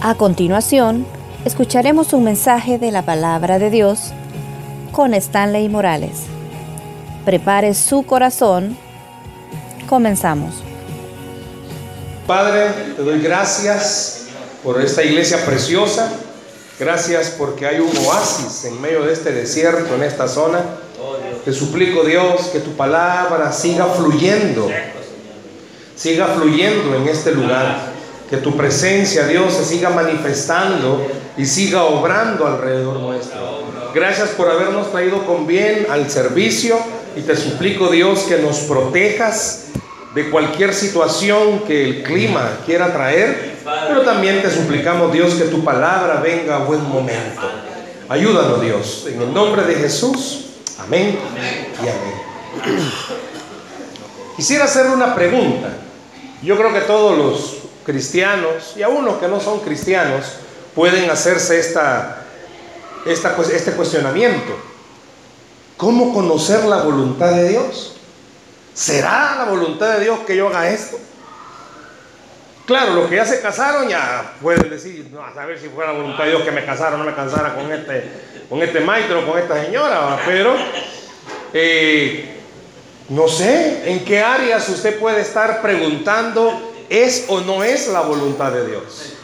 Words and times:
A 0.00 0.14
continuación, 0.14 1.04
escucharemos 1.44 2.12
un 2.12 2.22
mensaje 2.22 2.78
de 2.78 2.92
la 2.92 3.02
palabra 3.02 3.58
de 3.58 3.68
Dios 3.68 4.12
con 4.92 5.12
Stanley 5.12 5.68
Morales. 5.68 6.20
Prepare 7.24 7.74
su 7.74 8.04
corazón. 8.04 8.78
Comenzamos. 9.88 10.54
Padre, 12.28 12.70
te 12.96 13.02
doy 13.02 13.20
gracias 13.20 14.26
por 14.62 14.80
esta 14.80 15.02
iglesia 15.02 15.44
preciosa. 15.44 16.12
Gracias 16.78 17.34
porque 17.36 17.66
hay 17.66 17.80
un 17.80 17.90
oasis 18.06 18.66
en 18.66 18.80
medio 18.80 19.02
de 19.02 19.12
este 19.12 19.32
desierto, 19.32 19.96
en 19.96 20.04
esta 20.04 20.28
zona. 20.28 20.60
Te 21.44 21.52
suplico, 21.52 22.04
Dios, 22.04 22.42
que 22.52 22.60
tu 22.60 22.70
palabra 22.76 23.50
siga 23.50 23.86
fluyendo. 23.86 24.70
Siga 25.96 26.28
fluyendo 26.28 26.94
en 26.94 27.08
este 27.08 27.32
lugar. 27.32 27.87
Que 28.30 28.36
tu 28.38 28.56
presencia, 28.56 29.26
Dios, 29.26 29.54
se 29.54 29.64
siga 29.64 29.90
manifestando 29.90 31.06
y 31.36 31.46
siga 31.46 31.84
obrando 31.84 32.46
alrededor 32.46 33.00
nuestro. 33.00 33.62
Gracias 33.94 34.30
por 34.30 34.50
habernos 34.50 34.92
traído 34.92 35.24
con 35.24 35.46
bien 35.46 35.86
al 35.90 36.10
servicio 36.10 36.78
y 37.16 37.22
te 37.22 37.36
suplico, 37.36 37.88
Dios, 37.90 38.20
que 38.28 38.38
nos 38.38 38.58
protejas 38.60 39.68
de 40.14 40.30
cualquier 40.30 40.74
situación 40.74 41.60
que 41.60 41.84
el 41.84 42.02
clima 42.02 42.58
quiera 42.66 42.92
traer, 42.92 43.56
pero 43.86 44.02
también 44.02 44.42
te 44.42 44.50
suplicamos, 44.50 45.12
Dios, 45.12 45.34
que 45.34 45.44
tu 45.44 45.64
palabra 45.64 46.20
venga 46.20 46.56
a 46.56 46.58
buen 46.60 46.82
momento. 46.88 47.42
Ayúdanos, 48.08 48.60
Dios, 48.60 49.06
en 49.08 49.22
el 49.22 49.32
nombre 49.32 49.62
de 49.62 49.74
Jesús. 49.74 50.46
Amén 50.78 51.18
y 51.76 51.88
amén. 51.88 52.88
Quisiera 54.36 54.64
hacerle 54.64 54.92
una 54.92 55.14
pregunta. 55.14 55.68
Yo 56.42 56.56
creo 56.56 56.72
que 56.72 56.80
todos 56.80 57.18
los 57.18 57.57
cristianos 57.88 58.74
y 58.76 58.82
aún 58.82 59.06
los 59.06 59.16
que 59.16 59.28
no 59.28 59.40
son 59.40 59.60
cristianos 59.60 60.26
pueden 60.74 61.08
hacerse 61.08 61.58
esta, 61.58 62.22
este 63.06 63.72
cuestionamiento. 63.72 64.54
¿Cómo 65.78 66.12
conocer 66.12 66.66
la 66.66 66.82
voluntad 66.82 67.30
de 67.30 67.48
Dios? 67.48 67.96
¿Será 68.74 69.36
la 69.38 69.44
voluntad 69.46 69.96
de 69.96 70.04
Dios 70.04 70.18
que 70.26 70.36
yo 70.36 70.48
haga 70.48 70.68
esto? 70.68 70.98
Claro, 72.66 72.92
los 72.92 73.08
que 73.08 73.16
ya 73.16 73.24
se 73.24 73.40
casaron 73.40 73.88
ya 73.88 74.34
pueden 74.42 74.68
decir, 74.68 75.08
no, 75.10 75.24
a 75.24 75.32
saber 75.32 75.58
si 75.58 75.70
fuera 75.70 75.90
la 75.90 75.98
voluntad 75.98 76.24
de 76.24 76.30
Dios 76.30 76.42
que 76.42 76.50
me 76.50 76.66
casara 76.66 76.96
o 76.96 76.98
no 76.98 77.04
me 77.04 77.14
casara 77.14 77.54
con 77.54 77.72
este, 77.72 78.04
con 78.50 78.62
este 78.62 78.80
maestro 78.80 79.26
con 79.26 79.38
esta 79.38 79.64
señora, 79.64 80.20
pero 80.26 80.54
eh, 81.54 82.36
no 83.08 83.26
sé 83.28 83.90
en 83.90 84.04
qué 84.04 84.20
áreas 84.20 84.68
usted 84.68 84.98
puede 84.98 85.22
estar 85.22 85.62
preguntando, 85.62 86.67
¿es 86.88 87.24
o 87.28 87.40
no 87.40 87.62
es 87.62 87.88
la 87.88 88.02
voluntad 88.02 88.52
de 88.52 88.66
Dios? 88.66 89.14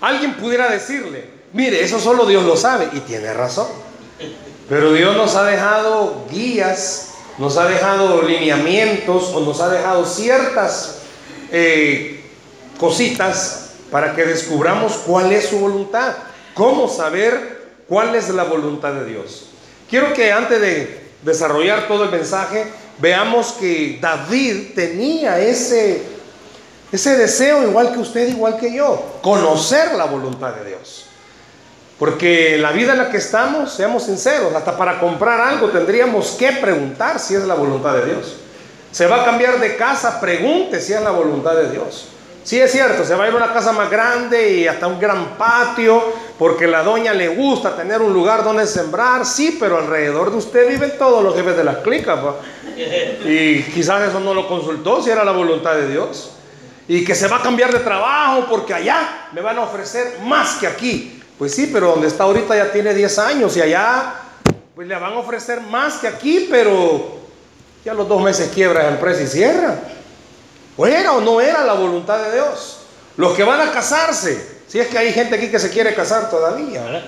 Alguien 0.00 0.34
pudiera 0.34 0.70
decirle, 0.70 1.30
mire, 1.52 1.82
eso 1.82 1.98
solo 1.98 2.26
Dios 2.26 2.44
lo 2.44 2.56
sabe, 2.56 2.88
y 2.92 3.00
tiene 3.00 3.32
razón. 3.34 3.68
Pero 4.68 4.92
Dios 4.92 5.16
nos 5.16 5.34
ha 5.34 5.44
dejado 5.44 6.26
guías, 6.30 7.14
nos 7.38 7.56
ha 7.56 7.66
dejado 7.66 8.22
lineamientos 8.22 9.30
o 9.34 9.40
nos 9.40 9.60
ha 9.60 9.68
dejado 9.68 10.04
ciertas 10.04 10.98
eh, 11.50 12.24
cositas 12.78 13.70
para 13.90 14.14
que 14.14 14.24
descubramos 14.24 14.92
cuál 15.06 15.32
es 15.32 15.46
su 15.46 15.58
voluntad, 15.58 16.14
cómo 16.54 16.88
saber 16.88 17.58
cuál 17.88 18.14
es 18.14 18.28
la 18.28 18.44
voluntad 18.44 18.92
de 18.92 19.06
Dios. 19.06 19.46
Quiero 19.88 20.12
que 20.12 20.30
antes 20.32 20.60
de 20.60 21.00
desarrollar 21.22 21.88
todo 21.88 22.04
el 22.04 22.10
mensaje, 22.10 22.66
veamos 22.98 23.52
que 23.52 23.98
David 24.00 24.74
tenía 24.74 25.40
ese, 25.40 26.02
ese 26.90 27.16
deseo, 27.16 27.62
igual 27.62 27.92
que 27.92 27.98
usted, 27.98 28.28
igual 28.28 28.58
que 28.58 28.74
yo, 28.74 29.18
conocer 29.22 29.94
la 29.94 30.06
voluntad 30.06 30.54
de 30.54 30.70
Dios. 30.70 31.04
Porque 31.98 32.56
la 32.58 32.70
vida 32.70 32.92
en 32.92 32.98
la 32.98 33.10
que 33.10 33.16
estamos, 33.16 33.72
seamos 33.72 34.04
sinceros, 34.04 34.54
hasta 34.54 34.76
para 34.76 35.00
comprar 35.00 35.40
algo 35.40 35.68
tendríamos 35.68 36.36
que 36.38 36.52
preguntar 36.52 37.18
si 37.18 37.34
es 37.34 37.44
la 37.44 37.54
voluntad 37.54 37.94
de 37.94 38.06
Dios. 38.06 38.36
Se 38.92 39.06
va 39.06 39.22
a 39.22 39.24
cambiar 39.24 39.58
de 39.58 39.76
casa, 39.76 40.20
pregunte 40.20 40.80
si 40.80 40.92
es 40.92 41.02
la 41.02 41.10
voluntad 41.10 41.54
de 41.56 41.70
Dios. 41.70 42.06
Sí 42.44 42.58
es 42.58 42.72
cierto, 42.72 43.04
se 43.04 43.14
va 43.14 43.24
a 43.24 43.28
ir 43.28 43.34
a 43.34 43.36
una 43.36 43.52
casa 43.52 43.72
más 43.72 43.90
grande 43.90 44.52
y 44.54 44.66
hasta 44.66 44.86
un 44.86 44.98
gran 44.98 45.36
patio, 45.36 46.02
porque 46.38 46.66
la 46.66 46.82
doña 46.82 47.12
le 47.12 47.28
gusta 47.28 47.76
tener 47.76 48.00
un 48.00 48.14
lugar 48.14 48.42
donde 48.42 48.66
sembrar, 48.66 49.26
sí, 49.26 49.58
pero 49.60 49.76
alrededor 49.76 50.30
de 50.30 50.38
usted 50.38 50.66
viven 50.66 50.96
todos 50.96 51.22
los 51.22 51.34
jefes 51.34 51.56
de 51.56 51.64
las 51.64 51.78
clicas. 51.78 52.18
Y 53.26 53.62
quizás 53.64 54.08
eso 54.08 54.20
no 54.20 54.32
lo 54.32 54.48
consultó, 54.48 55.02
si 55.02 55.10
era 55.10 55.24
la 55.24 55.32
voluntad 55.32 55.74
de 55.74 55.90
Dios. 55.90 56.37
Y 56.88 57.04
que 57.04 57.14
se 57.14 57.28
va 57.28 57.36
a 57.36 57.42
cambiar 57.42 57.72
de 57.72 57.80
trabajo 57.80 58.46
porque 58.48 58.74
allá 58.74 59.28
me 59.32 59.42
van 59.42 59.58
a 59.58 59.62
ofrecer 59.62 60.18
más 60.24 60.56
que 60.56 60.66
aquí. 60.66 61.22
Pues 61.38 61.54
sí, 61.54 61.70
pero 61.72 61.90
donde 61.90 62.08
está 62.08 62.24
ahorita 62.24 62.56
ya 62.56 62.72
tiene 62.72 62.94
10 62.94 63.18
años 63.18 63.56
y 63.56 63.60
allá 63.60 64.14
pues 64.74 64.88
le 64.88 64.96
van 64.96 65.12
a 65.12 65.18
ofrecer 65.18 65.60
más 65.60 65.94
que 65.98 66.08
aquí, 66.08 66.48
pero 66.50 67.18
ya 67.84 67.94
los 67.94 68.08
dos 68.08 68.22
meses 68.22 68.50
quiebra 68.52 68.84
la 68.84 68.90
empresa 68.90 69.22
y 69.22 69.26
cierra. 69.26 69.76
¿O 70.76 70.86
era 70.86 71.12
o 71.12 71.20
no 71.20 71.40
era 71.40 71.64
la 71.64 71.74
voluntad 71.74 72.18
de 72.22 72.34
Dios? 72.34 72.78
Los 73.16 73.34
que 73.34 73.42
van 73.42 73.60
a 73.60 73.72
casarse, 73.72 74.60
si 74.68 74.78
es 74.78 74.86
que 74.86 74.96
hay 74.96 75.12
gente 75.12 75.34
aquí 75.34 75.48
que 75.48 75.58
se 75.58 75.70
quiere 75.70 75.94
casar 75.94 76.30
todavía. 76.30 77.04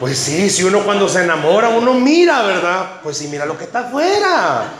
Pues 0.00 0.18
sí, 0.18 0.50
si 0.50 0.64
uno 0.64 0.82
cuando 0.84 1.08
se 1.08 1.22
enamora, 1.22 1.68
uno 1.68 1.94
mira, 1.94 2.42
¿verdad? 2.42 3.00
Pues 3.02 3.18
sí, 3.18 3.28
mira 3.28 3.44
lo 3.44 3.56
que 3.56 3.64
está 3.64 3.80
afuera. 3.80 4.72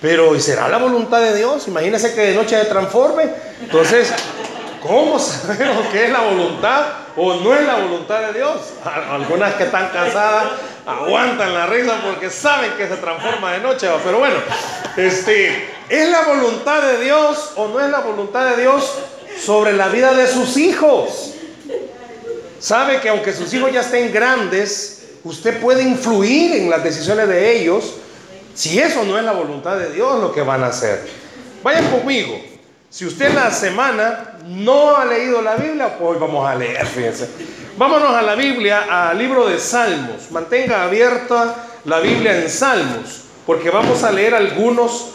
Pero 0.00 0.36
¿y 0.36 0.40
será 0.40 0.68
la 0.68 0.78
voluntad 0.78 1.20
de 1.20 1.36
Dios? 1.36 1.66
Imagínese 1.66 2.14
que 2.14 2.20
de 2.20 2.34
noche 2.34 2.58
se 2.58 2.66
transforme. 2.66 3.24
Entonces, 3.60 4.12
¿cómo 4.80 5.18
sabemos 5.18 5.86
que 5.92 6.04
es 6.04 6.10
la 6.10 6.20
voluntad 6.20 6.82
o 7.16 7.34
no 7.34 7.54
es 7.54 7.66
la 7.66 7.76
voluntad 7.76 8.20
de 8.28 8.38
Dios? 8.38 8.56
Algunas 9.10 9.54
que 9.54 9.64
están 9.64 9.88
casadas 9.88 10.44
aguantan 10.86 11.52
la 11.52 11.66
risa 11.66 12.00
porque 12.04 12.30
saben 12.30 12.72
que 12.72 12.86
se 12.86 12.96
transforma 12.96 13.52
de 13.52 13.60
noche. 13.60 13.88
Pero 14.04 14.20
bueno, 14.20 14.36
este, 14.96 15.68
¿es 15.88 16.08
la 16.10 16.22
voluntad 16.22 16.80
de 16.80 17.04
Dios 17.04 17.52
o 17.56 17.66
no 17.68 17.80
es 17.80 17.90
la 17.90 18.00
voluntad 18.00 18.54
de 18.54 18.62
Dios 18.62 18.94
sobre 19.44 19.72
la 19.72 19.88
vida 19.88 20.14
de 20.14 20.28
sus 20.28 20.56
hijos? 20.56 21.34
Sabe 22.60 23.00
que 23.00 23.08
aunque 23.08 23.32
sus 23.32 23.52
hijos 23.52 23.72
ya 23.72 23.80
estén 23.80 24.12
grandes, 24.12 25.02
usted 25.24 25.60
puede 25.60 25.82
influir 25.82 26.54
en 26.56 26.70
las 26.70 26.84
decisiones 26.84 27.28
de 27.28 27.56
ellos 27.56 27.94
si 28.58 28.76
eso 28.80 29.04
no 29.04 29.16
es 29.16 29.24
la 29.24 29.30
voluntad 29.30 29.78
de 29.78 29.92
Dios 29.92 30.20
lo 30.20 30.32
que 30.32 30.42
van 30.42 30.64
a 30.64 30.66
hacer. 30.66 31.08
Vayan 31.62 31.88
conmigo. 31.92 32.40
Si 32.90 33.06
usted 33.06 33.26
en 33.26 33.36
la 33.36 33.52
semana 33.52 34.36
no 34.46 34.96
ha 34.96 35.04
leído 35.04 35.40
la 35.42 35.54
Biblia, 35.54 35.96
pues 35.96 36.10
hoy 36.10 36.16
vamos 36.18 36.44
a 36.44 36.56
leer, 36.56 36.84
fíjense. 36.84 37.28
Vámonos 37.76 38.12
a 38.12 38.20
la 38.20 38.34
Biblia, 38.34 39.10
al 39.10 39.16
libro 39.16 39.46
de 39.46 39.60
Salmos. 39.60 40.32
Mantenga 40.32 40.82
abierta 40.82 41.54
la 41.84 42.00
Biblia 42.00 42.36
en 42.36 42.50
Salmos, 42.50 43.26
porque 43.46 43.70
vamos 43.70 44.02
a 44.02 44.10
leer 44.10 44.34
algunos 44.34 45.10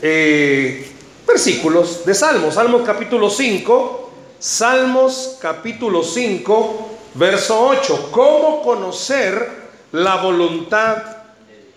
eh, 0.00 0.90
versículos 1.28 2.06
de 2.06 2.14
Salmos. 2.14 2.54
Salmos 2.54 2.80
capítulo 2.80 3.28
5, 3.28 4.10
Salmos 4.38 5.36
capítulo 5.42 6.02
5, 6.02 6.88
verso 7.12 7.60
8. 7.60 8.08
¿Cómo 8.10 8.62
conocer 8.62 9.50
la 9.92 10.16
voluntad 10.16 11.15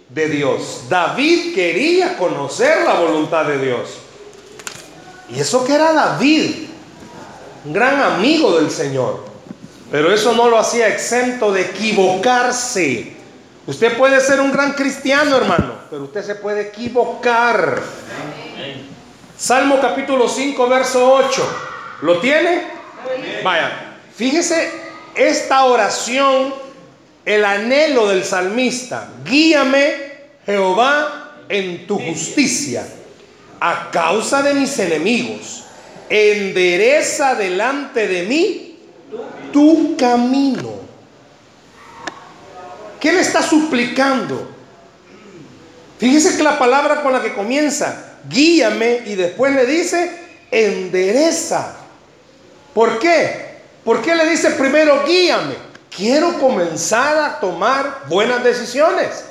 de 0.10 0.30
Dios? 0.30 0.84
David 0.90 1.54
quería 1.54 2.18
conocer 2.18 2.84
la 2.86 2.96
voluntad 2.96 3.46
de 3.46 3.58
Dios. 3.60 3.90
Y 5.30 5.40
eso 5.40 5.64
que 5.64 5.74
era 5.74 5.94
David, 5.94 6.68
un 7.66 7.74
gran 7.74 8.02
amigo 8.02 8.60
del 8.60 8.72
Señor. 8.72 9.26
Pero 9.92 10.14
eso 10.14 10.34
no 10.34 10.50
lo 10.50 10.58
hacía 10.58 10.88
exento 10.88 11.52
de 11.52 11.62
equivocarse. 11.62 13.14
Usted 13.66 13.98
puede 13.98 14.20
ser 14.22 14.40
un 14.40 14.52
gran 14.52 14.74
cristiano, 14.74 15.38
hermano, 15.38 15.76
pero 15.90 16.04
usted 16.04 16.24
se 16.24 16.36
puede 16.36 16.62
equivocar. 16.70 17.82
Salmo 19.38 19.80
capítulo 19.80 20.28
5, 20.28 20.68
verso 20.68 21.14
8. 21.14 21.50
¿Lo 22.02 22.20
tiene? 22.20 22.68
Vaya, 23.44 23.98
fíjese 24.16 24.72
esta 25.16 25.66
oración, 25.66 26.54
el 27.26 27.46
anhelo 27.46 28.08
del 28.08 28.24
salmista. 28.24 29.10
Guíame, 29.24 30.09
Jehová, 30.50 31.44
en 31.48 31.86
tu 31.86 32.00
justicia, 32.00 32.84
a 33.60 33.92
causa 33.92 34.42
de 34.42 34.56
mis 34.56 34.80
enemigos. 34.80 35.66
Endereza 36.10 37.36
delante 37.36 38.08
de 38.08 38.24
mí 38.24 38.80
tu 39.54 39.96
camino. 39.96 40.74
¿Qué 43.00 43.12
le 43.12 43.20
está 43.20 43.44
suplicando? 43.44 44.50
Fíjese 46.00 46.36
que 46.36 46.44
la 46.44 46.58
palabra 46.58 47.04
con 47.04 47.14
la 47.14 47.22
que 47.22 47.36
comienza, 47.36 48.16
guíame, 48.28 49.04
y 49.06 49.14
después 49.14 49.54
le 49.54 49.68
dice, 49.68 50.12
endereza. 50.50 51.76
¿Por 52.74 52.98
qué? 52.98 53.50
¿Por 53.84 54.02
qué 54.02 54.16
le 54.16 54.28
dice 54.28 54.52
primero 54.52 55.04
guíame? 55.06 55.56
Quiero 55.96 56.40
comenzar 56.40 57.18
a 57.18 57.40
tomar 57.40 58.06
buenas 58.08 58.44
decisiones. 58.44 59.29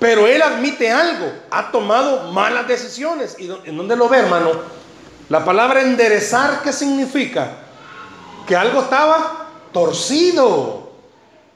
Pero 0.00 0.26
él 0.26 0.42
admite 0.42 0.90
algo, 0.90 1.30
ha 1.50 1.70
tomado 1.70 2.32
malas 2.32 2.66
decisiones. 2.66 3.36
¿Y 3.38 3.48
en 3.64 3.76
dónde 3.76 3.94
lo 3.94 4.08
ve, 4.08 4.18
hermano? 4.18 4.50
La 5.28 5.44
palabra 5.44 5.82
enderezar, 5.82 6.62
¿qué 6.62 6.72
significa? 6.72 7.58
que 8.50 8.56
algo 8.56 8.82
estaba 8.82 9.46
torcido. 9.72 10.90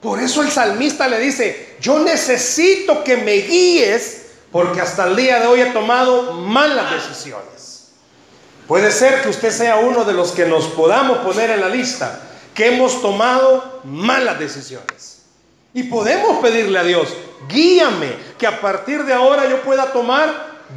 Por 0.01 0.21
eso 0.21 0.41
el 0.41 0.49
salmista 0.49 1.09
le 1.09 1.19
dice, 1.19 1.75
yo 1.81 1.99
necesito 1.99 3.03
que 3.03 3.17
me 3.17 3.33
guíes 3.33 4.27
porque 4.49 4.79
hasta 4.79 5.05
el 5.05 5.17
día 5.17 5.41
de 5.41 5.47
hoy 5.47 5.59
he 5.59 5.71
tomado 5.71 6.31
malas 6.31 6.91
decisiones. 6.91 7.89
Puede 8.65 8.91
ser 8.91 9.21
que 9.21 9.27
usted 9.27 9.51
sea 9.51 9.75
uno 9.75 10.05
de 10.05 10.13
los 10.13 10.31
que 10.31 10.45
nos 10.45 10.67
podamos 10.67 11.17
poner 11.17 11.49
en 11.49 11.59
la 11.59 11.67
lista, 11.67 12.21
que 12.53 12.67
hemos 12.67 13.01
tomado 13.01 13.81
malas 13.83 14.39
decisiones. 14.39 15.14
Y 15.75 15.83
podemos 15.83 16.37
pedirle 16.37 16.79
a 16.79 16.85
Dios, 16.85 17.13
guíame, 17.49 18.13
que 18.37 18.47
a 18.47 18.61
partir 18.61 19.03
de 19.03 19.11
ahora 19.11 19.49
yo 19.49 19.61
pueda 19.61 19.91
tomar 19.91 20.29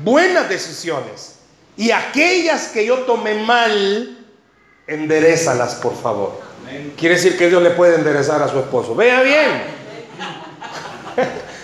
buenas 0.03 0.49
decisiones. 0.49 1.37
Y 1.77 1.93
aquellas 1.93 2.67
que 2.71 2.85
yo 2.85 2.99
tomé 3.03 3.35
mal, 3.45 4.19
enderezalas, 4.89 5.77
por 5.77 5.97
favor. 5.97 6.41
Quiere 6.97 7.15
decir 7.15 7.39
que 7.39 7.49
Dios 7.49 7.63
le 7.63 7.71
puede 7.71 7.95
enderezar 7.95 8.43
a 8.43 8.49
su 8.49 8.59
esposo. 8.59 8.97
Vea 8.97 9.23
bien. 9.23 9.63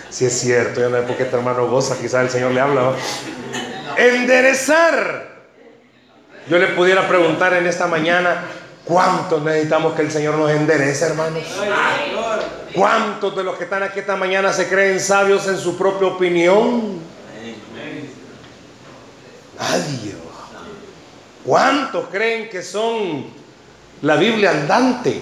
Si 0.09 0.23
es 0.23 0.39
cierto, 0.39 0.79
yo 0.79 0.89
no 0.89 0.95
sé 0.95 1.03
por 1.03 1.17
qué 1.17 1.23
este 1.23 1.35
hermano 1.35 1.67
goza, 1.67 1.97
quizás 1.99 2.23
el 2.23 2.29
Señor 2.29 2.53
le 2.53 2.61
habla. 2.61 2.93
Enderezar. 3.97 5.27
Yo 6.47 6.57
le 6.57 6.67
pudiera 6.67 7.05
preguntar 7.05 7.53
en 7.55 7.67
esta 7.67 7.85
mañana, 7.87 8.45
¿cuántos 8.85 9.43
necesitamos 9.43 9.93
que 9.93 10.03
el 10.03 10.11
Señor 10.11 10.35
nos 10.35 10.51
enderece, 10.51 11.07
hermanos? 11.07 11.43
¿Cuántos 12.75 13.35
de 13.37 13.43
los 13.43 13.57
que 13.57 13.63
están 13.63 13.83
aquí 13.83 13.99
esta 13.99 14.17
mañana 14.17 14.51
se 14.51 14.67
creen 14.67 14.99
sabios 14.99 15.47
en 15.47 15.57
su 15.57 15.77
propia 15.77 16.09
opinión? 16.09 16.99
Nadie. 19.57 20.15
¿Cuántos 21.45 22.07
creen 22.09 22.49
que 22.49 22.61
son 22.61 23.27
la 24.01 24.17
Biblia 24.17 24.51
andante? 24.51 25.21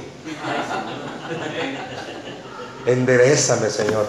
Enderezame, 2.88 3.70
Señor. 3.70 4.08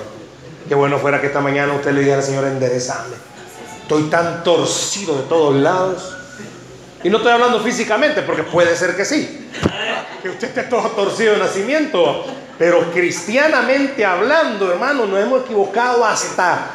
Qué 0.66 0.74
bueno 0.74 0.98
fuera 0.98 1.20
que 1.20 1.26
esta 1.26 1.40
mañana 1.40 1.74
usted 1.74 1.92
le 1.92 2.00
dijera, 2.00 2.22
Señor, 2.22 2.46
enderezame. 2.46 3.16
Estoy 3.82 4.04
tan 4.04 4.42
torcido 4.42 5.16
de 5.16 5.22
todos 5.24 5.54
lados. 5.56 6.16
Y 7.02 7.10
no 7.10 7.18
estoy 7.18 7.32
hablando 7.32 7.60
físicamente, 7.60 8.22
porque 8.22 8.44
puede 8.44 8.74
ser 8.74 8.96
que 8.96 9.04
sí. 9.04 9.50
Que 10.22 10.30
usted 10.30 10.48
esté 10.48 10.62
todo 10.62 10.88
torcido 10.92 11.34
de 11.34 11.40
nacimiento. 11.40 12.24
Pero 12.58 12.92
cristianamente 12.92 14.04
hablando, 14.04 14.70
hermano, 14.70 15.06
nos 15.06 15.20
hemos 15.20 15.42
equivocado 15.42 16.04
hasta, 16.04 16.70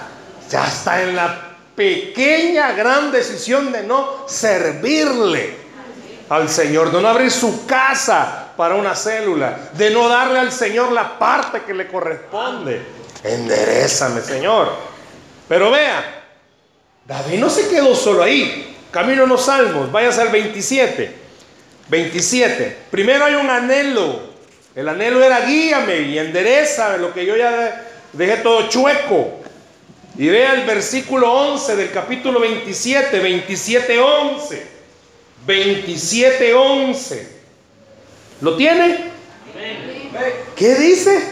ya 0.49 0.67
está 0.67 1.01
en 1.03 1.15
la 1.15 1.49
pequeña, 1.75 2.73
gran 2.73 3.11
decisión 3.11 3.71
de 3.71 3.83
no 3.83 4.27
servirle 4.27 5.55
al 6.29 6.49
Señor, 6.49 6.91
de 6.91 7.01
no 7.01 7.07
abrir 7.07 7.31
su 7.31 7.65
casa 7.65 8.49
para 8.57 8.75
una 8.75 8.93
célula, 8.95 9.69
de 9.73 9.89
no 9.89 10.09
darle 10.09 10.39
al 10.39 10.51
Señor 10.51 10.91
la 10.91 11.17
parte 11.17 11.61
que 11.61 11.73
le 11.73 11.87
corresponde. 11.87 12.81
Enderezame, 13.23 14.21
Señor. 14.21 14.73
Pero 15.47 15.71
vea, 15.71 16.23
David 17.05 17.39
no 17.39 17.49
se 17.49 17.69
quedó 17.69 17.95
solo 17.95 18.23
ahí. 18.23 18.77
Camino 18.91 19.23
en 19.23 19.29
los 19.29 19.45
salmos, 19.45 19.91
váyase 19.91 20.21
al 20.21 20.29
27. 20.29 21.15
27. 21.87 22.77
Primero 22.91 23.25
hay 23.25 23.35
un 23.35 23.49
anhelo. 23.49 24.28
El 24.79 24.87
anhelo 24.87 25.21
era 25.21 25.41
guíame 25.41 26.03
y 26.03 26.17
endereza 26.17 26.95
lo 26.95 27.13
que 27.13 27.25
yo 27.25 27.35
ya 27.35 27.85
dejé 28.13 28.37
todo 28.37 28.69
chueco. 28.69 29.41
Y 30.17 30.29
vea 30.29 30.53
el 30.53 30.65
versículo 30.65 31.29
11 31.33 31.75
del 31.75 31.91
capítulo 31.91 32.39
27, 32.39 33.19
27, 33.19 33.99
11. 33.99 34.67
27, 35.45 36.53
11. 36.53 37.27
¿Lo 38.39 38.55
tiene? 38.55 38.99
¿Qué 40.55 40.75
dice? 40.75 41.23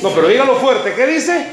No, 0.00 0.10
pero 0.10 0.28
dígalo 0.28 0.60
fuerte. 0.60 0.94
¿Qué 0.94 1.08
dice? 1.08 1.44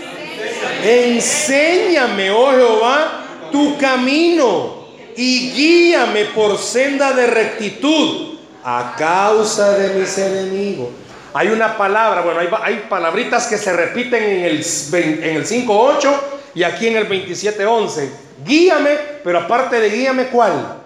Enséñame, 0.83 2.29
oh 2.29 2.51
Jehová, 2.51 3.25
tu 3.51 3.75
camino 3.79 4.85
y 5.17 5.49
guíame 5.49 6.25
por 6.25 6.59
senda 6.59 7.11
de 7.13 7.25
rectitud 7.25 8.34
a 8.67 8.95
causa 8.97 9.77
de 9.77 9.93
mis 9.93 10.17
enemigos. 10.17 10.89
Hay 11.35 11.49
una 11.49 11.77
palabra, 11.77 12.21
bueno, 12.21 12.39
hay, 12.63 12.87
palabritas 12.89 13.45
que 13.45 13.59
se 13.59 13.71
repiten 13.71 14.23
en 14.23 14.43
el, 14.43 14.65
en 14.93 15.35
el 15.35 15.45
5.8 15.45 16.13
y 16.55 16.63
aquí 16.63 16.87
en 16.87 16.95
el 16.95 17.07
27.11. 17.07 18.09
Guíame, 18.43 18.97
pero 19.23 19.41
aparte 19.41 19.79
de 19.79 19.89
guíame, 19.89 20.27
¿cuál? 20.29 20.81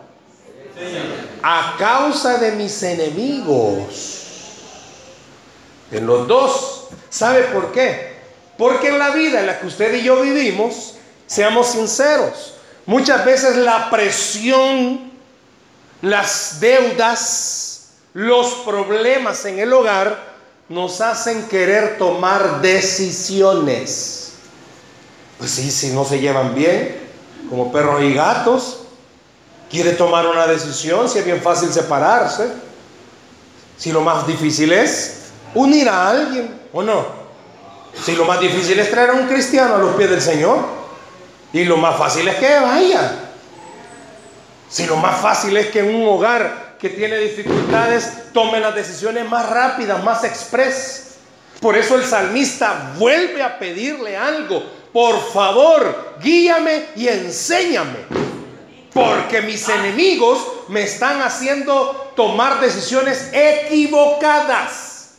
A 1.42 1.76
causa 1.80 2.38
de 2.38 2.52
mis 2.52 2.84
enemigos. 2.84 4.26
En 5.90 6.06
los 6.06 6.28
dos. 6.28 6.88
¿Sabe 7.10 7.44
por 7.44 7.72
qué? 7.72 8.18
Porque 8.58 8.90
en 8.90 9.00
la 9.00 9.12
vida 9.12 9.40
en 9.40 9.48
la 9.48 9.58
que 9.58 9.68
usted 9.68 9.94
y 9.94 10.04
yo 10.04 10.22
vivimos, 10.22 10.96
seamos 11.28 11.68
sinceros, 11.68 12.56
muchas 12.86 13.24
veces 13.24 13.56
la 13.56 13.90
presión, 13.90 15.12
las 16.02 16.60
deudas, 16.60 17.69
los 18.14 18.48
problemas 18.66 19.46
en 19.46 19.60
el 19.60 19.72
hogar 19.74 20.30
nos 20.70 21.02
hacen 21.02 21.48
querer 21.48 21.98
tomar 21.98 22.62
decisiones. 22.62 24.34
Pues 25.38 25.52
sí, 25.52 25.72
si 25.72 25.90
no 25.92 26.06
se 26.06 26.20
llevan 26.20 26.54
bien, 26.54 27.10
como 27.50 27.72
perros 27.72 28.02
y 28.04 28.14
gatos, 28.14 28.82
quiere 29.70 29.92
tomar 29.92 30.28
una 30.28 30.48
decisión, 30.48 31.10
si 31.10 31.20
es 31.20 31.26
bien 31.26 31.42
fácil 31.42 31.72
separarse, 31.72 32.52
si 33.78 33.92
lo 33.92 34.02
más 34.02 34.28
difícil 34.28 34.72
es 34.74 35.30
unir 35.54 35.88
a 35.88 36.10
alguien 36.10 36.60
o 36.74 36.84
no, 36.84 37.06
si 38.04 38.16
lo 38.16 38.26
más 38.26 38.40
difícil 38.40 38.78
es 38.80 38.92
traer 38.92 39.12
a 39.12 39.14
un 39.14 39.28
cristiano 39.28 39.76
a 39.76 39.78
los 39.78 39.96
pies 39.96 40.10
del 40.10 40.22
Señor, 40.22 40.60
y 41.54 41.64
lo 41.64 41.78
más 41.78 41.98
fácil 41.98 42.28
es 42.28 42.36
que 42.36 42.60
vaya, 42.60 43.12
si 44.70 44.86
lo 44.86 44.98
más 44.98 45.20
fácil 45.20 45.56
es 45.58 45.68
que 45.68 45.80
en 45.80 45.96
un 45.96 46.08
hogar 46.08 46.69
que 46.80 46.90
tiene 46.90 47.18
dificultades 47.18 48.31
tome 48.34 48.60
las 48.60 48.74
decisiones 48.74 49.30
más 49.30 49.50
rápidas, 49.50 50.02
más 50.04 50.24
express. 50.24 51.18
Por 51.60 51.78
eso 51.78 51.96
el 51.96 52.06
salmista 52.06 52.94
vuelve 52.98 53.44
a 53.44 53.60
pedirle 53.60 54.16
algo. 54.16 54.64
Por 54.94 55.20
favor, 55.31 56.16
guíame 56.22 56.86
y 56.96 57.10
enséñame. 57.10 57.98
Porque 58.94 59.42
mis 59.42 59.68
enemigos 59.68 60.40
me 60.70 60.84
están 60.84 61.22
haciendo 61.22 62.14
tomar 62.16 62.62
decisiones 62.62 63.30
equivocadas. 63.33 65.16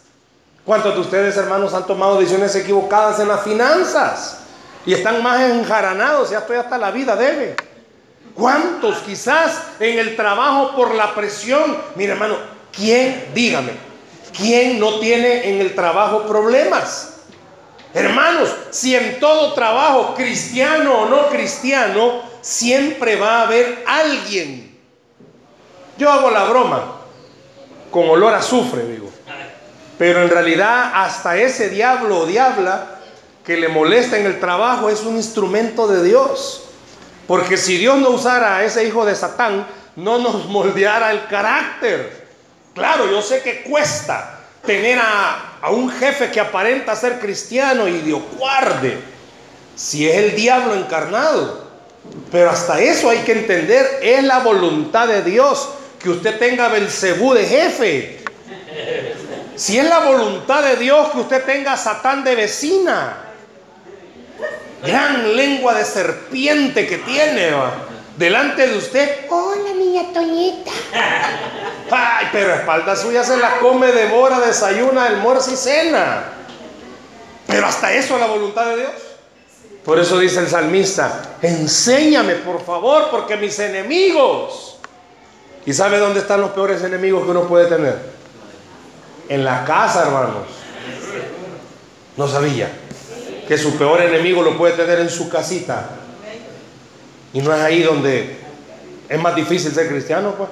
¿Cuántos 0.65 0.95
de 0.95 1.01
ustedes, 1.01 1.37
hermanos, 1.37 1.75
han 1.75 1.87
tomado 1.87 2.19
decisiones 2.19 2.55
equivocadas 2.57 3.21
en 3.21 3.29
las 3.29 3.43
finanzas? 3.43 4.39
Y 4.87 4.95
están 4.95 5.23
más 5.23 5.43
enjaranados, 5.43 6.31
ya 6.31 6.39
estoy 6.39 6.57
hasta 6.57 6.79
la 6.79 6.91
vida 6.91 7.17
debe. 7.17 7.55
¿Cuántos 8.41 9.01
quizás 9.01 9.65
en 9.81 9.99
el 9.99 10.17
trabajo 10.17 10.75
por 10.75 10.95
la 10.95 11.15
presión? 11.15 11.77
Mira 11.95 12.15
hermano, 12.15 12.37
¿quién, 12.73 13.27
dígame, 13.35 13.73
quién 14.35 14.81
no 14.81 14.99
tiene 14.99 15.51
en 15.51 15.61
el 15.61 15.75
trabajo 15.75 16.23
problemas? 16.23 17.19
Hermanos, 17.93 18.49
si 18.71 18.97
en 18.97 19.21
todo 19.21 19.53
trabajo, 19.53 20.15
cristiano 20.15 21.03
o 21.03 21.09
no 21.11 21.29
cristiano, 21.29 22.23
siempre 22.41 23.17
va 23.17 23.41
a 23.41 23.43
haber 23.43 23.85
alguien. 23.87 24.75
Yo 25.99 26.11
hago 26.11 26.31
la 26.31 26.45
broma, 26.45 26.97
con 27.91 28.09
olor 28.09 28.33
a 28.33 28.39
azufre, 28.39 28.87
digo. 28.87 29.11
Pero 29.99 30.23
en 30.23 30.31
realidad 30.31 30.93
hasta 30.95 31.37
ese 31.37 31.69
diablo 31.69 32.21
o 32.21 32.27
diabla 32.27 33.01
que 33.45 33.59
le 33.59 33.69
molesta 33.69 34.17
en 34.17 34.25
el 34.25 34.41
trabajo 34.41 34.89
es 34.89 35.03
un 35.03 35.17
instrumento 35.17 35.87
de 35.89 36.03
Dios. 36.03 36.70
Porque 37.31 37.57
si 37.57 37.77
Dios 37.77 37.97
no 37.99 38.11
usara 38.11 38.57
a 38.57 38.65
ese 38.65 38.85
hijo 38.85 39.07
de 39.07 39.15
Satán, 39.15 39.65
no 39.95 40.19
nos 40.19 40.47
moldeara 40.49 41.13
el 41.13 41.29
carácter. 41.29 42.27
Claro, 42.75 43.09
yo 43.09 43.23
sé 43.23 43.41
que 43.41 43.63
cuesta 43.63 44.41
tener 44.67 44.99
a, 44.99 45.59
a 45.63 45.71
un 45.71 45.89
jefe 45.93 46.33
que 46.33 46.41
aparenta 46.41 46.97
ser 46.97 47.21
cristiano 47.21 47.87
y 47.87 47.99
Dios 47.99 48.21
guarde, 48.37 48.99
si 49.77 50.09
es 50.09 50.17
el 50.17 50.35
diablo 50.35 50.75
encarnado. 50.75 51.71
Pero 52.33 52.51
hasta 52.51 52.81
eso 52.81 53.09
hay 53.09 53.19
que 53.19 53.31
entender, 53.31 54.01
es 54.03 54.25
la 54.25 54.41
voluntad 54.41 55.07
de 55.07 55.23
Dios 55.23 55.69
que 56.01 56.11
usted 56.11 56.37
tenga 56.37 56.67
Belcebú 56.67 57.33
de 57.33 57.47
jefe. 57.47 58.25
Si 59.55 59.79
es 59.79 59.89
la 59.89 60.01
voluntad 60.01 60.65
de 60.65 60.75
Dios 60.79 61.11
que 61.11 61.19
usted 61.21 61.45
tenga 61.45 61.77
Satán 61.77 62.25
de 62.25 62.35
vecina 62.35 63.30
gran 64.83 65.37
lengua 65.37 65.75
de 65.75 65.85
serpiente 65.85 66.87
que 66.87 66.99
tiene 66.99 67.51
delante 68.17 68.67
de 68.67 68.79
usted. 68.79 69.27
Hola, 69.29 69.73
niña 69.75 70.13
Toñita. 70.13 70.71
Ay, 71.91 72.29
pero 72.33 72.53
a 72.53 72.57
espalda 72.57 72.97
suya 72.97 73.25
se 73.25 73.37
la 73.37 73.59
come, 73.59 73.93
devora, 73.93 74.41
desayuna, 74.41 75.07
almuerza 75.07 75.53
y 75.53 75.57
cena. 75.57 76.25
Pero 77.47 77.67
hasta 77.67 77.93
eso 77.93 78.15
es 78.15 78.21
la 78.21 78.27
voluntad 78.27 78.67
de 78.67 78.77
Dios. 78.77 78.93
Por 79.85 79.99
eso 79.99 80.19
dice 80.19 80.41
el 80.41 80.49
salmista, 80.49 81.37
enséñame 81.43 82.35
por 82.35 82.65
favor, 82.65 83.09
porque 83.11 83.37
mis 83.37 83.59
enemigos, 83.59 84.79
¿y 85.65 85.73
sabe 85.73 85.99
dónde 85.99 86.21
están 86.21 86.41
los 86.41 86.51
peores 86.51 86.83
enemigos 86.85 87.25
que 87.25 87.31
uno 87.31 87.49
puede 87.49 87.67
tener? 87.67 88.21
en 89.31 89.45
la 89.45 89.65
casa, 89.65 90.03
hermanos. 90.03 90.49
No 92.17 92.29
sabía 92.29 92.71
que 93.51 93.59
su 93.59 93.77
peor 93.77 94.01
enemigo 94.01 94.43
lo 94.45 94.57
puede 94.57 94.75
tener 94.75 95.01
en 95.01 95.11
su 95.11 95.29
casita. 95.29 95.89
Y 97.33 97.41
no 97.41 97.53
es 97.53 97.61
ahí 97.61 97.83
donde 97.83 98.37
es 99.09 99.21
más 99.21 99.35
difícil 99.35 99.73
ser 99.73 99.89
cristiano, 99.89 100.37
pues. 100.39 100.49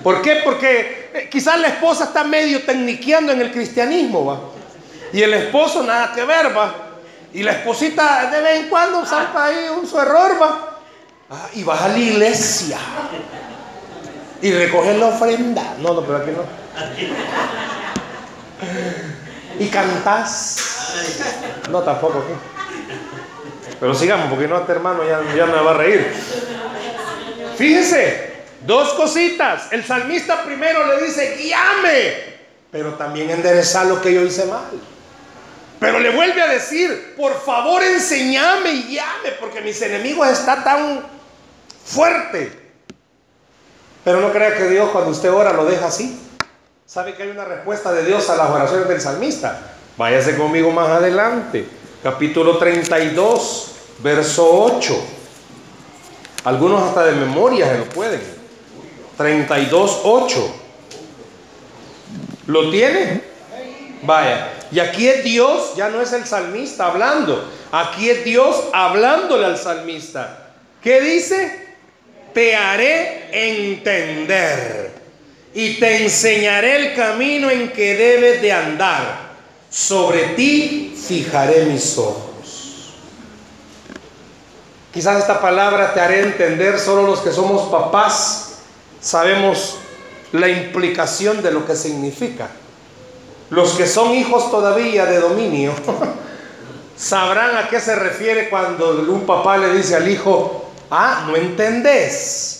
¿Por 0.00 0.22
qué? 0.22 0.36
Porque 0.44 1.10
eh, 1.12 1.28
quizás 1.28 1.58
la 1.58 1.66
esposa 1.66 2.04
está 2.04 2.22
medio 2.22 2.62
tecniqueando 2.62 3.32
en 3.32 3.40
el 3.40 3.50
cristianismo, 3.50 4.24
va. 4.24 4.40
Y 5.12 5.20
el 5.20 5.34
esposo 5.34 5.82
nada 5.82 6.12
que 6.14 6.22
ver, 6.22 6.56
va. 6.56 6.72
Y 7.34 7.42
la 7.42 7.54
esposita 7.54 8.30
de 8.30 8.40
vez 8.40 8.60
en 8.60 8.68
cuando 8.68 9.04
salta 9.04 9.46
ahí 9.46 9.56
un 9.76 9.84
su 9.84 9.98
error, 9.98 10.40
va. 10.40 10.78
Ah, 11.28 11.48
y 11.54 11.64
vas 11.64 11.82
a 11.82 11.88
la 11.88 11.98
iglesia. 11.98 12.78
Y 14.40 14.52
recoges 14.52 14.96
la 14.96 15.06
ofrenda. 15.06 15.74
No, 15.80 15.92
no, 15.94 16.02
pero 16.02 16.18
aquí 16.18 16.30
no. 16.30 16.44
Y 19.60 19.68
cantas. 19.68 20.56
No, 21.70 21.82
tampoco 21.82 22.20
aquí. 22.20 22.32
Pero 23.78 23.94
sigamos, 23.94 24.30
porque 24.30 24.48
no, 24.48 24.58
este 24.58 24.72
hermano 24.72 25.04
ya, 25.04 25.20
ya 25.36 25.46
me 25.46 25.60
va 25.60 25.72
a 25.72 25.74
reír. 25.74 26.12
Fíjese, 27.56 28.32
dos 28.62 28.94
cositas. 28.94 29.70
El 29.70 29.84
salmista 29.84 30.44
primero 30.44 30.86
le 30.86 31.04
dice, 31.04 31.36
guíame, 31.36 32.38
pero 32.72 32.94
también 32.94 33.28
enderezar 33.28 33.86
lo 33.86 34.00
que 34.00 34.14
yo 34.14 34.22
hice 34.22 34.46
mal. 34.46 34.70
Pero 35.78 35.98
le 35.98 36.10
vuelve 36.10 36.40
a 36.40 36.46
decir, 36.46 37.14
por 37.16 37.38
favor 37.38 37.82
enséñame 37.82 38.72
y 38.72 38.82
guíame, 38.84 39.32
porque 39.40 39.60
mis 39.60 39.80
enemigos 39.82 40.26
están 40.28 40.64
tan 40.64 41.06
fuerte. 41.84 42.50
Pero 44.04 44.20
no 44.22 44.32
crea 44.32 44.56
que 44.56 44.68
Dios 44.68 44.88
cuando 44.90 45.10
usted 45.10 45.30
ora 45.30 45.52
lo 45.52 45.66
deja 45.66 45.86
así. 45.86 46.18
¿Sabe 46.92 47.14
que 47.14 47.22
hay 47.22 47.28
una 47.28 47.44
respuesta 47.44 47.92
de 47.92 48.04
Dios 48.04 48.28
a 48.30 48.36
las 48.36 48.50
oraciones 48.50 48.88
del 48.88 49.00
salmista? 49.00 49.60
Váyase 49.96 50.36
conmigo 50.36 50.72
más 50.72 50.88
adelante. 50.88 51.64
Capítulo 52.02 52.58
32, 52.58 53.70
verso 54.00 54.48
8. 54.50 55.00
Algunos 56.42 56.82
hasta 56.82 57.04
de 57.04 57.12
memoria 57.12 57.70
se 57.70 57.78
lo 57.78 57.84
pueden. 57.84 58.20
32, 59.16 60.00
8. 60.02 60.54
¿Lo 62.48 62.68
tiene? 62.72 63.22
Vaya. 64.02 64.48
Y 64.72 64.80
aquí 64.80 65.06
es 65.06 65.22
Dios, 65.22 65.76
ya 65.76 65.90
no 65.90 66.00
es 66.00 66.12
el 66.12 66.26
salmista 66.26 66.86
hablando. 66.86 67.48
Aquí 67.70 68.10
es 68.10 68.24
Dios 68.24 68.64
hablándole 68.72 69.46
al 69.46 69.58
salmista. 69.58 70.54
¿Qué 70.82 71.00
dice? 71.00 71.76
Te 72.34 72.56
haré 72.56 73.28
entender 73.30 74.99
y 75.54 75.74
te 75.80 76.04
enseñaré 76.04 76.76
el 76.76 76.94
camino 76.94 77.50
en 77.50 77.70
que 77.70 77.96
debes 77.96 78.42
de 78.42 78.52
andar. 78.52 79.30
Sobre 79.70 80.34
ti 80.34 80.96
fijaré 81.06 81.66
mis 81.66 81.96
ojos. 81.96 82.94
Quizás 84.92 85.20
esta 85.20 85.40
palabra 85.40 85.94
te 85.94 86.00
haré 86.00 86.20
entender, 86.20 86.78
solo 86.78 87.06
los 87.06 87.20
que 87.20 87.30
somos 87.30 87.70
papás 87.70 88.58
sabemos 89.00 89.76
la 90.32 90.48
implicación 90.48 91.42
de 91.42 91.52
lo 91.52 91.64
que 91.64 91.76
significa. 91.76 92.48
Los 93.50 93.72
que 93.72 93.86
son 93.86 94.14
hijos 94.14 94.50
todavía 94.50 95.06
de 95.06 95.20
dominio 95.20 95.72
sabrán 96.96 97.56
a 97.56 97.68
qué 97.68 97.80
se 97.80 97.94
refiere 97.96 98.48
cuando 98.48 98.90
un 99.08 99.26
papá 99.26 99.58
le 99.58 99.74
dice 99.74 99.96
al 99.96 100.08
hijo, 100.08 100.70
ah, 100.90 101.24
no 101.26 101.36
entendés. 101.36 102.59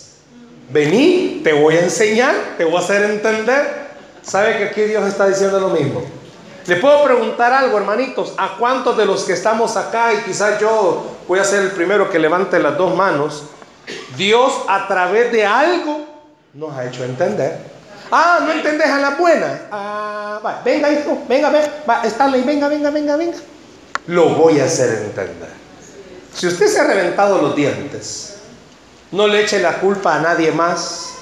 Vení, 0.72 1.40
te 1.42 1.52
voy 1.52 1.76
a 1.76 1.80
enseñar, 1.80 2.34
te 2.56 2.64
voy 2.64 2.76
a 2.76 2.78
hacer 2.78 3.02
entender. 3.10 3.90
¿Sabe 4.22 4.58
que 4.58 4.64
aquí 4.64 4.82
Dios 4.82 5.04
está 5.06 5.26
diciendo 5.26 5.58
lo 5.58 5.70
mismo? 5.70 6.02
Le 6.66 6.76
puedo 6.76 7.02
preguntar 7.02 7.52
algo, 7.52 7.78
hermanitos, 7.78 8.34
¿a 8.36 8.56
cuántos 8.56 8.96
de 8.96 9.04
los 9.04 9.24
que 9.24 9.32
estamos 9.32 9.76
acá, 9.76 10.12
y 10.12 10.18
quizás 10.18 10.60
yo 10.60 11.16
voy 11.26 11.40
a 11.40 11.44
ser 11.44 11.62
el 11.62 11.70
primero 11.72 12.08
que 12.10 12.18
levante 12.18 12.60
las 12.60 12.78
dos 12.78 12.94
manos, 12.94 13.44
Dios 14.16 14.52
a 14.68 14.86
través 14.86 15.32
de 15.32 15.44
algo 15.44 16.06
nos 16.54 16.76
ha 16.76 16.86
hecho 16.86 17.02
entender? 17.02 17.58
Ah, 18.12 18.40
no 18.44 18.52
entendés 18.52 18.88
a 18.88 19.00
la 19.00 19.10
buena. 19.10 19.62
Ah, 19.72 20.40
va, 20.44 20.62
venga, 20.64 20.92
hijo, 20.92 21.18
venga, 21.28 21.50
venga, 21.50 21.68
va, 21.88 22.02
Stanley, 22.04 22.42
venga, 22.42 22.68
venga, 22.68 22.90
venga, 22.90 23.16
venga. 23.16 23.38
Lo 24.06 24.30
voy 24.30 24.60
a 24.60 24.64
hacer 24.64 24.90
entender. 25.04 25.50
Si 26.32 26.46
usted 26.46 26.66
se 26.66 26.78
ha 26.78 26.84
reventado 26.84 27.40
los 27.42 27.56
dientes, 27.56 28.39
no 29.12 29.26
le 29.26 29.42
eche 29.42 29.58
la 29.58 29.80
culpa 29.80 30.16
a 30.16 30.20
nadie 30.20 30.52
más, 30.52 31.14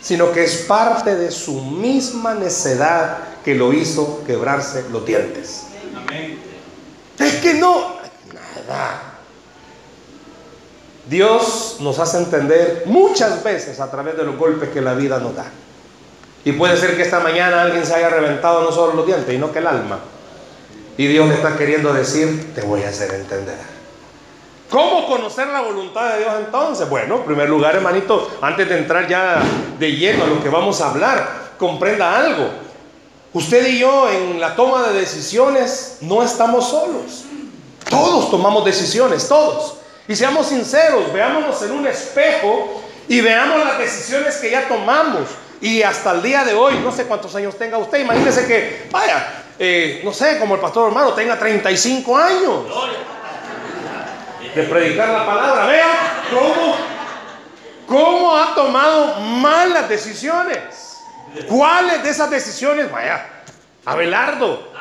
sino 0.00 0.32
que 0.32 0.44
es 0.44 0.56
parte 0.68 1.16
de 1.16 1.30
su 1.30 1.60
misma 1.60 2.34
necedad 2.34 3.18
que 3.44 3.54
lo 3.54 3.72
hizo 3.72 4.24
quebrarse 4.26 4.84
los 4.90 5.04
dientes. 5.06 5.64
Es 7.18 7.34
que 7.36 7.54
no, 7.54 7.96
nada. 8.32 9.02
Dios 11.08 11.78
nos 11.80 11.98
hace 11.98 12.18
entender 12.18 12.82
muchas 12.86 13.42
veces 13.42 13.80
a 13.80 13.90
través 13.90 14.16
de 14.16 14.24
los 14.24 14.36
golpes 14.36 14.68
que 14.70 14.80
la 14.80 14.94
vida 14.94 15.18
nos 15.18 15.34
da. 15.34 15.46
Y 16.44 16.52
puede 16.52 16.76
ser 16.76 16.96
que 16.96 17.02
esta 17.02 17.20
mañana 17.20 17.62
alguien 17.62 17.84
se 17.84 17.94
haya 17.94 18.10
reventado 18.10 18.62
no 18.62 18.72
solo 18.72 18.94
los 18.94 19.06
dientes, 19.06 19.28
sino 19.28 19.50
que 19.52 19.58
el 19.58 19.66
alma. 19.66 19.98
Y 20.96 21.06
Dios 21.06 21.28
le 21.28 21.34
está 21.34 21.56
queriendo 21.56 21.92
decir, 21.92 22.54
te 22.54 22.60
voy 22.62 22.82
a 22.82 22.88
hacer 22.88 23.14
entender. 23.14 23.77
¿Cómo 24.70 25.06
conocer 25.06 25.48
la 25.48 25.62
voluntad 25.62 26.12
de 26.12 26.18
Dios 26.20 26.34
entonces? 26.40 26.88
Bueno, 26.90 27.16
en 27.16 27.24
primer 27.24 27.48
lugar, 27.48 27.74
hermanito, 27.76 28.30
antes 28.42 28.68
de 28.68 28.76
entrar 28.76 29.08
ya 29.08 29.40
de 29.78 29.92
lleno 29.92 30.24
a 30.24 30.26
lo 30.26 30.42
que 30.42 30.50
vamos 30.50 30.82
a 30.82 30.90
hablar, 30.90 31.52
comprenda 31.58 32.18
algo. 32.18 32.50
Usted 33.32 33.66
y 33.66 33.78
yo 33.78 34.10
en 34.10 34.38
la 34.38 34.54
toma 34.54 34.88
de 34.88 35.00
decisiones 35.00 35.98
no 36.02 36.22
estamos 36.22 36.68
solos. 36.68 37.24
Todos 37.88 38.30
tomamos 38.30 38.62
decisiones, 38.66 39.26
todos. 39.26 39.76
Y 40.06 40.14
seamos 40.14 40.48
sinceros, 40.48 41.10
veámonos 41.14 41.62
en 41.62 41.72
un 41.72 41.86
espejo 41.86 42.82
y 43.08 43.22
veamos 43.22 43.64
las 43.64 43.78
decisiones 43.78 44.36
que 44.36 44.50
ya 44.50 44.68
tomamos. 44.68 45.28
Y 45.62 45.82
hasta 45.82 46.12
el 46.12 46.22
día 46.22 46.44
de 46.44 46.52
hoy, 46.52 46.74
no 46.84 46.92
sé 46.92 47.04
cuántos 47.04 47.34
años 47.34 47.56
tenga 47.56 47.78
usted, 47.78 48.00
imagínese 48.00 48.46
que, 48.46 48.86
vaya, 48.90 49.44
eh, 49.58 50.02
no 50.04 50.12
sé, 50.12 50.38
como 50.38 50.56
el 50.56 50.60
pastor 50.60 50.88
hermano, 50.88 51.14
tenga 51.14 51.38
35 51.38 52.16
años 52.18 52.66
de 54.58 54.64
predicar 54.64 55.08
la 55.10 55.24
palabra. 55.24 55.66
Vea 55.66 56.24
cómo, 56.30 56.76
cómo 57.86 58.36
ha 58.36 58.54
tomado 58.56 59.20
malas 59.20 59.88
decisiones. 59.88 60.98
¿Cuáles 61.46 62.02
de 62.02 62.10
esas 62.10 62.28
decisiones? 62.28 62.90
Vaya, 62.90 63.24
Abelardo, 63.84 64.72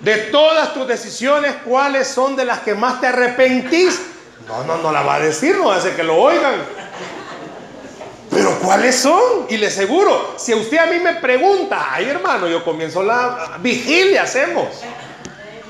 de 0.00 0.16
todas 0.30 0.74
tus 0.74 0.86
decisiones, 0.86 1.54
¿cuáles 1.64 2.08
son 2.08 2.36
de 2.36 2.44
las 2.44 2.60
que 2.60 2.74
más 2.74 3.00
te 3.00 3.06
arrepentís? 3.06 4.02
No, 4.46 4.64
no, 4.64 4.76
no 4.76 4.92
la 4.92 5.02
va 5.02 5.14
a 5.14 5.20
decir, 5.20 5.56
no 5.56 5.72
hace 5.72 5.94
que 5.94 6.02
lo 6.02 6.16
oigan. 6.16 6.56
Pero 8.30 8.58
¿cuáles 8.58 8.96
son? 8.96 9.46
Y 9.48 9.56
le 9.56 9.68
aseguro, 9.68 10.34
si 10.36 10.52
usted 10.52 10.76
a 10.76 10.86
mí 10.86 10.98
me 10.98 11.14
pregunta, 11.14 11.88
ay 11.90 12.10
hermano, 12.10 12.48
yo 12.48 12.62
comienzo 12.62 13.02
la 13.02 13.56
vigilia, 13.60 14.24
hacemos. 14.24 14.66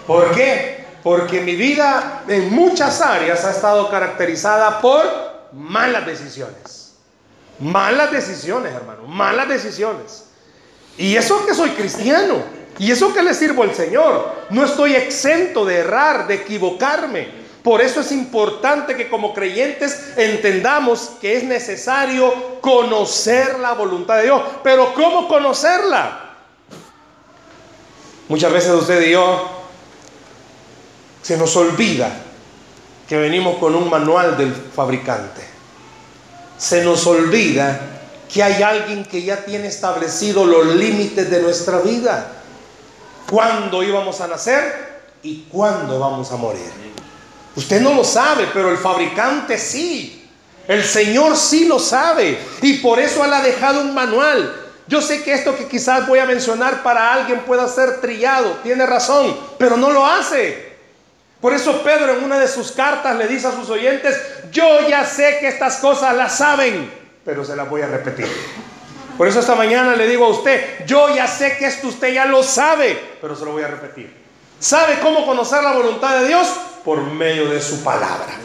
¿Por 0.05 0.35
qué? 0.35 0.84
Porque 1.05 1.43
mi 1.43 1.55
vida 1.55 2.25
en 2.27 2.51
muchas 2.51 3.03
áreas 3.03 3.45
ha 3.45 3.51
estado 3.51 3.91
caracterizada 3.91 4.81
por 4.81 5.05
malas 5.53 6.07
decisiones. 6.07 6.95
Malas 7.61 8.11
decisiones, 8.11 8.73
hermano, 8.73 9.03
malas 9.07 9.47
decisiones. 9.47 10.25
Y 10.97 11.15
eso 11.15 11.45
que 11.45 11.55
soy 11.55 11.71
cristiano, 11.71 12.43
y 12.79 12.91
eso 12.91 13.13
que 13.13 13.23
le 13.23 13.35
sirvo 13.35 13.65
al 13.65 13.75
Señor, 13.75 14.33
no 14.49 14.65
estoy 14.65 14.95
exento 14.95 15.67
de 15.67 15.77
errar, 15.77 16.27
de 16.27 16.37
equivocarme. 16.37 17.45
Por 17.63 17.83
eso 17.83 18.01
es 18.01 18.11
importante 18.11 18.97
que 18.97 19.11
como 19.11 19.35
creyentes 19.35 20.15
entendamos 20.17 21.13
que 21.21 21.37
es 21.37 21.45
necesario 21.45 22.61
conocer 22.63 23.59
la 23.59 23.75
voluntad 23.75 24.17
de 24.17 24.23
Dios. 24.25 24.43
Pero 24.63 24.95
¿cómo 24.95 25.29
conocerla? 25.29 26.31
Muchas 28.27 28.51
veces 28.51 28.73
usted 28.73 29.03
y 29.03 29.11
yo 29.13 29.54
se 31.25 31.39
nos 31.39 31.57
olvida 31.57 32.13
que 33.09 33.17
venimos 33.17 33.57
con 33.57 33.75
un 33.75 33.89
manual 33.89 34.37
del 34.37 34.55
fabricante. 34.55 35.41
Se 36.59 36.85
nos 36.85 37.07
olvida 37.07 37.81
que 38.31 38.43
hay 38.43 38.63
alguien 38.63 39.07
que 39.07 39.23
ya 39.23 39.43
tiene 39.43 39.69
establecido 39.69 40.45
los 40.45 40.67
límites 40.67 41.31
de 41.31 41.41
nuestra 41.41 41.79
vida. 41.79 42.31
¿Cuándo 43.31 43.83
íbamos 43.83 44.21
a 44.21 44.27
nacer 44.27 45.03
y 45.23 45.47
cuándo 45.51 45.99
vamos 45.99 46.31
a 46.31 46.37
morir? 46.37 46.71
Usted 47.57 47.81
no 47.81 47.95
lo 47.95 48.05
sabe, 48.05 48.47
pero 48.53 48.71
el 48.71 48.77
fabricante 48.77 49.57
sí. 49.57 50.29
El 50.69 50.85
Señor 50.85 51.39
sí 51.39 51.65
lo 51.65 51.79
sabe. 51.79 52.39
Y 52.61 52.75
por 52.75 52.99
eso 52.99 53.25
Él 53.25 53.33
ha 53.33 53.41
dejado 53.41 53.81
un 53.81 53.95
manual. 53.95 54.55
Yo 54.89 55.01
sé 55.01 55.23
que 55.23 55.33
esto 55.33 55.57
que 55.57 55.69
quizás 55.69 56.07
voy 56.07 56.19
a 56.19 56.27
mencionar 56.27 56.83
para 56.83 57.15
alguien 57.15 57.41
pueda 57.47 57.67
ser 57.67 58.03
trillado. 58.03 58.59
Tiene 58.63 58.85
razón, 58.85 59.35
pero 59.59 59.79
no 59.79 59.91
lo 59.91 60.05
hace. 60.05 60.64
Por 61.45 61.53
eso 61.53 61.83
Pedro 61.83 62.15
en 62.15 62.25
una 62.25 62.39
de 62.39 62.49
sus 62.49 62.73
cartas 62.73 63.19
le 63.19 63.29
dice 63.29 63.49
a 63.49 63.53
sus 63.53 63.69
oyentes, 63.69 64.19
yo 64.51 64.89
ya 64.89 65.05
sé 65.05 65.37
que 65.41 65.49
estas 65.49 65.77
cosas 65.77 66.17
las 66.17 66.39
saben, 66.39 66.91
pero 67.23 67.45
se 67.45 67.55
las 67.55 67.69
voy 67.69 67.83
a 67.83 67.87
repetir. 67.87 68.27
Por 69.19 69.29
eso 69.29 69.41
esta 69.41 69.55
mañana 69.55 69.95
le 69.95 70.09
digo 70.09 70.25
a 70.25 70.29
usted, 70.31 70.87
yo 70.87 71.15
ya 71.15 71.27
sé 71.27 71.59
que 71.59 71.67
esto 71.67 71.89
usted 71.89 72.15
ya 72.15 72.25
lo 72.25 72.43
sabe, 72.43 72.99
pero 73.21 73.37
se 73.37 73.45
lo 73.45 73.53
voy 73.53 73.63
a 73.63 73.67
repetir. 73.67 74.11
¿Sabe 74.59 74.99
cómo 75.03 75.27
conocer 75.27 75.63
la 75.63 75.75
voluntad 75.75 76.21
de 76.21 76.29
Dios? 76.29 76.49
Por 76.83 77.03
medio 77.03 77.51
de 77.51 77.61
su 77.61 77.85
palabra. 77.85 78.39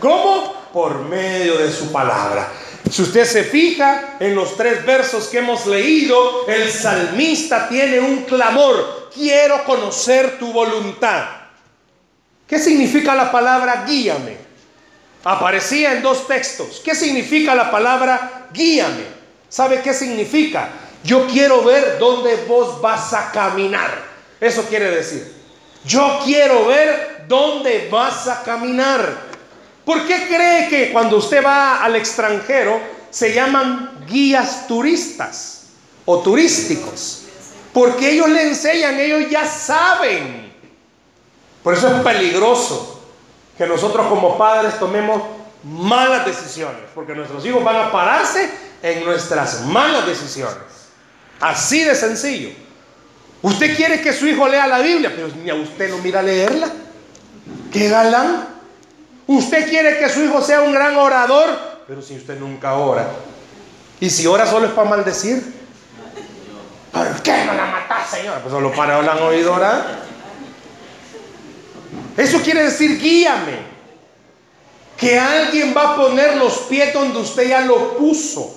¿Cómo? 0.00 0.52
Por 0.72 0.98
medio 0.98 1.58
de 1.58 1.70
su 1.70 1.92
palabra. 1.92 2.48
Si 2.90 3.02
usted 3.02 3.24
se 3.24 3.44
fija 3.44 4.16
en 4.18 4.34
los 4.34 4.56
tres 4.56 4.84
versos 4.84 5.28
que 5.28 5.38
hemos 5.38 5.64
leído, 5.66 6.48
el 6.48 6.72
salmista 6.72 7.68
tiene 7.68 8.00
un 8.00 8.24
clamor, 8.24 9.10
quiero 9.14 9.62
conocer 9.62 10.40
tu 10.40 10.52
voluntad. 10.52 11.41
¿Qué 12.52 12.58
significa 12.58 13.14
la 13.14 13.32
palabra 13.32 13.86
guíame? 13.88 14.36
Aparecía 15.24 15.94
en 15.94 16.02
dos 16.02 16.28
textos. 16.28 16.82
¿Qué 16.84 16.94
significa 16.94 17.54
la 17.54 17.70
palabra 17.70 18.48
guíame? 18.52 19.06
¿Sabe 19.48 19.80
qué 19.80 19.94
significa? 19.94 20.68
Yo 21.02 21.26
quiero 21.28 21.64
ver 21.64 21.96
dónde 21.98 22.44
vos 22.46 22.78
vas 22.82 23.14
a 23.14 23.32
caminar. 23.32 24.04
Eso 24.38 24.66
quiere 24.68 24.90
decir. 24.90 25.32
Yo 25.86 26.20
quiero 26.26 26.66
ver 26.66 27.24
dónde 27.26 27.88
vas 27.90 28.28
a 28.28 28.42
caminar. 28.42 29.16
¿Por 29.86 30.06
qué 30.06 30.26
cree 30.28 30.68
que 30.68 30.92
cuando 30.92 31.16
usted 31.16 31.42
va 31.42 31.82
al 31.82 31.96
extranjero 31.96 32.82
se 33.08 33.32
llaman 33.32 34.04
guías 34.06 34.66
turistas 34.68 35.68
o 36.04 36.18
turísticos? 36.18 37.22
Porque 37.72 38.10
ellos 38.10 38.28
le 38.28 38.42
enseñan, 38.48 39.00
ellos 39.00 39.30
ya 39.30 39.46
saben. 39.46 40.41
Por 41.62 41.74
eso 41.74 41.88
es 41.88 42.02
peligroso 42.02 43.00
que 43.56 43.66
nosotros 43.66 44.06
como 44.08 44.36
padres 44.36 44.78
tomemos 44.78 45.22
malas 45.62 46.26
decisiones, 46.26 46.82
porque 46.94 47.14
nuestros 47.14 47.44
hijos 47.46 47.62
van 47.62 47.76
a 47.76 47.92
pararse 47.92 48.50
en 48.82 49.04
nuestras 49.04 49.62
malas 49.66 50.06
decisiones. 50.06 50.56
Así 51.40 51.84
de 51.84 51.94
sencillo. 51.94 52.50
Usted 53.42 53.76
quiere 53.76 54.00
que 54.00 54.12
su 54.12 54.26
hijo 54.26 54.46
lea 54.48 54.66
la 54.66 54.78
Biblia, 54.78 55.12
pero 55.14 55.28
ni 55.28 55.50
a 55.50 55.54
usted 55.54 55.90
lo 55.90 55.98
mira 55.98 56.22
leerla. 56.22 56.68
¡Qué 57.72 57.88
galán! 57.88 58.48
Usted 59.26 59.68
quiere 59.68 59.98
que 59.98 60.08
su 60.08 60.22
hijo 60.22 60.40
sea 60.40 60.62
un 60.62 60.72
gran 60.72 60.96
orador, 60.96 61.50
pero 61.86 62.02
si 62.02 62.16
usted 62.16 62.38
nunca 62.38 62.74
ora. 62.74 63.08
Y 64.00 64.10
si 64.10 64.26
ora 64.26 64.46
solo 64.46 64.66
es 64.66 64.72
para 64.72 64.90
maldecir. 64.90 65.62
¿Por 66.92 67.22
qué 67.22 67.44
no 67.44 67.54
la 67.54 67.66
matás, 67.66 68.10
Señor? 68.10 68.40
Pues 68.40 68.52
solo 68.52 68.72
para 68.72 69.00
la 69.02 69.12
han 69.12 69.22
oído 69.22 69.54
orar. 69.54 70.11
Eso 72.16 72.40
quiere 72.42 72.64
decir 72.64 72.98
guíame. 72.98 73.72
Que 74.96 75.18
alguien 75.18 75.74
va 75.76 75.92
a 75.92 75.96
poner 75.96 76.36
los 76.36 76.58
pies 76.68 76.92
donde 76.92 77.18
usted 77.18 77.48
ya 77.48 77.62
lo 77.62 77.96
puso. 77.96 78.54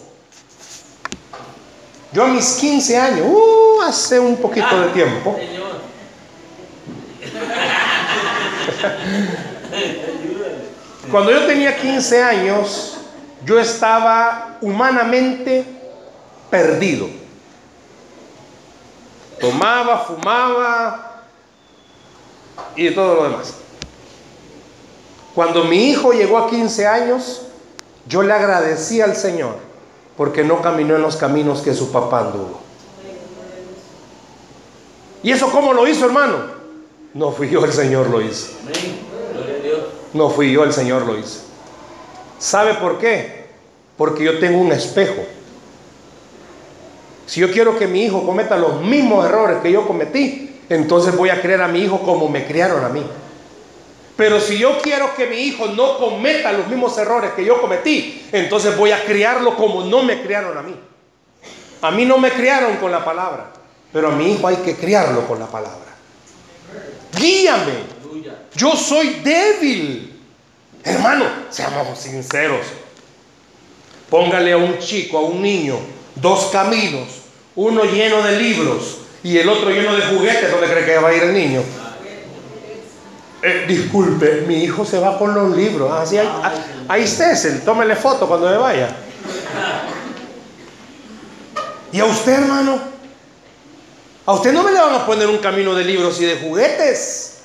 Yo 2.12 2.24
a 2.24 2.28
mis 2.28 2.54
15 2.54 2.98
años, 2.98 3.28
uh, 3.28 3.82
hace 3.82 4.20
un 4.20 4.38
poquito 4.38 4.80
de 4.82 4.90
tiempo. 4.90 5.36
Cuando 11.12 11.32
yo 11.32 11.46
tenía 11.46 11.76
15 11.76 12.24
años, 12.24 12.98
yo 13.44 13.60
estaba 13.60 14.58
humanamente 14.62 15.66
perdido. 16.50 17.10
Tomaba, 19.40 20.06
fumaba 20.06 21.05
y 22.76 22.92
todo 22.92 23.16
lo 23.16 23.24
demás. 23.24 23.54
Cuando 25.34 25.66
mi 25.66 25.90
hijo 25.90 26.14
llegó 26.14 26.38
a 26.38 26.50
15 26.50 26.88
años, 26.88 27.42
yo 28.08 28.24
le 28.24 28.34
agradecí 28.34 29.02
al 29.02 29.16
Señor 29.16 29.58
porque 30.16 30.44
no 30.44 30.62
caminó 30.62 30.96
en 30.96 31.02
los 31.02 31.18
caminos 31.18 31.62
que 31.62 31.74
su 31.74 31.92
papá 31.92 32.22
anduvo. 32.22 32.62
¿Y 35.24 35.32
eso 35.32 35.50
cómo 35.52 35.74
lo 35.74 35.88
hizo, 35.88 36.06
hermano? 36.06 36.38
No 37.14 37.32
fui 37.32 37.50
yo, 37.50 37.66
el 37.66 37.74
Señor 37.74 38.10
lo 38.10 38.22
hizo. 38.22 38.52
No 40.14 40.30
fui 40.30 40.52
yo, 40.52 40.64
el 40.64 40.72
Señor 40.72 41.06
lo 41.06 41.18
hizo. 41.18 41.42
¿Sabe 42.40 42.76
por 42.76 43.00
qué? 43.00 43.48
Porque 43.98 44.24
yo 44.24 44.40
tengo 44.40 44.60
un 44.60 44.72
espejo. 44.72 45.24
Si 47.26 47.42
yo 47.42 47.52
quiero 47.52 47.78
que 47.78 47.88
mi 47.88 48.04
hijo 48.04 48.26
cometa 48.26 48.56
los 48.56 48.82
mismos 48.82 49.26
errores 49.26 49.58
que 49.62 49.72
yo 49.72 49.88
cometí, 49.88 50.55
entonces 50.70 51.16
voy 51.16 51.30
a 51.30 51.42
creer 51.42 51.62
a 51.62 51.68
mi 51.68 51.80
hijo 51.80 52.00
como 52.00 52.30
me 52.30 52.46
criaron 52.46 52.84
a 52.84 52.90
mí. 52.90 53.04
Pero 54.16 54.40
si 54.40 54.58
yo 54.58 54.82
quiero 54.82 55.14
que 55.16 55.28
mi 55.28 55.38
hijo 55.38 55.68
no 55.68 55.98
cometa 55.98 56.52
los 56.54 56.68
mismos 56.68 56.98
errores 56.98 57.32
que 57.34 57.44
yo 57.44 57.60
cometí, 57.60 58.26
entonces 58.32 58.78
voy 58.78 58.92
a 58.92 59.04
criarlo 59.04 59.56
como 59.58 59.84
no 59.84 60.04
me 60.04 60.22
criaron 60.22 60.58
a 60.58 60.62
mí. 60.62 60.76
A 61.82 61.92
mí 61.92 62.06
no 62.06 62.18
me 62.18 62.32
criaron 62.32 62.78
con 62.78 62.92
la 62.92 63.04
palabra, 63.04 63.52
pero 63.92 64.08
a 64.08 64.12
mi 64.12 64.34
hijo 64.34 64.48
hay 64.48 64.58
que 64.58 64.76
criarlo 64.76 65.28
con 65.28 65.40
la 65.40 65.48
palabra. 65.48 65.94
Guíame. 67.18 67.96
Yo 68.56 68.76
soy 68.76 69.22
débil. 69.24 70.22
Hermano, 70.84 71.26
seamos 71.50 72.00
sinceros. 72.00 72.66
Póngale 74.10 74.54
a 74.54 74.58
un 74.58 74.80
chico, 74.80 75.18
a 75.18 75.22
un 75.22 75.42
niño, 75.42 75.78
dos 76.16 76.46
caminos, 76.52 77.08
uno 77.56 77.84
lleno 77.84 78.22
de 78.22 78.40
libros 78.40 79.00
y 79.26 79.40
el 79.40 79.50
otro 79.50 79.72
lleno 79.72 79.96
de 79.96 80.04
juguetes, 80.04 80.52
¿dónde 80.52 80.68
cree 80.68 80.86
que 80.86 81.00
va 81.00 81.10
a 81.10 81.16
ir 81.16 81.24
el 81.24 81.34
niño? 81.34 81.64
Eh, 83.42 83.66
disculpe, 83.68 84.44
mi 84.48 84.64
hijo 84.64 84.86
se 84.86 85.00
va 85.00 85.18
con 85.18 85.34
los 85.34 85.58
libros. 85.58 85.90
Ah, 85.92 86.04
ahí, 86.08 86.18
ah, 86.20 86.54
ahí 86.88 87.04
estés, 87.06 87.66
tómele 87.66 87.96
foto 87.96 88.28
cuando 88.28 88.48
me 88.52 88.58
vaya. 88.58 88.88
¿Y 91.92 92.00
a 92.00 92.06
usted, 92.06 92.34
hermano? 92.34 92.80
A 94.28 94.34
usted 94.34 94.54
no 94.54 94.62
me 94.62 94.72
le 94.72 94.80
van 94.80 94.94
a 94.94 95.06
poner 95.08 95.26
un 95.26 95.40
camino 95.40 95.74
de 95.74 95.86
libros 95.86 96.22
y 96.22 96.26
de 96.26 96.36
juguetes. 96.36 97.40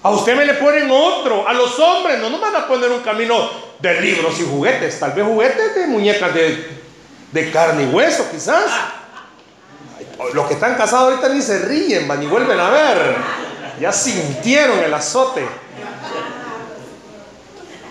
A 0.00 0.10
usted 0.10 0.36
me 0.36 0.46
le 0.46 0.54
ponen 0.54 0.88
otro. 0.88 1.48
A 1.48 1.54
los 1.54 1.76
hombres 1.80 2.20
no 2.20 2.30
nos 2.30 2.40
van 2.40 2.54
a 2.54 2.68
poner 2.68 2.92
un 2.92 3.00
camino 3.00 3.50
de 3.80 4.00
libros 4.00 4.38
y 4.38 4.44
juguetes. 4.44 5.00
Tal 5.00 5.10
vez 5.10 5.26
juguetes 5.26 5.74
de 5.74 5.88
muñecas 5.88 6.32
de, 6.32 6.68
de 7.32 7.50
carne 7.50 7.82
y 7.82 7.86
hueso, 7.86 8.28
quizás. 8.30 8.70
Los 10.32 10.46
que 10.46 10.54
están 10.54 10.76
casados 10.76 11.10
ahorita 11.10 11.28
ni 11.28 11.42
se 11.42 11.58
ríen, 11.60 12.06
van 12.06 12.20
ni 12.20 12.26
vuelven 12.26 12.58
a 12.58 12.70
ver 12.70 13.16
ya 13.80 13.92
sintieron 13.92 14.78
el 14.80 14.92
azote. 14.94 15.46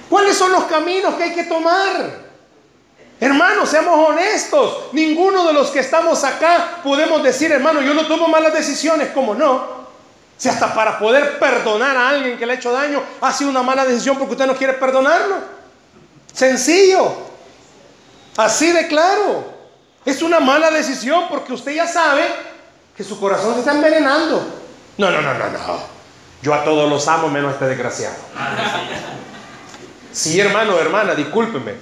¿Cuáles 0.09 0.37
son 0.37 0.51
los 0.51 0.65
caminos 0.65 1.15
que 1.15 1.23
hay 1.23 1.33
que 1.33 1.43
tomar? 1.43 2.23
Hermanos, 3.19 3.69
seamos 3.69 4.09
honestos. 4.09 4.89
Ninguno 4.91 5.47
de 5.47 5.53
los 5.53 5.71
que 5.71 5.79
estamos 5.79 6.23
acá 6.23 6.79
podemos 6.83 7.23
decir, 7.23 7.51
hermano, 7.51 7.81
yo 7.81 7.93
no 7.93 8.07
tomo 8.07 8.27
malas 8.27 8.53
decisiones. 8.53 9.09
¿Cómo 9.13 9.33
no? 9.33 9.83
Si 10.37 10.49
hasta 10.49 10.73
para 10.73 10.99
poder 10.99 11.39
perdonar 11.39 11.95
a 11.95 12.09
alguien 12.09 12.37
que 12.37 12.45
le 12.45 12.53
ha 12.53 12.55
hecho 12.55 12.71
daño 12.71 13.01
ha 13.21 13.31
sido 13.31 13.49
una 13.49 13.63
mala 13.63 13.85
decisión 13.85 14.17
porque 14.17 14.33
usted 14.33 14.45
no 14.45 14.55
quiere 14.55 14.73
perdonarlo. 14.73 15.37
Sencillo. 16.33 17.13
Así 18.37 18.71
de 18.71 18.87
claro. 18.87 19.52
Es 20.05 20.21
una 20.21 20.39
mala 20.39 20.69
decisión 20.69 21.25
porque 21.29 21.53
usted 21.53 21.73
ya 21.73 21.87
sabe 21.87 22.23
que 22.95 23.03
su 23.03 23.19
corazón 23.19 23.53
se 23.53 23.59
está 23.59 23.73
envenenando. 23.73 24.45
No, 24.97 25.09
no, 25.09 25.21
no, 25.21 25.33
no, 25.33 25.49
no. 25.49 25.79
Yo 26.41 26.53
a 26.53 26.63
todos 26.63 26.89
los 26.89 27.07
amo 27.07 27.29
menos 27.29 27.51
a 27.51 27.53
este 27.53 27.65
desgraciado. 27.65 28.15
Sí, 30.11 30.39
hermano, 30.39 30.77
hermana, 30.77 31.15
discúlpeme. 31.15 31.73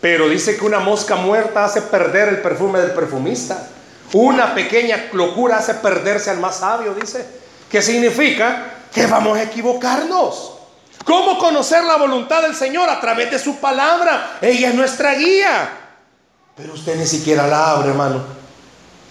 Pero 0.00 0.28
dice 0.28 0.56
que 0.56 0.64
una 0.64 0.80
mosca 0.80 1.16
muerta 1.16 1.64
hace 1.64 1.82
perder 1.82 2.28
el 2.28 2.42
perfume 2.42 2.80
del 2.80 2.90
perfumista. 2.90 3.68
Una 4.12 4.54
pequeña 4.54 5.08
locura 5.12 5.58
hace 5.58 5.74
perderse 5.74 6.30
al 6.30 6.38
más 6.38 6.56
sabio, 6.56 6.94
dice. 6.94 7.26
¿Qué 7.70 7.80
significa? 7.80 8.66
Que 8.92 9.06
vamos 9.06 9.38
a 9.38 9.44
equivocarnos. 9.44 10.58
¿Cómo 11.04 11.38
conocer 11.38 11.82
la 11.84 11.96
voluntad 11.96 12.42
del 12.42 12.54
Señor? 12.54 12.88
A 12.90 13.00
través 13.00 13.30
de 13.30 13.38
su 13.38 13.56
palabra. 13.56 14.38
Ella 14.42 14.68
es 14.68 14.74
nuestra 14.74 15.14
guía. 15.14 15.81
Pero 16.56 16.74
usted 16.74 16.96
ni 16.96 17.06
siquiera 17.06 17.46
la 17.46 17.72
abre, 17.72 17.90
hermano. 17.90 18.22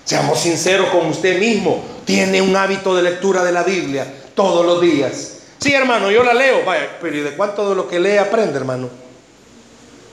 Seamos 0.06 0.40
sinceros 0.40 0.90
con 0.90 1.08
usted 1.08 1.40
mismo 1.40 1.84
tiene 2.06 2.42
un 2.42 2.56
hábito 2.56 2.96
de 2.96 3.04
lectura 3.04 3.44
de 3.44 3.52
la 3.52 3.64
Biblia 3.64 4.06
todos 4.36 4.66
los 4.66 4.82
días. 4.82 5.34
Sí, 5.60 5.74
hermano, 5.74 6.12
yo 6.12 6.24
la 6.24 6.34
leo. 6.34 6.66
Vaya, 6.66 6.98
pero 7.02 7.16
¿y 7.16 7.22
de 7.22 7.32
cuánto 7.32 7.70
de 7.70 7.76
lo 7.76 7.88
que 7.88 8.00
lee 8.00 8.18
aprende, 8.18 8.58
hermano? 8.58 8.90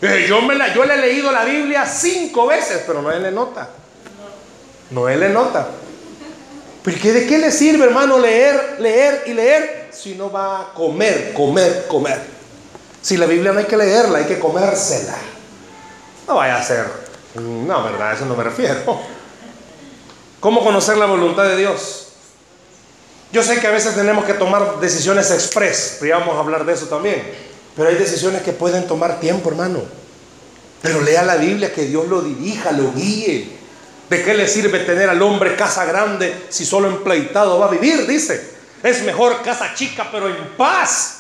Eh, 0.01 0.27
yo, 0.29 0.41
me 0.43 0.55
la, 0.55 0.69
le 0.69 0.95
he 0.95 0.97
leído 0.99 1.33
la 1.33 1.45
Biblia 1.45 1.85
cinco 1.87 2.47
veces, 2.47 2.85
pero 2.87 3.03
no 3.03 3.11
él 3.11 3.23
le 3.23 3.33
nota. 3.33 3.69
No 4.91 5.09
él 5.09 5.21
le 5.21 5.29
nota. 5.31 5.67
Porque 6.85 7.13
¿de 7.13 7.27
qué 7.27 7.39
le 7.39 7.51
sirve, 7.51 7.85
hermano, 7.85 8.19
leer, 8.19 8.77
leer 8.79 9.25
y 9.27 9.35
leer 9.35 9.89
si 9.91 10.15
no 10.15 10.31
va 10.31 10.61
a 10.61 10.73
comer, 10.73 11.33
comer, 11.35 11.87
comer? 11.89 12.21
Si 13.03 13.17
la 13.17 13.27
Biblia 13.27 13.53
no 13.53 13.59
hay 13.59 13.65
que 13.65 13.77
leerla, 13.77 14.19
hay 14.19 14.25
que 14.25 14.39
comérsela. 14.39 15.17
No 16.27 16.37
vaya 16.37 16.57
a 16.57 16.63
ser. 16.63 17.08
No, 17.41 17.83
verdad, 17.85 18.11
a 18.11 18.15
eso 18.15 18.27
no 18.27 18.37
me 18.37 18.45
refiero. 18.45 19.01
¿Cómo 20.41 20.63
conocer 20.63 20.97
la 20.97 21.07
voluntad 21.07 21.45
de 21.45 21.57
Dios? 21.57 22.09
Yo 23.33 23.43
sé 23.43 23.61
que 23.61 23.67
a 23.67 23.71
veces 23.71 23.95
tenemos 23.95 24.25
que 24.25 24.35
tomar 24.35 24.81
decisiones 24.81 25.31
express, 25.31 25.99
ya 26.01 26.19
vamos 26.19 26.37
a 26.37 26.41
hablar 26.41 26.65
de 26.65 26.73
eso 26.73 26.87
también. 26.87 27.23
Pero 27.77 27.89
hay 27.89 27.97
decisiones 27.97 28.43
que 28.43 28.53
pueden 28.53 28.87
tomar 28.87 29.21
tiempo, 29.21 29.51
hermano. 29.51 29.83
Pero 30.81 31.01
lea 31.03 31.23
la 31.23 31.37
Biblia, 31.37 31.73
que 31.73 31.83
Dios 31.83 32.09
lo 32.09 32.23
dirija, 32.23 32.73
lo 32.73 32.93
guíe. 32.93 33.59
¿De 34.09 34.23
qué 34.23 34.35
le 34.35 34.49
sirve 34.49 34.81
tener 34.81 35.11
al 35.11 35.21
hombre 35.21 35.55
casa 35.57 35.85
grande 35.85 36.47
si 36.49 36.65
solo 36.65 36.89
empleitado 36.89 37.59
va 37.59 37.67
a 37.67 37.71
vivir? 37.71 38.07
Dice. 38.07 38.57
Es 38.83 39.03
mejor 39.03 39.43
casa 39.43 39.75
chica 39.75 40.09
pero 40.11 40.29
en 40.29 40.57
paz. 40.57 41.15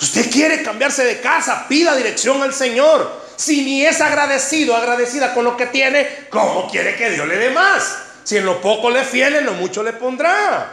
Usted 0.00 0.30
quiere 0.30 0.62
cambiarse 0.62 1.04
de 1.04 1.20
casa, 1.20 1.66
pida 1.68 1.94
dirección 1.94 2.42
al 2.42 2.54
Señor. 2.54 3.27
Si 3.38 3.62
ni 3.62 3.86
es 3.86 4.00
agradecido, 4.00 4.74
agradecida 4.74 5.32
con 5.32 5.44
lo 5.44 5.56
que 5.56 5.66
tiene, 5.66 6.26
¿cómo 6.28 6.68
quiere 6.68 6.96
que 6.96 7.10
Dios 7.10 7.24
le 7.28 7.36
dé 7.36 7.50
más? 7.50 7.96
Si 8.24 8.36
en 8.36 8.44
lo 8.44 8.60
poco 8.60 8.90
le 8.90 9.04
fiel, 9.04 9.36
en 9.36 9.46
lo 9.46 9.52
mucho 9.52 9.84
le 9.84 9.92
pondrá. 9.92 10.72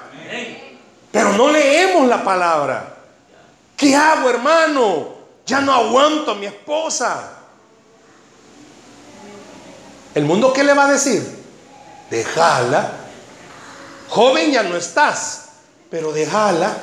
Pero 1.12 1.34
no 1.34 1.52
leemos 1.52 2.08
la 2.08 2.24
palabra. 2.24 2.96
¿Qué 3.78 3.96
hago, 3.96 4.32
hermano? 4.32 5.14
Ya 5.46 5.62
no 5.62 5.76
aguanto 5.76 6.32
a 6.32 6.36
mi 6.36 6.48
esposa. 6.48 7.34
¿El 10.16 10.26
mundo 10.26 10.52
qué 10.52 10.64
le 10.64 10.74
va 10.74 10.88
a 10.88 10.92
decir? 10.94 11.24
Déjala. 12.10 12.94
Joven 14.10 14.52
ya 14.52 14.64
no 14.64 14.76
estás, 14.76 15.50
pero 15.92 16.12
déjala. 16.12 16.76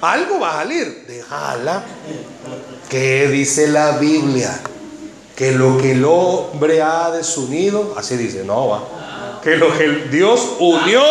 Algo 0.00 0.40
va 0.40 0.50
a 0.50 0.62
salir. 0.64 1.04
Déjala. 1.06 1.84
¿Qué 2.90 3.28
dice 3.28 3.68
la 3.68 3.92
Biblia? 3.98 4.60
Que 5.36 5.52
lo 5.52 5.78
que 5.78 5.92
el 5.92 6.04
hombre 6.04 6.82
ha 6.82 7.10
desunido, 7.10 7.94
así 7.96 8.16
dice, 8.16 8.44
no 8.44 8.68
va. 8.68 8.82
Que 9.42 9.56
lo 9.56 9.76
que 9.76 9.88
Dios 10.10 10.56
unió, 10.58 11.02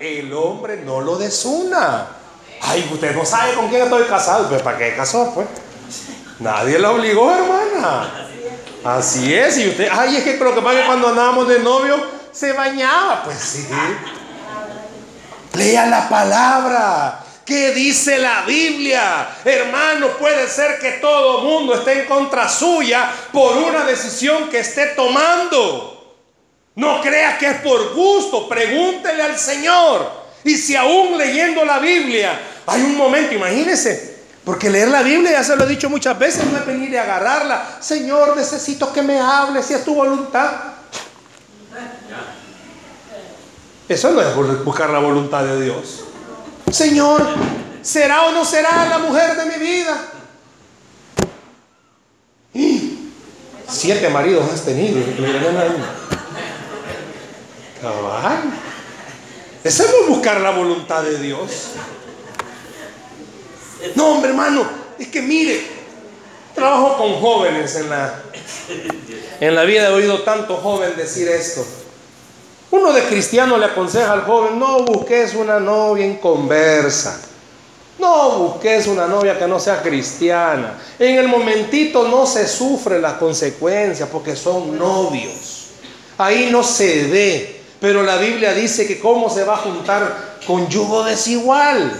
el 0.00 0.32
hombre 0.32 0.82
no 0.84 1.00
lo 1.00 1.16
desuna. 1.16 2.06
Ay, 2.62 2.88
usted 2.92 3.14
no 3.14 3.24
sabe 3.24 3.54
con 3.54 3.68
quién 3.68 3.82
estoy 3.82 4.04
casado. 4.04 4.48
Pues, 4.48 4.62
¿para 4.62 4.78
qué 4.78 4.94
casó? 4.94 5.32
Pues 5.34 5.46
nadie 6.38 6.78
la 6.78 6.90
obligó, 6.92 7.30
hermana. 7.30 8.28
Así 8.84 9.34
es, 9.34 9.58
y 9.58 9.68
usted, 9.68 9.88
ay, 9.90 10.16
es 10.16 10.24
que 10.24 10.36
lo 10.38 10.54
que 10.54 10.62
pasa 10.62 10.74
es 10.76 10.80
que 10.80 10.86
cuando 10.86 11.08
andábamos 11.08 11.48
de 11.48 11.58
novio 11.58 11.96
se 12.32 12.52
bañaba. 12.52 13.22
Pues 13.24 13.38
sí. 13.38 13.66
Lea 15.54 15.86
la 15.86 16.08
palabra. 16.08 17.24
¿Qué 17.50 17.72
dice 17.72 18.16
la 18.18 18.42
Biblia? 18.42 19.28
Hermano, 19.44 20.16
puede 20.20 20.46
ser 20.46 20.78
que 20.78 20.92
todo 21.00 21.40
mundo 21.40 21.74
esté 21.74 22.02
en 22.02 22.06
contra 22.06 22.48
suya 22.48 23.10
por 23.32 23.56
una 23.56 23.84
decisión 23.84 24.48
que 24.48 24.60
esté 24.60 24.94
tomando. 24.94 26.14
No 26.76 27.00
crea 27.00 27.36
que 27.38 27.46
es 27.46 27.56
por 27.56 27.92
gusto, 27.92 28.48
pregúntele 28.48 29.20
al 29.20 29.36
Señor. 29.36 30.08
Y 30.44 30.56
si 30.56 30.76
aún 30.76 31.18
leyendo 31.18 31.64
la 31.64 31.80
Biblia 31.80 32.40
hay 32.68 32.82
un 32.82 32.96
momento, 32.96 33.34
imagínese, 33.34 34.20
porque 34.44 34.70
leer 34.70 34.86
la 34.86 35.02
Biblia, 35.02 35.32
ya 35.32 35.42
se 35.42 35.56
lo 35.56 35.64
he 35.64 35.68
dicho 35.68 35.90
muchas 35.90 36.16
veces, 36.16 36.44
no 36.44 36.56
es 36.56 36.64
venir 36.64 36.90
y 36.90 36.96
agarrarla. 36.98 37.78
Señor, 37.80 38.36
necesito 38.36 38.92
que 38.92 39.02
me 39.02 39.18
hables 39.18 39.66
si 39.66 39.74
es 39.74 39.84
tu 39.84 39.96
voluntad. 39.96 40.52
Eso 43.88 44.12
no 44.12 44.20
es 44.20 44.64
buscar 44.64 44.90
la 44.90 45.00
voluntad 45.00 45.42
de 45.42 45.64
Dios. 45.64 46.04
Señor, 46.72 47.22
¿será 47.82 48.26
o 48.26 48.32
no 48.32 48.44
será 48.44 48.86
la 48.88 48.98
mujer 48.98 49.36
de 49.36 49.46
mi 49.46 49.64
vida? 49.64 50.06
siete 53.68 54.08
maridos 54.10 54.50
has 54.52 54.64
tenido. 54.64 55.00
Cabal. 57.80 58.42
Eso 59.64 59.84
es 59.84 60.08
buscar 60.08 60.40
la 60.40 60.50
voluntad 60.50 61.02
de 61.02 61.18
Dios. 61.18 61.68
No, 63.94 64.08
hombre, 64.12 64.30
hermano, 64.30 64.68
es 64.98 65.08
que 65.08 65.22
mire, 65.22 65.62
trabajo 66.54 66.98
con 66.98 67.20
jóvenes 67.20 67.74
en 67.76 67.88
la, 67.88 68.22
en 69.40 69.54
la 69.54 69.64
vida, 69.64 69.88
he 69.88 69.92
oído 69.92 70.22
tanto 70.22 70.56
joven 70.56 70.94
decir 70.96 71.28
esto. 71.28 71.64
Uno 72.70 72.92
de 72.92 73.02
cristiano 73.04 73.58
le 73.58 73.66
aconseja 73.66 74.12
al 74.12 74.22
joven, 74.22 74.58
no 74.58 74.84
busques 74.84 75.34
una 75.34 75.58
novia 75.58 76.04
en 76.04 76.16
conversa. 76.16 77.20
No 77.98 78.30
busques 78.38 78.86
una 78.86 79.06
novia 79.06 79.38
que 79.38 79.46
no 79.46 79.58
sea 79.58 79.82
cristiana. 79.82 80.78
En 80.98 81.16
el 81.16 81.28
momentito 81.28 82.08
no 82.08 82.24
se 82.26 82.48
sufre 82.48 83.00
las 83.00 83.14
consecuencias 83.14 84.08
porque 84.10 84.36
son 84.36 84.78
novios. 84.78 85.66
Ahí 86.16 86.48
no 86.50 86.62
se 86.62 87.08
ve. 87.08 87.60
Pero 87.80 88.02
la 88.02 88.16
Biblia 88.16 88.54
dice 88.54 88.86
que 88.86 89.00
cómo 89.00 89.28
se 89.28 89.44
va 89.44 89.54
a 89.54 89.58
juntar 89.58 90.38
con 90.46 90.68
yugo 90.68 91.04
desigual 91.04 91.92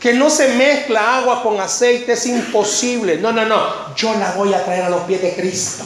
que 0.00 0.14
no 0.14 0.30
se 0.30 0.54
mezcla 0.54 1.18
agua 1.18 1.42
con 1.42 1.60
aceite, 1.60 2.12
es 2.12 2.26
imposible. 2.26 3.18
No, 3.18 3.32
no, 3.32 3.44
no. 3.44 3.94
Yo 3.94 4.14
la 4.14 4.32
voy 4.32 4.54
a 4.54 4.64
traer 4.64 4.84
a 4.84 4.90
los 4.90 5.02
pies 5.02 5.20
de 5.20 5.34
Cristo. 5.34 5.84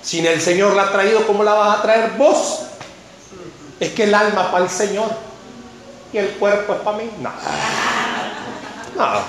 Sin 0.00 0.24
el 0.26 0.40
Señor 0.40 0.74
la 0.74 0.84
ha 0.84 0.92
traído, 0.92 1.26
¿cómo 1.26 1.42
la 1.42 1.54
vas 1.54 1.78
a 1.78 1.82
traer 1.82 2.12
vos? 2.16 2.61
Es 3.82 3.94
que 3.94 4.04
el 4.04 4.14
alma 4.14 4.52
para 4.52 4.62
el 4.62 4.70
Señor 4.70 5.10
y 6.12 6.18
el 6.18 6.28
cuerpo 6.34 6.72
es 6.72 6.80
para 6.82 6.98
mí. 6.98 7.10
No. 7.20 7.32
No. 8.96 9.20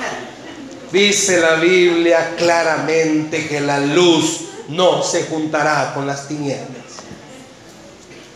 Dice 0.91 1.41
la 1.41 1.55
Biblia 1.55 2.35
claramente 2.37 3.47
que 3.47 3.59
la 3.59 3.79
luz 3.79 4.41
no 4.67 5.01
se 5.01 5.23
juntará 5.23 5.95
con 5.95 6.05
las 6.05 6.27
tinieblas. 6.27 6.83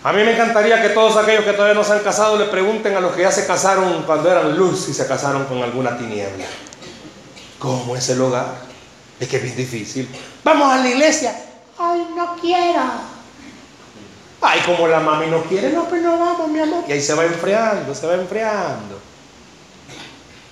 A 0.03 0.11
mí 0.11 0.23
me 0.23 0.33
encantaría 0.33 0.81
que 0.81 0.89
todos 0.89 1.15
aquellos 1.17 1.45
que 1.45 1.53
todavía 1.53 1.75
no 1.75 1.83
se 1.83 1.93
han 1.93 1.99
casado 1.99 2.35
le 2.35 2.45
pregunten 2.45 2.95
a 2.95 2.99
los 2.99 3.13
que 3.13 3.21
ya 3.21 3.31
se 3.31 3.45
casaron 3.45 4.01
cuando 4.01 4.31
eran 4.31 4.57
luz 4.57 4.89
y 4.89 4.95
se 4.95 5.05
casaron 5.05 5.45
con 5.45 5.61
alguna 5.61 5.99
tiniebla. 5.99 6.45
¿Cómo 7.59 7.95
es 7.95 8.09
el 8.09 8.19
hogar? 8.21 8.55
Es 9.19 9.27
que 9.27 9.37
es 9.37 9.43
bien 9.43 9.55
difícil. 9.55 10.09
Vamos 10.43 10.73
a 10.73 10.77
la 10.77 10.89
iglesia. 10.89 11.39
Ay, 11.77 12.07
no 12.15 12.37
quiero. 12.41 13.16
Ay, 14.41 14.61
como 14.65 14.87
la 14.87 14.99
mami 14.99 15.27
no 15.27 15.43
quiere, 15.43 15.71
no, 15.71 15.85
pues 15.85 16.01
no 16.01 16.17
vamos, 16.17 16.49
mi 16.49 16.59
amor. 16.59 16.83
Y 16.87 16.91
ahí 16.91 17.01
se 17.01 17.13
va 17.13 17.25
enfriando, 17.25 17.93
se 17.95 18.05
va 18.05 18.13
enfriando. 18.13 18.99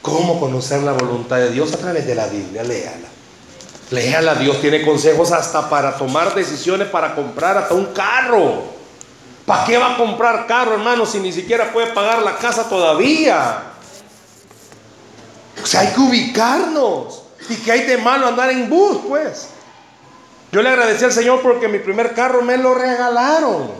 ¿Cómo 0.02 0.40
conocer 0.40 0.84
la 0.84 0.94
voluntad 0.94 1.38
de 1.38 1.52
Dios 1.52 1.74
a 1.74 1.78
través 1.78 2.06
de 2.06 2.16
la 2.16 2.28
Biblia? 2.28 2.64
Léala. 2.64 3.08
Léala, 3.92 4.36
Dios 4.36 4.60
tiene 4.62 4.84
consejos 4.84 5.32
hasta 5.32 5.70
para 5.70 5.96
tomar 5.98 6.34
decisiones 6.34 6.88
para 6.90 7.14
comprar 7.14 7.58
hasta 7.58 7.74
un 7.74 7.86
carro. 7.88 8.64
¿Para 9.46 9.66
qué 9.66 9.78
va 9.78 9.94
a 9.94 9.98
comprar 9.98 10.48
carro, 10.48 10.74
hermano, 10.74 11.06
si 11.06 11.20
ni 11.20 11.32
siquiera 11.32 11.72
puede 11.72 11.88
pagar 11.88 12.24
la 12.24 12.38
casa 12.38 12.68
todavía? 12.68 13.64
O 15.64 15.66
sea, 15.66 15.82
hay 15.82 15.88
que 15.90 16.00
ubicarnos. 16.00 17.22
¿Y 17.48 17.56
que 17.58 17.72
hay 17.72 17.82
de 17.82 17.98
malo 17.98 18.28
andar 18.28 18.50
en 18.50 18.68
bus, 18.68 19.00
pues? 19.08 19.50
Yo 20.56 20.62
le 20.62 20.70
agradecí 20.70 21.04
al 21.04 21.12
Señor 21.12 21.42
porque 21.42 21.68
mi 21.68 21.80
primer 21.80 22.14
carro 22.14 22.42
me 22.42 22.58
lo 22.58 22.74
regalaron. 22.74 23.72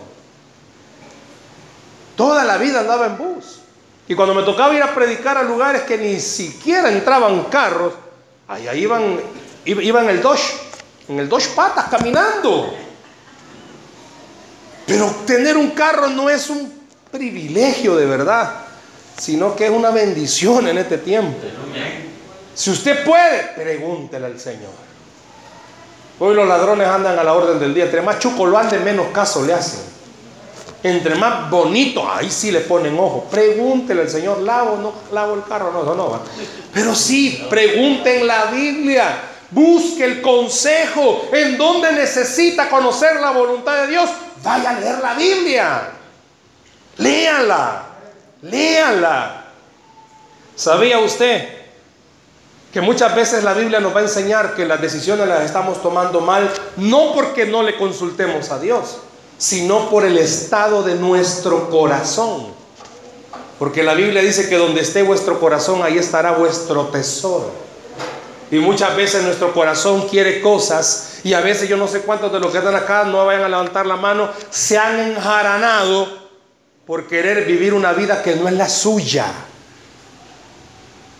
Toda 2.14 2.44
la 2.44 2.58
vida 2.58 2.80
andaba 2.80 3.06
en 3.06 3.16
bus. 3.16 3.60
Y 4.06 4.14
cuando 4.14 4.34
me 4.34 4.42
tocaba 4.42 4.74
ir 4.74 4.82
a 4.82 4.94
predicar 4.94 5.38
a 5.38 5.42
lugares 5.42 5.84
que 5.84 5.96
ni 5.96 6.20
siquiera 6.20 6.92
entraban 6.92 7.44
carros, 7.44 7.94
allá 8.46 8.74
iban, 8.74 9.18
iban 9.64 10.10
el 10.10 10.20
Dodge, 10.20 10.52
en 11.08 11.18
el 11.18 11.30
Dodge 11.30 11.48
patas 11.54 11.86
caminando. 11.88 12.74
Pero 14.86 15.06
tener 15.26 15.56
un 15.56 15.70
carro 15.70 16.08
no 16.08 16.28
es 16.28 16.50
un 16.50 16.70
privilegio 17.10 17.96
de 17.96 18.04
verdad, 18.04 18.52
sino 19.18 19.56
que 19.56 19.64
es 19.64 19.72
una 19.72 19.88
bendición 19.88 20.68
en 20.68 20.76
este 20.76 20.98
tiempo. 20.98 21.40
Si 22.54 22.70
usted 22.70 23.02
puede, 23.02 23.44
pregúntele 23.56 24.26
al 24.26 24.38
Señor. 24.38 24.85
Hoy 26.18 26.34
los 26.34 26.48
ladrones 26.48 26.88
andan 26.88 27.18
a 27.18 27.24
la 27.24 27.34
orden 27.34 27.58
del 27.58 27.74
día. 27.74 27.84
Entre 27.84 28.00
más 28.00 28.18
chuco 28.18 28.46
lo 28.46 28.56
ande, 28.56 28.78
menos 28.78 29.08
caso 29.08 29.44
le 29.44 29.52
hacen. 29.52 29.80
Entre 30.82 31.14
más 31.16 31.50
bonito, 31.50 32.08
ahí 32.10 32.30
sí 32.30 32.50
le 32.50 32.60
ponen 32.60 32.98
ojo. 32.98 33.26
Pregúntele 33.30 34.02
al 34.02 34.10
Señor, 34.10 34.40
¿lavo 34.40 34.76
no 34.76 34.92
lavo 35.12 35.34
el 35.34 35.44
carro? 35.44 35.72
No, 35.72 35.82
eso 35.82 35.94
no 35.94 36.10
va. 36.10 36.20
Pero 36.72 36.94
sí, 36.94 37.44
pregunten 37.50 38.26
la 38.26 38.46
Biblia. 38.46 39.18
Busque 39.50 40.04
el 40.04 40.22
consejo 40.22 41.28
en 41.32 41.56
donde 41.56 41.92
necesita 41.92 42.68
conocer 42.68 43.20
la 43.20 43.30
voluntad 43.30 43.82
de 43.82 43.86
Dios. 43.88 44.10
Vaya 44.42 44.70
a 44.70 44.80
leer 44.80 44.98
la 45.00 45.14
Biblia. 45.14 45.90
Léanla. 46.98 47.82
Léanla. 48.42 49.44
¿Sabía 50.54 50.98
usted 50.98 51.65
que 52.76 52.82
muchas 52.82 53.16
veces 53.16 53.42
la 53.42 53.54
Biblia 53.54 53.80
nos 53.80 53.96
va 53.96 54.00
a 54.00 54.02
enseñar 54.02 54.54
que 54.54 54.66
las 54.66 54.82
decisiones 54.82 55.26
las 55.26 55.46
estamos 55.46 55.80
tomando 55.80 56.20
mal, 56.20 56.52
no 56.76 57.14
porque 57.14 57.46
no 57.46 57.62
le 57.62 57.78
consultemos 57.78 58.50
a 58.50 58.58
Dios, 58.58 58.98
sino 59.38 59.88
por 59.88 60.04
el 60.04 60.18
estado 60.18 60.82
de 60.82 60.94
nuestro 60.94 61.70
corazón? 61.70 62.48
Porque 63.58 63.82
la 63.82 63.94
Biblia 63.94 64.20
dice 64.20 64.50
que 64.50 64.58
donde 64.58 64.82
esté 64.82 65.02
vuestro 65.02 65.40
corazón, 65.40 65.82
ahí 65.82 65.96
estará 65.96 66.32
vuestro 66.32 66.88
tesoro. 66.88 67.50
Y 68.50 68.56
muchas 68.56 68.94
veces 68.94 69.22
nuestro 69.22 69.54
corazón 69.54 70.06
quiere 70.10 70.42
cosas 70.42 71.20
y 71.24 71.32
a 71.32 71.40
veces 71.40 71.70
yo 71.70 71.78
no 71.78 71.88
sé 71.88 72.00
cuántos 72.00 72.30
de 72.30 72.40
los 72.40 72.52
que 72.52 72.58
están 72.58 72.74
acá 72.74 73.04
no 73.04 73.24
vayan 73.24 73.44
a 73.44 73.48
levantar 73.48 73.86
la 73.86 73.96
mano, 73.96 74.28
se 74.50 74.76
han 74.76 75.00
enjaranado 75.00 76.08
por 76.86 77.06
querer 77.06 77.46
vivir 77.46 77.72
una 77.72 77.94
vida 77.94 78.22
que 78.22 78.36
no 78.36 78.46
es 78.46 78.54
la 78.54 78.68
suya. 78.68 79.32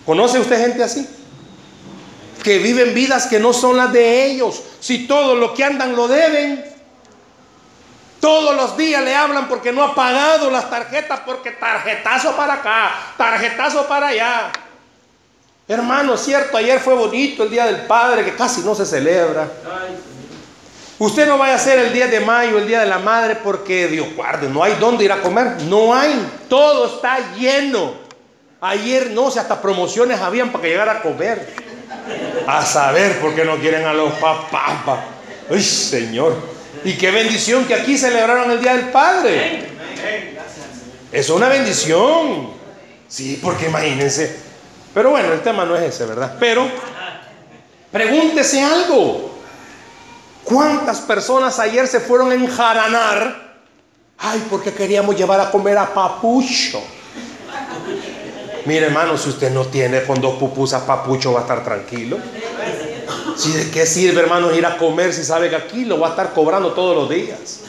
¿Conoce 0.05 0.39
usted 0.39 0.61
gente 0.61 0.85
así? 0.85 1.16
Que 2.47 2.59
viven 2.59 2.95
vidas 2.95 3.27
que 3.27 3.41
no 3.41 3.53
son 3.53 3.77
las 3.77 3.93
de 3.93 4.25
ellos. 4.25 4.63
Si 4.79 5.09
todo 5.09 5.35
lo 5.35 5.53
que 5.53 5.65
andan 5.65 5.97
lo 5.97 6.07
deben, 6.07 6.65
Todos 8.21 8.55
los 8.55 8.77
días 8.77 9.03
le 9.03 9.17
hablan 9.17 9.49
porque 9.49 9.73
no 9.73 9.83
ha 9.83 9.97
pagado 9.97 10.49
las 10.49 10.71
tarjetas, 10.71 11.23
porque 11.27 11.51
tarjetazo 11.51 12.37
para 12.37 12.55
acá, 12.55 12.93
tarjetazo 13.17 13.89
para 13.89 14.07
allá. 14.07 14.53
Hermano, 15.67 16.17
cierto, 16.17 16.57
ayer 16.57 16.79
fue 16.79 16.95
bonito 16.95 17.43
el 17.43 17.51
Día 17.51 17.67
del 17.67 17.85
Padre, 17.89 18.25
que 18.25 18.37
casi 18.37 18.61
no 18.61 18.77
se 18.77 18.87
celebra. 18.87 19.49
Usted 21.01 21.27
no 21.27 21.39
vaya 21.39 21.55
a 21.55 21.57
hacer 21.57 21.81
el 21.81 21.93
10 21.93 22.13
de 22.13 22.21
mayo, 22.21 22.59
el 22.59 22.69
Día 22.69 22.79
de 22.79 22.87
la 22.87 23.01
Madre, 23.01 23.35
porque 23.43 23.89
Dios 23.89 24.07
guarde, 24.15 24.49
no 24.49 24.63
hay 24.63 24.77
dónde 24.79 25.05
ir 25.05 25.11
a 25.11 25.21
comer. 25.21 25.63
No 25.63 25.93
hay, 25.93 26.15
todo 26.49 26.95
está 26.95 27.35
lleno. 27.35 27.95
Ayer 28.61 29.11
no, 29.11 29.33
si 29.33 29.41
hasta 29.41 29.61
promociones 29.61 30.21
habían 30.21 30.53
para 30.53 30.63
que 30.63 30.71
llegara 30.71 30.93
a 30.93 31.03
comer. 31.03 31.66
A 32.47 32.65
saber 32.65 33.21
por 33.21 33.35
qué 33.35 33.45
no 33.45 33.57
quieren 33.57 33.87
a 33.87 33.93
los 33.93 34.13
papás. 34.15 35.01
Ay, 35.51 35.63
Señor. 35.63 36.37
Y 36.85 36.93
qué 36.95 37.11
bendición 37.11 37.65
que 37.65 37.75
aquí 37.75 37.99
celebraron 37.99 38.51
el 38.51 38.61
Día 38.61 38.77
del 38.77 38.89
Padre. 38.91 39.67
Es 41.11 41.31
una 41.31 41.49
bendición. 41.49 42.51
Sí, 43.09 43.41
porque 43.43 43.67
imagínense. 43.67 44.37
Pero 44.95 45.11
bueno, 45.11 45.33
el 45.33 45.41
tema 45.41 45.65
no 45.65 45.77
es 45.77 45.83
ese, 45.83 46.07
¿verdad? 46.07 46.37
Pero 46.39 46.69
pregúntese 47.91 48.63
algo. 48.63 49.39
¿Cuántas 50.45 51.01
personas 51.01 51.59
ayer 51.59 51.89
se 51.89 52.01
fueron 52.01 52.31
a 52.31 52.35
enjaranar? 52.35 53.57
Ay, 54.19 54.47
porque 54.49 54.73
queríamos 54.73 55.17
llevar 55.17 55.41
a 55.41 55.51
comer 55.51 55.77
a 55.77 55.93
Papucho. 55.93 56.83
Mire, 58.67 58.87
hermano, 58.87 59.17
si 59.17 59.29
usted 59.29 59.51
no 59.53 59.65
tiene 59.67 60.03
con 60.03 60.21
dos 60.21 60.39
pupusas 60.39 60.83
Papucho, 60.83 61.33
va 61.33 61.41
a 61.41 61.43
estar 61.43 61.63
tranquilo. 61.63 62.19
Si 63.37 63.53
de 63.53 63.71
qué 63.71 63.87
sirve, 63.87 64.21
hermano, 64.21 64.53
ir 64.53 64.67
a 64.67 64.77
comer 64.77 65.13
si 65.13 65.23
sabe 65.23 65.49
que 65.49 65.57
aquí 65.57 65.85
lo 65.85 66.01
va 66.01 66.09
a 66.09 66.11
estar 66.11 66.33
cobrando 66.33 66.73
todos 66.73 66.97
los 66.97 67.09
días. 67.09 67.61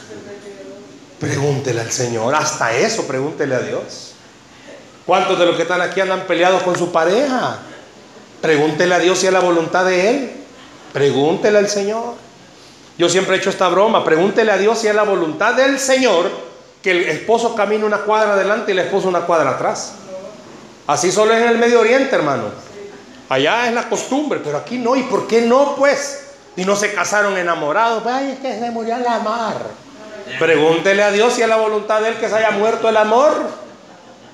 Pregúntele 1.20 1.80
al 1.80 1.92
Señor, 1.92 2.34
hasta 2.34 2.76
eso 2.76 3.06
pregúntele 3.06 3.54
a 3.54 3.60
Dios. 3.60 4.12
¿Cuántos 5.06 5.38
de 5.38 5.46
los 5.46 5.56
que 5.56 5.62
están 5.62 5.80
aquí 5.80 6.00
andan 6.00 6.26
peleados 6.26 6.62
con 6.62 6.76
su 6.76 6.90
pareja? 6.90 7.60
Pregúntele 8.40 8.94
a 8.94 8.98
Dios 8.98 9.18
si 9.18 9.26
es 9.26 9.32
la 9.32 9.40
voluntad 9.40 9.84
de 9.84 10.10
Él. 10.10 10.32
Pregúntele 10.92 11.58
al 11.58 11.68
Señor. 11.68 12.14
Yo 12.98 13.08
siempre 13.08 13.36
he 13.36 13.38
hecho 13.38 13.50
esta 13.50 13.68
broma. 13.68 14.04
Pregúntele 14.04 14.50
a 14.50 14.58
Dios 14.58 14.78
si 14.78 14.88
es 14.88 14.94
la 14.94 15.04
voluntad 15.04 15.54
del 15.54 15.78
Señor 15.78 16.30
que 16.82 16.90
el 16.90 17.08
esposo 17.08 17.54
camine 17.54 17.84
una 17.84 17.98
cuadra 17.98 18.34
adelante 18.34 18.72
y 18.72 18.74
la 18.74 18.82
esposa 18.82 19.08
una 19.08 19.20
cuadra 19.20 19.50
atrás. 19.50 19.94
Así 20.88 21.12
solo 21.12 21.34
es 21.34 21.42
en 21.42 21.48
el 21.48 21.58
Medio 21.58 21.80
Oriente, 21.80 22.16
hermano. 22.16 22.44
Allá 23.28 23.68
es 23.68 23.74
la 23.74 23.90
costumbre, 23.90 24.40
pero 24.42 24.56
aquí 24.56 24.78
no. 24.78 24.96
¿Y 24.96 25.02
por 25.02 25.26
qué 25.26 25.42
no, 25.42 25.76
pues? 25.76 26.30
Y 26.56 26.64
no 26.64 26.74
se 26.76 26.94
casaron 26.94 27.36
enamorados. 27.36 28.06
Ay, 28.06 28.32
es 28.32 28.38
que 28.38 28.58
se 28.58 28.70
murió 28.70 28.96
el 28.96 29.06
amor. 29.06 29.52
Pregúntele 30.38 31.02
a 31.02 31.10
Dios 31.10 31.34
si 31.34 31.42
es 31.42 31.48
la 31.48 31.56
voluntad 31.56 32.00
de 32.00 32.08
Él 32.08 32.14
que 32.16 32.26
se 32.26 32.36
haya 32.36 32.52
muerto 32.52 32.88
el 32.88 32.96
amor. 32.96 33.34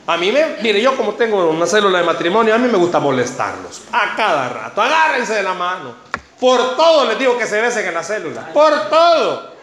A 0.07 0.17
mí 0.17 0.31
me, 0.31 0.59
mire, 0.63 0.81
yo 0.81 0.97
como 0.97 1.15
tengo 1.15 1.51
una 1.51 1.67
célula 1.67 1.99
de 1.99 2.05
matrimonio, 2.05 2.55
a 2.55 2.59
mí 2.59 2.69
me 2.71 2.79
gusta 2.79 3.01
molestarlos. 3.01 3.83
A 3.91 4.15
cada 4.15 4.49
rato. 4.49 4.81
Agárrense 4.81 5.35
de 5.35 5.43
la 5.43 5.55
mano. 5.55 5.97
Por 6.39 6.77
todo 6.77 7.07
les 7.07 7.19
digo 7.19 7.37
que 7.37 7.49
se 7.49 7.61
besen 7.61 7.89
en 7.89 7.95
la 7.95 8.05
célula. 8.05 8.53
Por 8.53 8.89
todo. 8.89 9.55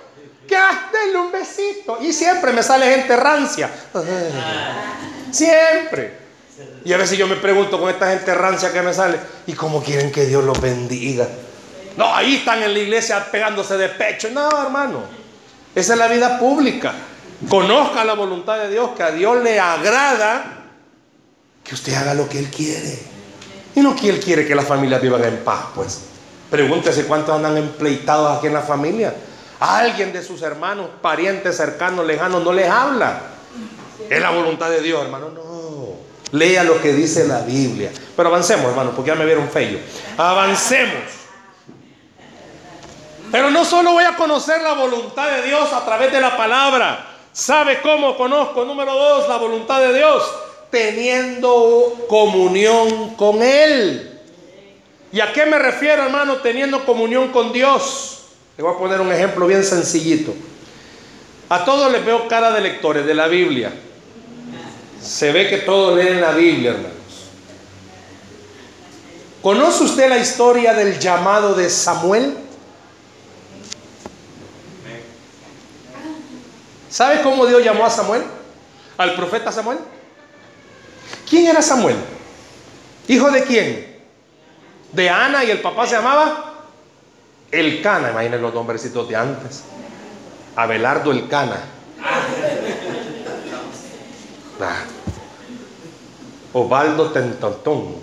Que 0.45 0.57
denle 0.91 1.19
un 1.19 1.31
besito. 1.31 1.99
Y 2.01 2.11
siempre 2.11 2.51
me 2.51 2.61
sale 2.61 2.93
gente 2.93 3.15
rancia. 3.15 3.69
Siempre. 5.31 6.20
Y 6.83 6.93
a 6.93 6.97
veces 6.97 7.17
yo 7.17 7.27
me 7.27 7.35
pregunto 7.35 7.79
con 7.79 7.89
esta 7.89 8.09
gente 8.09 8.33
rancia 8.33 8.71
que 8.71 8.81
me 8.81 8.93
sale, 8.93 9.19
¿y 9.47 9.53
cómo 9.53 9.83
quieren 9.83 10.11
que 10.11 10.25
Dios 10.25 10.43
los 10.43 10.59
bendiga? 10.59 11.27
No, 11.97 12.13
ahí 12.15 12.37
están 12.37 12.63
en 12.63 12.73
la 12.73 12.79
iglesia 12.79 13.29
pegándose 13.31 13.77
de 13.77 13.89
pecho. 13.89 14.29
No, 14.31 14.49
hermano. 14.61 15.03
Esa 15.75 15.93
es 15.93 15.99
la 15.99 16.07
vida 16.07 16.39
pública. 16.39 16.93
Conozca 17.49 18.03
la 18.03 18.13
voluntad 18.13 18.57
de 18.57 18.69
Dios, 18.69 18.91
que 18.95 19.03
a 19.03 19.11
Dios 19.11 19.43
le 19.43 19.59
agrada 19.59 20.61
que 21.63 21.75
usted 21.75 21.93
haga 21.93 22.13
lo 22.13 22.27
que 22.27 22.39
Él 22.39 22.49
quiere. 22.49 22.99
Y 23.75 23.81
no 23.81 23.95
que 23.95 24.09
Él 24.09 24.19
quiere 24.19 24.47
que 24.47 24.55
las 24.55 24.65
familias 24.65 25.01
vivan 25.01 25.23
en 25.23 25.37
paz, 25.37 25.65
pues. 25.75 26.01
Pregúntese 26.49 27.05
cuántos 27.05 27.35
andan 27.35 27.57
empleitados 27.57 28.37
aquí 28.37 28.47
en 28.47 28.53
la 28.53 28.61
familia. 28.61 29.15
Alguien 29.59 30.11
de 30.11 30.23
sus 30.23 30.41
hermanos, 30.41 30.89
parientes 31.01 31.55
cercanos, 31.55 32.05
lejanos, 32.05 32.43
no 32.43 32.51
les 32.51 32.69
habla. 32.69 33.21
Es 34.09 34.21
la 34.21 34.31
voluntad 34.31 34.69
de 34.69 34.81
Dios, 34.81 35.03
hermano. 35.03 35.29
No. 35.29 35.50
Lea 36.31 36.63
lo 36.63 36.81
que 36.81 36.93
dice 36.93 37.27
la 37.27 37.41
Biblia. 37.41 37.91
Pero 38.15 38.29
avancemos, 38.29 38.65
hermano, 38.67 38.91
porque 38.91 39.09
ya 39.09 39.15
me 39.15 39.25
vieron 39.25 39.49
feo. 39.49 39.79
Avancemos. 40.17 41.21
Pero 43.31 43.49
no 43.49 43.63
solo 43.63 43.93
voy 43.93 44.03
a 44.03 44.15
conocer 44.15 44.61
la 44.61 44.73
voluntad 44.73 45.29
de 45.29 45.47
Dios 45.47 45.71
a 45.73 45.85
través 45.85 46.11
de 46.11 46.19
la 46.19 46.35
palabra. 46.35 47.07
¿Sabe 47.31 47.79
cómo 47.81 48.17
conozco? 48.17 48.65
Número 48.65 48.93
dos, 48.93 49.29
la 49.29 49.37
voluntad 49.37 49.79
de 49.81 49.93
Dios. 49.93 50.23
Teniendo 50.69 52.05
comunión 52.07 53.15
con 53.15 53.41
Él. 53.41 54.19
¿Y 55.13 55.19
a 55.19 55.33
qué 55.33 55.45
me 55.45 55.59
refiero, 55.59 56.03
hermano, 56.03 56.37
teniendo 56.37 56.85
comunión 56.85 57.29
con 57.29 57.51
Dios? 57.51 58.27
Le 58.57 58.63
voy 58.63 58.73
a 58.73 58.77
poner 58.77 59.01
un 59.01 59.11
ejemplo 59.11 59.47
bien 59.47 59.63
sencillito. 59.63 60.33
A 61.49 61.65
todos 61.65 61.91
les 61.91 62.05
veo 62.05 62.27
cara 62.29 62.51
de 62.51 62.61
lectores 62.61 63.05
de 63.05 63.13
la 63.13 63.27
Biblia. 63.27 63.73
Se 65.01 65.31
ve 65.31 65.49
que 65.49 65.57
todos 65.57 65.97
leen 65.97 66.21
la 66.21 66.31
Biblia, 66.31 66.71
hermanos. 66.71 66.91
¿Conoce 69.41 69.83
usted 69.83 70.07
la 70.07 70.17
historia 70.17 70.73
del 70.73 70.99
llamado 70.99 71.55
de 71.55 71.69
Samuel? 71.69 72.37
¿Sabe 76.89 77.21
cómo 77.21 77.45
Dios 77.47 77.63
llamó 77.63 77.85
a 77.85 77.89
Samuel? 77.89 78.21
Al 78.97 79.15
profeta 79.15 79.51
Samuel. 79.51 79.79
¿Quién 81.27 81.47
era 81.47 81.61
Samuel? 81.61 81.95
¿Hijo 83.07 83.31
de 83.31 83.43
quién? 83.45 83.97
De 84.91 85.09
Ana 85.09 85.43
y 85.43 85.49
el 85.49 85.61
papá 85.61 85.87
se 85.87 85.95
llamaba 85.95 86.65
El 87.49 87.81
Cana. 87.81 88.11
Imaginen 88.11 88.41
los 88.41 88.53
nombrecitos 88.53 89.09
de 89.09 89.15
antes. 89.15 89.63
Abelardo 90.55 91.11
El 91.11 91.27
Cana. 91.27 91.61
Ah. 94.61 94.83
Ovaldo 96.53 97.11
Tentantón. 97.11 97.95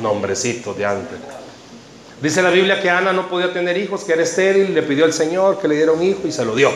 Nombrecito 0.00 0.74
de 0.74 0.86
antes. 0.86 1.18
Dice 2.20 2.40
la 2.40 2.50
Biblia 2.50 2.80
que 2.80 2.88
Ana 2.88 3.12
no 3.12 3.28
podía 3.28 3.52
tener 3.52 3.76
hijos, 3.76 4.04
que 4.04 4.12
era 4.12 4.22
estéril, 4.22 4.72
le 4.72 4.82
pidió 4.82 5.04
al 5.04 5.12
Señor 5.12 5.60
que 5.60 5.68
le 5.68 5.74
diera 5.74 5.92
un 5.92 6.02
hijo 6.02 6.20
y 6.24 6.32
se 6.32 6.44
lo 6.44 6.54
dio. 6.54 6.70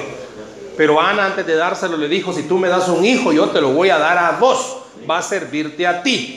Pero 0.76 1.00
Ana 1.00 1.26
antes 1.26 1.46
de 1.46 1.54
dárselo 1.54 1.96
le 1.96 2.08
dijo, 2.08 2.32
si 2.32 2.42
tú 2.42 2.58
me 2.58 2.68
das 2.68 2.88
un 2.88 3.04
hijo, 3.04 3.32
yo 3.32 3.48
te 3.50 3.60
lo 3.60 3.70
voy 3.70 3.90
a 3.90 3.98
dar 3.98 4.18
a 4.18 4.32
vos, 4.32 4.78
va 5.08 5.18
a 5.18 5.22
servirte 5.22 5.86
a 5.86 6.02
ti. 6.02 6.36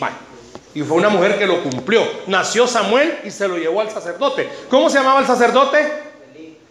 Y 0.75 0.83
fue 0.83 0.97
una 0.97 1.09
mujer 1.09 1.37
que 1.37 1.47
lo 1.47 1.63
cumplió. 1.63 2.03
Nació 2.27 2.67
Samuel 2.67 3.19
y 3.25 3.31
se 3.31 3.47
lo 3.47 3.57
llevó 3.57 3.81
al 3.81 3.89
sacerdote. 3.89 4.47
¿Cómo 4.69 4.89
se 4.89 4.99
llamaba 4.99 5.19
el 5.19 5.27
sacerdote? 5.27 6.08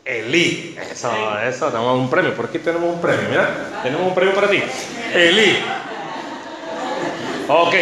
Elí. 0.09 0.75
Eso, 0.90 1.12
eso, 1.47 1.66
tenemos 1.66 1.99
un 1.99 2.09
premio. 2.09 2.35
Por 2.35 2.47
aquí 2.47 2.59
tenemos 2.61 2.94
un 2.94 2.99
premio, 2.99 3.29
mira. 3.29 3.81
Tenemos 3.83 4.09
un 4.09 4.14
premio 4.14 4.35
para 4.35 4.49
ti. 4.49 4.62
Elí. 5.14 5.59
Ok. 7.47 7.75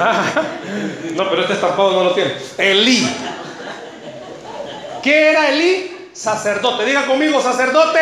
no, 1.14 1.30
pero 1.30 1.42
este 1.42 1.54
estampado 1.54 1.92
no 1.92 2.04
lo 2.04 2.12
tiene. 2.12 2.34
Elí. 2.58 3.08
¿Qué 5.00 5.30
era 5.30 5.48
Elí? 5.52 6.08
Sacerdote. 6.12 6.84
Diga 6.84 7.06
conmigo, 7.06 7.40
sacerdote. 7.40 8.00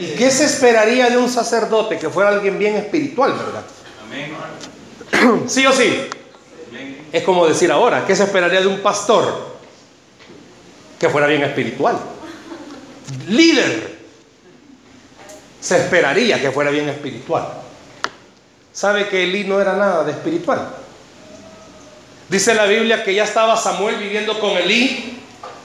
¿Y 0.00 0.16
qué 0.16 0.32
se 0.32 0.46
esperaría 0.46 1.10
de 1.10 1.16
un 1.16 1.28
sacerdote? 1.28 1.96
Que 1.96 2.10
fuera 2.10 2.30
alguien 2.30 2.58
bien 2.58 2.74
espiritual, 2.74 3.34
¿verdad? 3.34 3.62
Amén. 4.04 5.44
¿Sí 5.46 5.64
o 5.64 5.72
sí? 5.72 6.08
Es 7.12 7.22
como 7.22 7.46
decir 7.46 7.70
ahora, 7.70 8.04
¿qué 8.04 8.16
se 8.16 8.24
esperaría 8.24 8.62
de 8.62 8.66
un 8.66 8.80
pastor? 8.80 9.51
Que 11.02 11.08
fuera 11.08 11.26
bien 11.26 11.42
espiritual. 11.42 11.98
Líder. 13.26 13.98
Se 15.60 15.76
esperaría 15.78 16.40
que 16.40 16.52
fuera 16.52 16.70
bien 16.70 16.88
espiritual. 16.88 17.54
¿Sabe 18.72 19.08
que 19.08 19.24
Elí 19.24 19.42
no 19.42 19.60
era 19.60 19.74
nada 19.74 20.04
de 20.04 20.12
espiritual? 20.12 20.68
Dice 22.28 22.54
la 22.54 22.66
Biblia 22.66 23.02
que 23.02 23.16
ya 23.16 23.24
estaba 23.24 23.56
Samuel 23.56 23.96
viviendo 23.96 24.38
con 24.38 24.52
Elí 24.52 25.18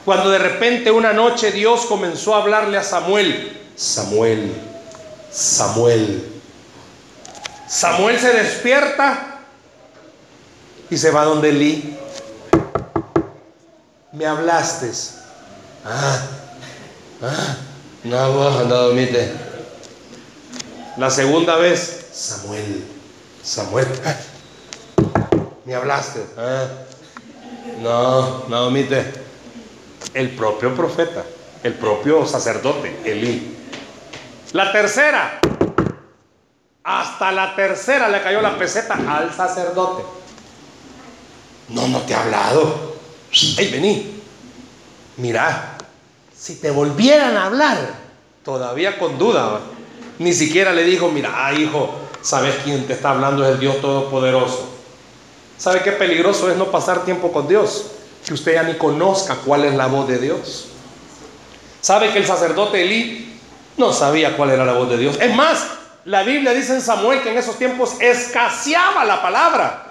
cuando 0.06 0.32
de 0.32 0.40
repente 0.40 0.90
una 0.90 1.14
noche 1.14 1.52
Dios 1.52 1.86
comenzó 1.86 2.34
a 2.34 2.42
hablarle 2.42 2.80
a 2.80 2.84
Samuel. 2.84 3.62
Samuel, 3.76 4.52
Samuel. 5.32 6.32
Samuel 7.68 8.20
se 8.20 8.34
despierta 8.34 9.42
y 10.90 10.98
se 10.98 11.12
va 11.12 11.26
donde 11.26 11.50
Elí. 11.50 11.96
Me 14.14 14.26
hablaste. 14.26 15.17
Ah, 15.90 16.20
ah, 17.22 17.56
no, 18.04 18.32
vos 18.34 18.68
dormite. 18.68 19.32
La 20.98 21.10
segunda 21.10 21.56
vez, 21.56 22.08
Samuel, 22.12 22.84
Samuel, 23.42 23.88
ah, 24.06 24.16
me 25.64 25.74
hablaste. 25.74 26.26
Ah, 26.38 26.68
no, 27.82 28.50
no 28.50 28.62
dormite. 28.64 29.14
El 30.14 30.32
propio 30.32 30.76
profeta. 30.76 31.24
El 31.64 31.74
propio 31.76 32.26
sacerdote, 32.26 33.00
Elí. 33.06 33.56
La 34.52 34.74
tercera, 34.74 35.40
hasta 36.84 37.32
la 37.32 37.56
tercera 37.56 38.10
le 38.10 38.22
cayó 38.22 38.42
la 38.42 38.58
peseta 38.58 38.96
al 39.08 39.34
sacerdote. 39.34 40.04
No, 41.70 41.88
no 41.88 42.02
te 42.02 42.14
ha 42.14 42.24
hablado. 42.24 42.98
Hey, 43.32 43.70
vení. 43.72 44.22
Mira, 45.18 45.77
si 46.38 46.56
te 46.56 46.72
volvieran 46.72 47.36
a 47.36 47.46
hablar, 47.46 47.78
todavía 48.44 49.00
con 49.00 49.18
duda, 49.18 49.60
ni 50.20 50.34
siquiera 50.34 50.72
le 50.72 50.84
dijo, 50.84 51.10
mira, 51.10 51.52
hijo, 51.54 51.94
sabes 52.22 52.56
quién 52.64 52.86
te 52.86 52.94
está 52.94 53.12
hablando 53.12 53.44
es 53.46 53.54
el 53.54 53.60
Dios 53.60 53.82
Todopoderoso. 53.82 54.70
¿Sabe 55.58 55.82
qué 55.82 55.92
peligroso 55.92 56.52
es 56.52 56.58
no 56.58 56.66
pasar 56.66 57.04
tiempo 57.04 57.32
con 57.32 57.48
Dios? 57.48 57.88
Que 58.26 58.34
usted 58.34 58.54
ya 58.54 58.64
ni 58.64 58.76
conozca 58.76 59.36
cuál 59.44 59.66
es 59.66 59.74
la 59.74 59.88
voz 59.88 60.08
de 60.08 60.20
Dios. 60.20 60.68
¿Sabe 61.82 62.12
que 62.12 62.20
el 62.20 62.28
sacerdote 62.28 62.84
Elí 62.84 63.40
no 63.78 63.92
sabía 63.92 64.38
cuál 64.38 64.52
era 64.52 64.66
la 64.66 64.74
voz 64.74 64.90
de 64.90 64.98
Dios? 64.98 65.18
Es 65.20 65.34
más, 65.36 65.66
la 66.06 66.24
Biblia 66.24 66.54
dice 66.54 66.74
en 66.74 66.82
Samuel 66.82 67.22
que 67.22 67.32
en 67.32 67.38
esos 67.38 67.58
tiempos 67.58 67.96
escaseaba 68.00 69.04
la 69.06 69.22
palabra. 69.22 69.84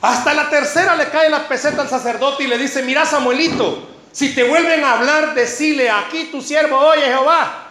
Hasta 0.00 0.32
la 0.34 0.48
tercera 0.48 0.94
le 0.94 1.10
cae 1.10 1.28
la 1.28 1.48
peseta 1.48 1.82
al 1.82 1.88
sacerdote 1.88 2.44
y 2.44 2.46
le 2.46 2.56
dice, 2.56 2.82
mira 2.82 3.04
Samuelito, 3.04 3.89
si 4.12 4.34
te 4.34 4.44
vuelven 4.44 4.82
a 4.84 4.98
hablar, 4.98 5.34
decile 5.34 5.90
aquí 5.90 6.28
tu 6.30 6.40
siervo, 6.40 6.76
oye 6.76 7.04
Jehová, 7.04 7.68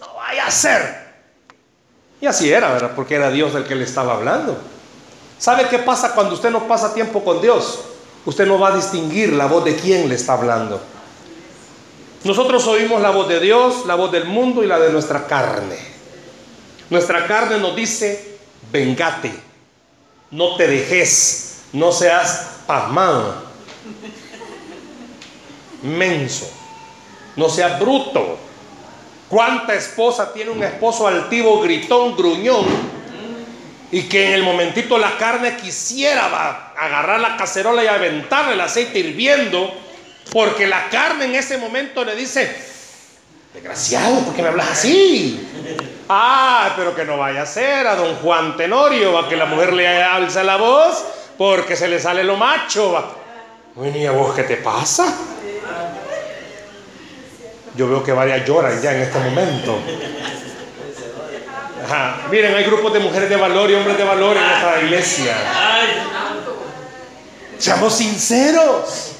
no 0.00 0.14
vaya 0.14 0.46
a 0.46 0.50
ser. 0.50 1.04
Y 2.20 2.26
así 2.26 2.50
era, 2.50 2.72
¿verdad? 2.72 2.92
Porque 2.96 3.16
era 3.16 3.30
Dios 3.30 3.54
el 3.54 3.64
que 3.64 3.74
le 3.74 3.84
estaba 3.84 4.14
hablando. 4.14 4.58
¿Sabe 5.38 5.68
qué 5.68 5.78
pasa 5.78 6.14
cuando 6.14 6.34
usted 6.34 6.50
no 6.50 6.66
pasa 6.66 6.94
tiempo 6.94 7.22
con 7.22 7.42
Dios? 7.42 7.80
Usted 8.24 8.46
no 8.46 8.58
va 8.58 8.68
a 8.68 8.76
distinguir 8.76 9.32
la 9.34 9.46
voz 9.46 9.64
de 9.64 9.76
quién 9.76 10.08
le 10.08 10.14
está 10.14 10.34
hablando. 10.34 10.80
Nosotros 12.24 12.66
oímos 12.66 13.02
la 13.02 13.10
voz 13.10 13.28
de 13.28 13.40
Dios, 13.40 13.84
la 13.84 13.96
voz 13.96 14.10
del 14.10 14.24
mundo 14.24 14.64
y 14.64 14.66
la 14.66 14.78
de 14.78 14.90
nuestra 14.90 15.26
carne. 15.26 15.76
Nuestra 16.88 17.26
carne 17.26 17.58
nos 17.58 17.76
dice, 17.76 18.38
vengate, 18.72 19.34
no 20.30 20.56
te 20.56 20.66
dejes, 20.66 21.64
no 21.74 21.92
seas 21.92 22.60
pasmado, 22.66 23.34
menso, 25.84 26.50
no 27.36 27.48
seas 27.48 27.78
bruto. 27.78 28.38
¿Cuánta 29.28 29.74
esposa 29.74 30.32
tiene 30.32 30.50
un 30.50 30.62
esposo 30.62 31.06
altivo, 31.06 31.60
gritón, 31.60 32.16
gruñón? 32.16 32.66
Y 33.90 34.02
que 34.02 34.26
en 34.26 34.32
el 34.32 34.42
momentito 34.42 34.98
la 34.98 35.16
carne 35.16 35.56
quisiera 35.56 36.72
agarrar 36.76 37.20
la 37.20 37.36
cacerola 37.36 37.84
y 37.84 37.86
aventarle 37.86 38.54
el 38.54 38.60
aceite 38.60 38.98
hirviendo, 38.98 39.72
porque 40.32 40.66
la 40.66 40.88
carne 40.88 41.26
en 41.26 41.34
ese 41.36 41.58
momento 41.58 42.04
le 42.04 42.16
dice, 42.16 42.54
desgraciado, 43.52 44.20
¿por 44.20 44.34
qué 44.34 44.42
me 44.42 44.48
hablas 44.48 44.70
así? 44.70 45.48
Ah, 46.08 46.72
pero 46.76 46.94
que 46.94 47.04
no 47.04 47.18
vaya 47.18 47.42
a 47.42 47.46
ser 47.46 47.86
a 47.86 47.94
don 47.94 48.16
Juan 48.16 48.56
Tenorio, 48.56 49.18
a 49.18 49.28
que 49.28 49.36
la 49.36 49.46
mujer 49.46 49.72
le 49.72 50.02
alza 50.02 50.42
la 50.42 50.56
voz, 50.56 51.04
porque 51.38 51.76
se 51.76 51.88
le 51.88 52.00
sale 52.00 52.24
lo 52.24 52.36
macho. 52.36 53.14
Bueno, 53.74 53.96
¿y 53.96 54.06
a 54.06 54.12
vos 54.12 54.34
qué 54.34 54.42
te 54.42 54.56
pasa? 54.56 55.12
Yo 57.76 57.88
veo 57.88 58.04
que 58.04 58.12
varias 58.12 58.46
lloran 58.46 58.80
ya 58.80 58.94
en 58.94 59.02
este 59.02 59.18
momento. 59.18 59.78
Miren, 62.30 62.54
hay 62.54 62.64
grupos 62.64 62.92
de 62.92 63.00
mujeres 63.00 63.28
de 63.28 63.36
valor 63.36 63.70
y 63.70 63.74
hombres 63.74 63.98
de 63.98 64.04
valor 64.04 64.36
en 64.36 64.42
esta 64.42 64.80
iglesia. 64.80 65.36
Seamos 67.58 67.94
sinceros. 67.94 69.10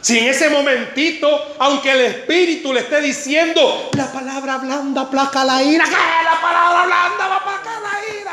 Si 0.00 0.18
en 0.18 0.28
ese 0.28 0.48
momentito, 0.48 1.28
aunque 1.58 1.92
el 1.92 2.00
Espíritu 2.00 2.72
le 2.72 2.80
esté 2.80 3.02
diciendo, 3.02 3.90
la 3.92 4.10
palabra 4.10 4.56
blanda 4.56 5.10
placa 5.10 5.44
la 5.44 5.62
ira, 5.62 5.84
¿qué? 5.84 5.90
La 5.90 6.40
palabra 6.40 6.86
blanda 6.86 7.28
va 7.28 7.36
a 7.36 7.44
placar 7.44 7.82
la 7.82 8.20
ira. 8.20 8.32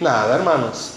Nada, 0.00 0.34
hermanos. 0.34 0.94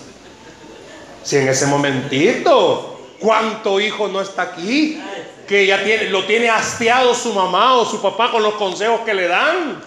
Si 1.23 1.38
en 1.38 1.47
ese 1.47 1.67
momentito, 1.67 2.99
¿cuánto 3.19 3.79
hijo 3.79 4.08
no 4.08 4.21
está 4.21 4.41
aquí? 4.43 4.99
Que 5.47 5.65
ya 5.65 5.84
tiene, 5.84 6.10
lo 6.10 6.25
tiene 6.25 6.49
hastiado 6.49 7.13
su 7.13 7.34
mamá 7.34 7.75
o 7.75 7.86
su 7.86 8.01
papá 8.01 8.31
con 8.31 8.41
los 8.41 8.55
consejos 8.55 9.01
que 9.01 9.13
le 9.13 9.27
dan. 9.27 9.81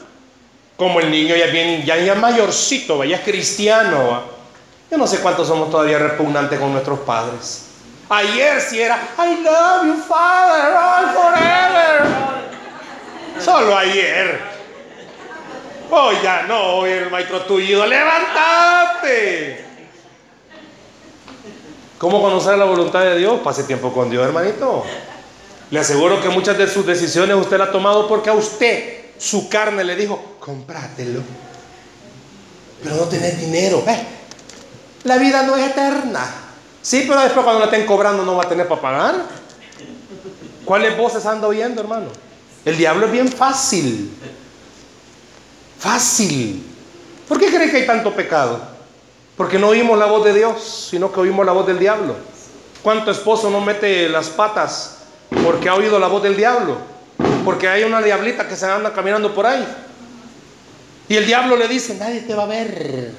Como 0.76 1.00
el 1.00 1.10
niño 1.10 1.34
ya 1.34 1.46
bien, 1.46 1.84
ya, 1.84 2.14
mayorcito, 2.14 3.02
ya 3.02 3.16
es 3.16 3.22
cristiano. 3.22 4.22
Yo 4.90 4.96
no 4.96 5.06
sé 5.06 5.18
cuántos 5.18 5.48
somos 5.48 5.70
todavía 5.70 5.98
repugnantes 5.98 6.58
con 6.58 6.72
nuestros 6.72 7.00
padres. 7.00 7.64
Ayer 8.08 8.60
si 8.60 8.80
era, 8.80 8.96
I 9.18 9.42
love 9.42 9.86
you, 9.86 10.02
Father, 10.08 10.76
all 10.76 11.06
forever. 11.12 12.08
Solo 13.38 13.76
ayer. 13.76 14.40
Hoy 15.90 16.16
ya 16.22 16.42
no, 16.42 16.76
hoy 16.76 16.90
el 16.90 17.10
maestro 17.10 17.40
tuyo, 17.42 17.84
levántate. 17.86 19.64
¿Cómo 21.98 22.22
conocer 22.22 22.56
la 22.56 22.64
voluntad 22.64 23.00
de 23.00 23.18
Dios? 23.18 23.40
Pase 23.40 23.64
tiempo 23.64 23.92
con 23.92 24.08
Dios, 24.08 24.24
hermanito. 24.24 24.84
Le 25.70 25.80
aseguro 25.80 26.20
que 26.22 26.30
muchas 26.30 26.56
de 26.56 26.66
sus 26.66 26.86
decisiones 26.86 27.36
usted 27.36 27.58
las 27.58 27.68
ha 27.68 27.72
tomado 27.72 28.08
porque 28.08 28.30
a 28.30 28.34
usted 28.34 28.98
su 29.18 29.48
carne 29.48 29.84
le 29.84 29.96
dijo, 29.96 30.36
comprátelo. 30.40 31.20
Pero 32.82 32.96
no 32.96 33.02
tenés 33.02 33.38
dinero. 33.38 33.84
La 35.04 35.18
vida 35.18 35.42
no 35.42 35.56
es 35.56 35.70
eterna. 35.70 36.26
Sí, 36.80 37.04
pero 37.06 37.20
después 37.20 37.44
cuando 37.44 37.60
la 37.60 37.66
estén 37.66 37.86
cobrando 37.86 38.24
no 38.24 38.36
va 38.36 38.44
a 38.44 38.48
tener 38.48 38.66
para 38.66 38.80
pagar. 38.80 39.26
¿Cuáles 40.64 40.96
voces 40.96 41.26
anda 41.26 41.48
oyendo, 41.48 41.80
hermano? 41.80 42.06
El 42.64 42.76
diablo 42.76 43.06
es 43.06 43.12
bien 43.12 43.28
fácil. 43.28 44.10
Fácil. 45.78 46.64
¿Por 47.26 47.38
qué 47.38 47.48
cree 47.48 47.70
que 47.70 47.78
hay 47.78 47.86
tanto 47.86 48.14
pecado? 48.14 48.60
Porque 49.36 49.58
no 49.58 49.68
oímos 49.68 49.98
la 49.98 50.06
voz 50.06 50.24
de 50.24 50.34
Dios, 50.34 50.88
sino 50.90 51.12
que 51.12 51.20
oímos 51.20 51.44
la 51.44 51.52
voz 51.52 51.66
del 51.66 51.78
diablo. 51.78 52.16
¿Cuánto 52.82 53.10
esposo 53.10 53.50
no 53.50 53.60
mete 53.60 54.08
las 54.08 54.28
patas 54.28 54.97
porque 55.30 55.68
ha 55.68 55.74
oído 55.74 55.98
la 55.98 56.08
voz 56.08 56.22
del 56.22 56.36
diablo? 56.36 56.76
Porque 57.44 57.68
hay 57.68 57.84
una 57.84 58.02
diablita 58.02 58.48
que 58.48 58.56
se 58.56 58.66
anda 58.66 58.92
caminando 58.92 59.34
por 59.34 59.46
ahí. 59.46 59.66
Y 61.08 61.16
el 61.16 61.26
diablo 61.26 61.56
le 61.56 61.68
dice, 61.68 61.94
nadie 61.94 62.20
te 62.20 62.34
va 62.34 62.44
a 62.44 62.46
ver. 62.46 63.12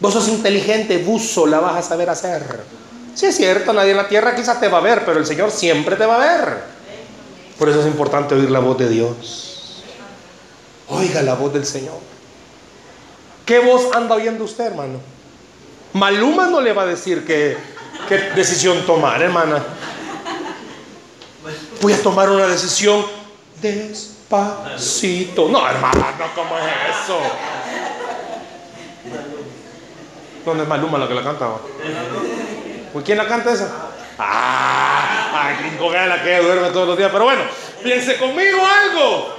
Vos 0.00 0.12
sos 0.12 0.28
inteligente, 0.28 0.98
buzo, 0.98 1.46
la 1.46 1.60
vas 1.60 1.76
a 1.76 1.82
saber 1.82 2.10
hacer. 2.10 2.42
Sí 3.14 3.26
es 3.26 3.36
cierto, 3.36 3.72
nadie 3.72 3.90
en 3.90 3.96
la 3.96 4.08
tierra 4.08 4.34
quizás 4.34 4.60
te 4.60 4.68
va 4.68 4.78
a 4.78 4.82
ver, 4.82 5.04
pero 5.04 5.18
el 5.18 5.26
Señor 5.26 5.50
siempre 5.50 5.96
te 5.96 6.06
va 6.06 6.16
a 6.16 6.18
ver. 6.18 6.62
Por 7.58 7.68
eso 7.68 7.80
es 7.80 7.86
importante 7.86 8.34
oír 8.34 8.50
la 8.50 8.60
voz 8.60 8.78
de 8.78 8.88
Dios. 8.88 9.84
Oiga 10.88 11.22
la 11.22 11.34
voz 11.34 11.52
del 11.52 11.66
Señor. 11.66 11.98
¿Qué 13.44 13.58
voz 13.58 13.94
anda 13.94 14.14
oyendo 14.14 14.44
usted, 14.44 14.66
hermano? 14.66 15.00
Maluma 15.92 16.46
no 16.46 16.60
le 16.60 16.72
va 16.72 16.82
a 16.82 16.86
decir 16.86 17.26
qué, 17.26 17.56
qué 18.08 18.30
decisión 18.34 18.86
tomar, 18.86 19.20
hermana. 19.20 19.62
Voy 21.80 21.92
a 21.92 22.02
tomar 22.02 22.28
una 22.28 22.46
decisión 22.46 23.04
despacito. 23.60 25.48
No, 25.48 25.66
hermano, 25.68 26.04
¿cómo 26.34 26.58
es 26.58 26.64
eso? 27.04 27.18
¿Dónde 30.44 30.62
es 30.64 30.68
Maluma 30.68 30.98
la 30.98 31.08
que 31.08 31.14
la 31.14 31.22
cantaba? 31.22 31.60
¿Pues 32.92 33.04
quién 33.04 33.18
la 33.18 33.26
canta 33.26 33.52
esa? 33.52 33.90
Ah, 34.18 35.48
ay, 35.48 35.78
la 36.08 36.22
que 36.22 36.38
duerme 36.38 36.68
todos 36.70 36.88
los 36.88 36.98
días. 36.98 37.10
Pero 37.12 37.24
bueno, 37.24 37.42
piense 37.82 38.18
conmigo 38.18 38.58
algo. 38.64 39.36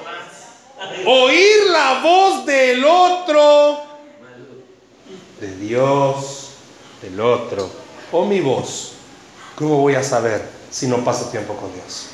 Oír 1.06 1.70
la 1.72 2.02
voz 2.02 2.46
del 2.46 2.84
otro, 2.84 3.84
de 5.40 5.56
Dios, 5.58 6.50
del 7.02 7.20
otro, 7.20 7.70
o 8.12 8.26
mi 8.26 8.40
voz. 8.40 8.94
¿Cómo 9.56 9.78
voy 9.78 9.94
a 9.94 10.04
saber 10.04 10.50
si 10.72 10.88
no 10.88 11.04
paso 11.04 11.26
tiempo 11.26 11.56
con 11.56 11.72
Dios? 11.74 12.11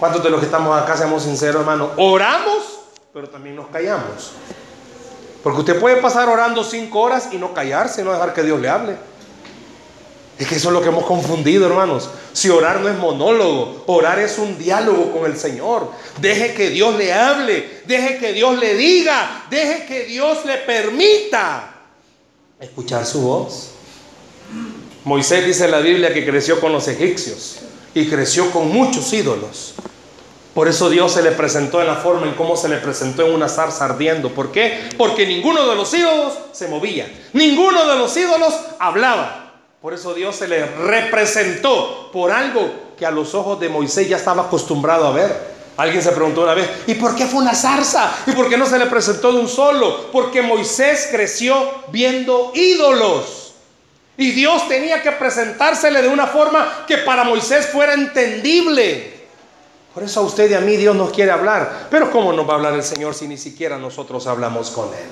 ¿Cuántos 0.00 0.24
de 0.24 0.30
los 0.30 0.40
que 0.40 0.46
estamos 0.46 0.80
acá, 0.80 0.96
seamos 0.96 1.24
sinceros, 1.24 1.60
hermano? 1.60 1.90
Oramos, 1.98 2.80
pero 3.12 3.28
también 3.28 3.54
nos 3.54 3.66
callamos. 3.66 4.32
Porque 5.42 5.60
usted 5.60 5.78
puede 5.78 5.96
pasar 5.96 6.26
orando 6.30 6.64
cinco 6.64 7.00
horas 7.00 7.28
y 7.32 7.36
no 7.36 7.52
callarse, 7.52 8.02
no 8.02 8.10
dejar 8.10 8.32
que 8.32 8.42
Dios 8.42 8.58
le 8.58 8.70
hable. 8.70 8.96
Es 10.38 10.48
que 10.48 10.54
eso 10.54 10.68
es 10.68 10.72
lo 10.72 10.80
que 10.80 10.88
hemos 10.88 11.04
confundido, 11.04 11.66
hermanos. 11.66 12.08
Si 12.32 12.48
orar 12.48 12.80
no 12.80 12.88
es 12.88 12.96
monólogo, 12.96 13.84
orar 13.88 14.18
es 14.18 14.38
un 14.38 14.56
diálogo 14.56 15.12
con 15.12 15.30
el 15.30 15.36
Señor. 15.36 15.90
Deje 16.18 16.54
que 16.54 16.70
Dios 16.70 16.96
le 16.96 17.12
hable, 17.12 17.82
deje 17.84 18.16
que 18.16 18.32
Dios 18.32 18.58
le 18.58 18.74
diga, 18.76 19.44
deje 19.50 19.84
que 19.84 20.04
Dios 20.06 20.46
le 20.46 20.56
permita 20.56 21.74
escuchar 22.58 23.04
su 23.04 23.20
voz. 23.20 23.72
Moisés 25.04 25.44
dice 25.44 25.66
en 25.66 25.72
la 25.72 25.80
Biblia 25.80 26.14
que 26.14 26.24
creció 26.24 26.58
con 26.58 26.72
los 26.72 26.88
egipcios 26.88 27.58
y 27.92 28.08
creció 28.08 28.50
con 28.50 28.70
muchos 28.70 29.12
ídolos. 29.12 29.74
Por 30.54 30.66
eso 30.66 30.90
Dios 30.90 31.12
se 31.12 31.22
le 31.22 31.30
presentó 31.30 31.80
en 31.80 31.86
la 31.86 31.94
forma 31.94 32.26
en 32.26 32.34
cómo 32.34 32.56
se 32.56 32.68
le 32.68 32.78
presentó 32.78 33.24
en 33.24 33.34
una 33.34 33.48
zarza 33.48 33.84
ardiendo. 33.84 34.30
¿Por 34.30 34.50
qué? 34.50 34.88
Porque 34.98 35.26
ninguno 35.26 35.66
de 35.66 35.76
los 35.76 35.94
ídolos 35.94 36.34
se 36.52 36.66
movía. 36.66 37.10
Ninguno 37.32 37.86
de 37.86 37.96
los 37.96 38.16
ídolos 38.16 38.52
hablaba. 38.80 39.52
Por 39.80 39.94
eso 39.94 40.12
Dios 40.12 40.36
se 40.36 40.48
le 40.48 40.66
representó 40.66 42.10
por 42.12 42.32
algo 42.32 42.68
que 42.98 43.06
a 43.06 43.10
los 43.10 43.34
ojos 43.34 43.60
de 43.60 43.68
Moisés 43.68 44.08
ya 44.08 44.16
estaba 44.16 44.42
acostumbrado 44.42 45.06
a 45.06 45.12
ver. 45.12 45.50
Alguien 45.76 46.02
se 46.02 46.10
preguntó 46.10 46.42
una 46.42 46.52
vez, 46.52 46.68
¿y 46.88 46.94
por 46.94 47.14
qué 47.14 47.24
fue 47.26 47.40
una 47.40 47.54
zarza? 47.54 48.12
¿Y 48.26 48.32
por 48.32 48.50
qué 48.50 48.58
no 48.58 48.66
se 48.66 48.78
le 48.78 48.86
presentó 48.86 49.32
de 49.32 49.38
un 49.38 49.48
solo? 49.48 50.10
Porque 50.12 50.42
Moisés 50.42 51.08
creció 51.10 51.56
viendo 51.90 52.52
ídolos. 52.54 53.54
Y 54.18 54.32
Dios 54.32 54.68
tenía 54.68 55.00
que 55.00 55.12
presentársele 55.12 56.02
de 56.02 56.08
una 56.08 56.26
forma 56.26 56.84
que 56.86 56.98
para 56.98 57.24
Moisés 57.24 57.68
fuera 57.68 57.94
entendible. 57.94 59.19
Por 59.94 60.04
eso 60.04 60.20
a 60.20 60.22
usted 60.22 60.50
y 60.50 60.54
a 60.54 60.60
mí 60.60 60.76
Dios 60.76 60.94
nos 60.94 61.10
quiere 61.10 61.32
hablar. 61.32 61.88
Pero 61.90 62.10
¿cómo 62.10 62.32
nos 62.32 62.48
va 62.48 62.52
a 62.52 62.56
hablar 62.56 62.74
el 62.74 62.82
Señor 62.84 63.14
si 63.14 63.26
ni 63.26 63.36
siquiera 63.36 63.76
nosotros 63.76 64.26
hablamos 64.26 64.70
con 64.70 64.86
Él? 64.88 65.10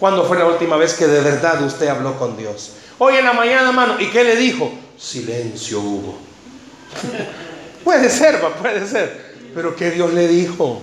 ¿Cuándo 0.00 0.24
fue 0.24 0.38
la 0.38 0.46
última 0.46 0.76
vez 0.76 0.94
que 0.94 1.06
de 1.06 1.20
verdad 1.20 1.62
usted 1.62 1.88
habló 1.88 2.18
con 2.18 2.36
Dios? 2.36 2.72
Hoy 2.98 3.16
en 3.16 3.24
la 3.24 3.32
mañana, 3.32 3.68
hermano. 3.68 4.00
¿Y 4.00 4.10
qué 4.10 4.24
le 4.24 4.36
dijo? 4.36 4.70
Silencio 4.98 5.80
hubo. 5.80 6.18
puede 7.84 8.10
ser, 8.10 8.40
puede 8.60 8.86
ser. 8.86 9.34
Pero 9.54 9.74
¿qué 9.76 9.90
Dios 9.90 10.12
le 10.12 10.28
dijo? 10.28 10.80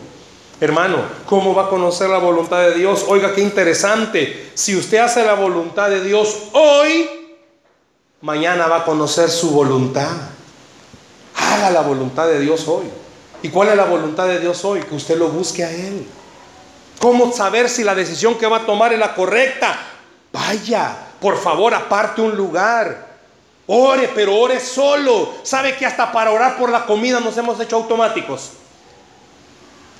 Hermano, 0.59 0.97
¿cómo 1.25 1.53
va 1.53 1.65
a 1.65 1.69
conocer 1.69 2.09
la 2.09 2.19
voluntad 2.19 2.61
de 2.61 2.75
Dios? 2.75 3.05
Oiga, 3.07 3.35
qué 3.35 3.41
interesante. 3.41 4.51
Si 4.53 4.75
usted 4.75 4.99
hace 4.99 5.25
la 5.25 5.33
voluntad 5.33 5.89
de 5.89 6.03
Dios 6.03 6.43
hoy, 6.53 7.09
mañana 8.21 8.67
va 8.67 8.77
a 8.77 8.85
conocer 8.85 9.29
su 9.29 9.51
voluntad. 9.51 10.09
Haga 11.53 11.69
la 11.69 11.81
voluntad 11.81 12.27
de 12.27 12.39
Dios 12.39 12.67
hoy. 12.67 12.85
¿Y 13.43 13.49
cuál 13.49 13.69
es 13.69 13.77
la 13.77 13.85
voluntad 13.85 14.27
de 14.27 14.39
Dios 14.39 14.65
hoy? 14.65 14.81
Que 14.81 14.95
usted 14.95 15.17
lo 15.17 15.29
busque 15.29 15.63
a 15.63 15.69
Él. 15.69 16.03
¿Cómo 16.99 17.31
saber 17.31 17.69
si 17.69 17.83
la 17.83 17.93
decisión 17.93 18.39
que 18.39 18.47
va 18.47 18.57
a 18.57 18.65
tomar 18.65 18.91
es 18.91 18.97
la 18.97 19.13
correcta? 19.13 19.77
Vaya, 20.31 20.97
por 21.21 21.37
favor, 21.37 21.75
aparte 21.75 22.21
un 22.21 22.35
lugar. 22.35 23.13
Ore, 23.67 24.09
pero 24.15 24.35
ore 24.35 24.59
solo. 24.59 25.35
¿Sabe 25.43 25.75
que 25.75 25.85
hasta 25.85 26.11
para 26.11 26.31
orar 26.31 26.57
por 26.57 26.71
la 26.71 26.87
comida 26.87 27.19
nos 27.19 27.37
hemos 27.37 27.59
hecho 27.59 27.75
automáticos? 27.75 28.53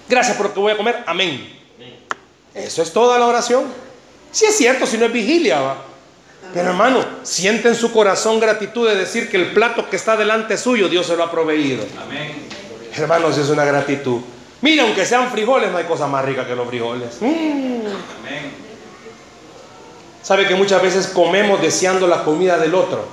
Gracias 0.09 0.35
por 0.35 0.47
lo 0.47 0.53
que 0.55 0.59
voy 0.59 0.71
a 0.71 0.77
comer. 0.77 1.03
Amén. 1.05 1.59
Eso 2.55 2.81
es 2.81 2.91
toda 2.91 3.19
la 3.19 3.27
oración. 3.27 3.65
Si 4.31 4.45
es 4.45 4.57
cierto, 4.57 4.87
si 4.87 4.97
no 4.97 5.05
es 5.05 5.13
vigilia, 5.13 5.61
¿va? 5.61 5.77
Pero 6.53 6.69
hermano, 6.69 7.03
siente 7.23 7.69
en 7.69 7.75
su 7.75 7.91
corazón 7.91 8.39
gratitud 8.39 8.87
de 8.87 8.95
decir 8.95 9.29
que 9.29 9.37
el 9.37 9.53
plato 9.53 9.89
que 9.89 9.95
está 9.95 10.15
delante 10.15 10.55
suyo, 10.57 10.87
Dios 10.87 11.07
se 11.07 11.15
lo 11.15 11.23
ha 11.23 11.31
proveído. 11.31 11.83
Amén. 11.99 12.47
Hermanos, 12.95 13.37
es 13.39 13.49
una 13.49 13.65
gratitud. 13.65 14.21
Mira, 14.61 14.83
aunque 14.83 15.05
sean 15.05 15.31
frijoles, 15.31 15.71
no 15.71 15.77
hay 15.77 15.85
cosa 15.85 16.05
más 16.05 16.23
rica 16.23 16.45
que 16.45 16.55
los 16.55 16.67
frijoles. 16.67 17.17
Mm. 17.19 17.87
Amén. 18.19 18.51
Sabe 20.21 20.47
que 20.47 20.53
muchas 20.55 20.81
veces 20.81 21.07
comemos 21.07 21.59
deseando 21.59 22.07
la 22.07 22.23
comida 22.23 22.57
del 22.59 22.75
otro. 22.75 23.03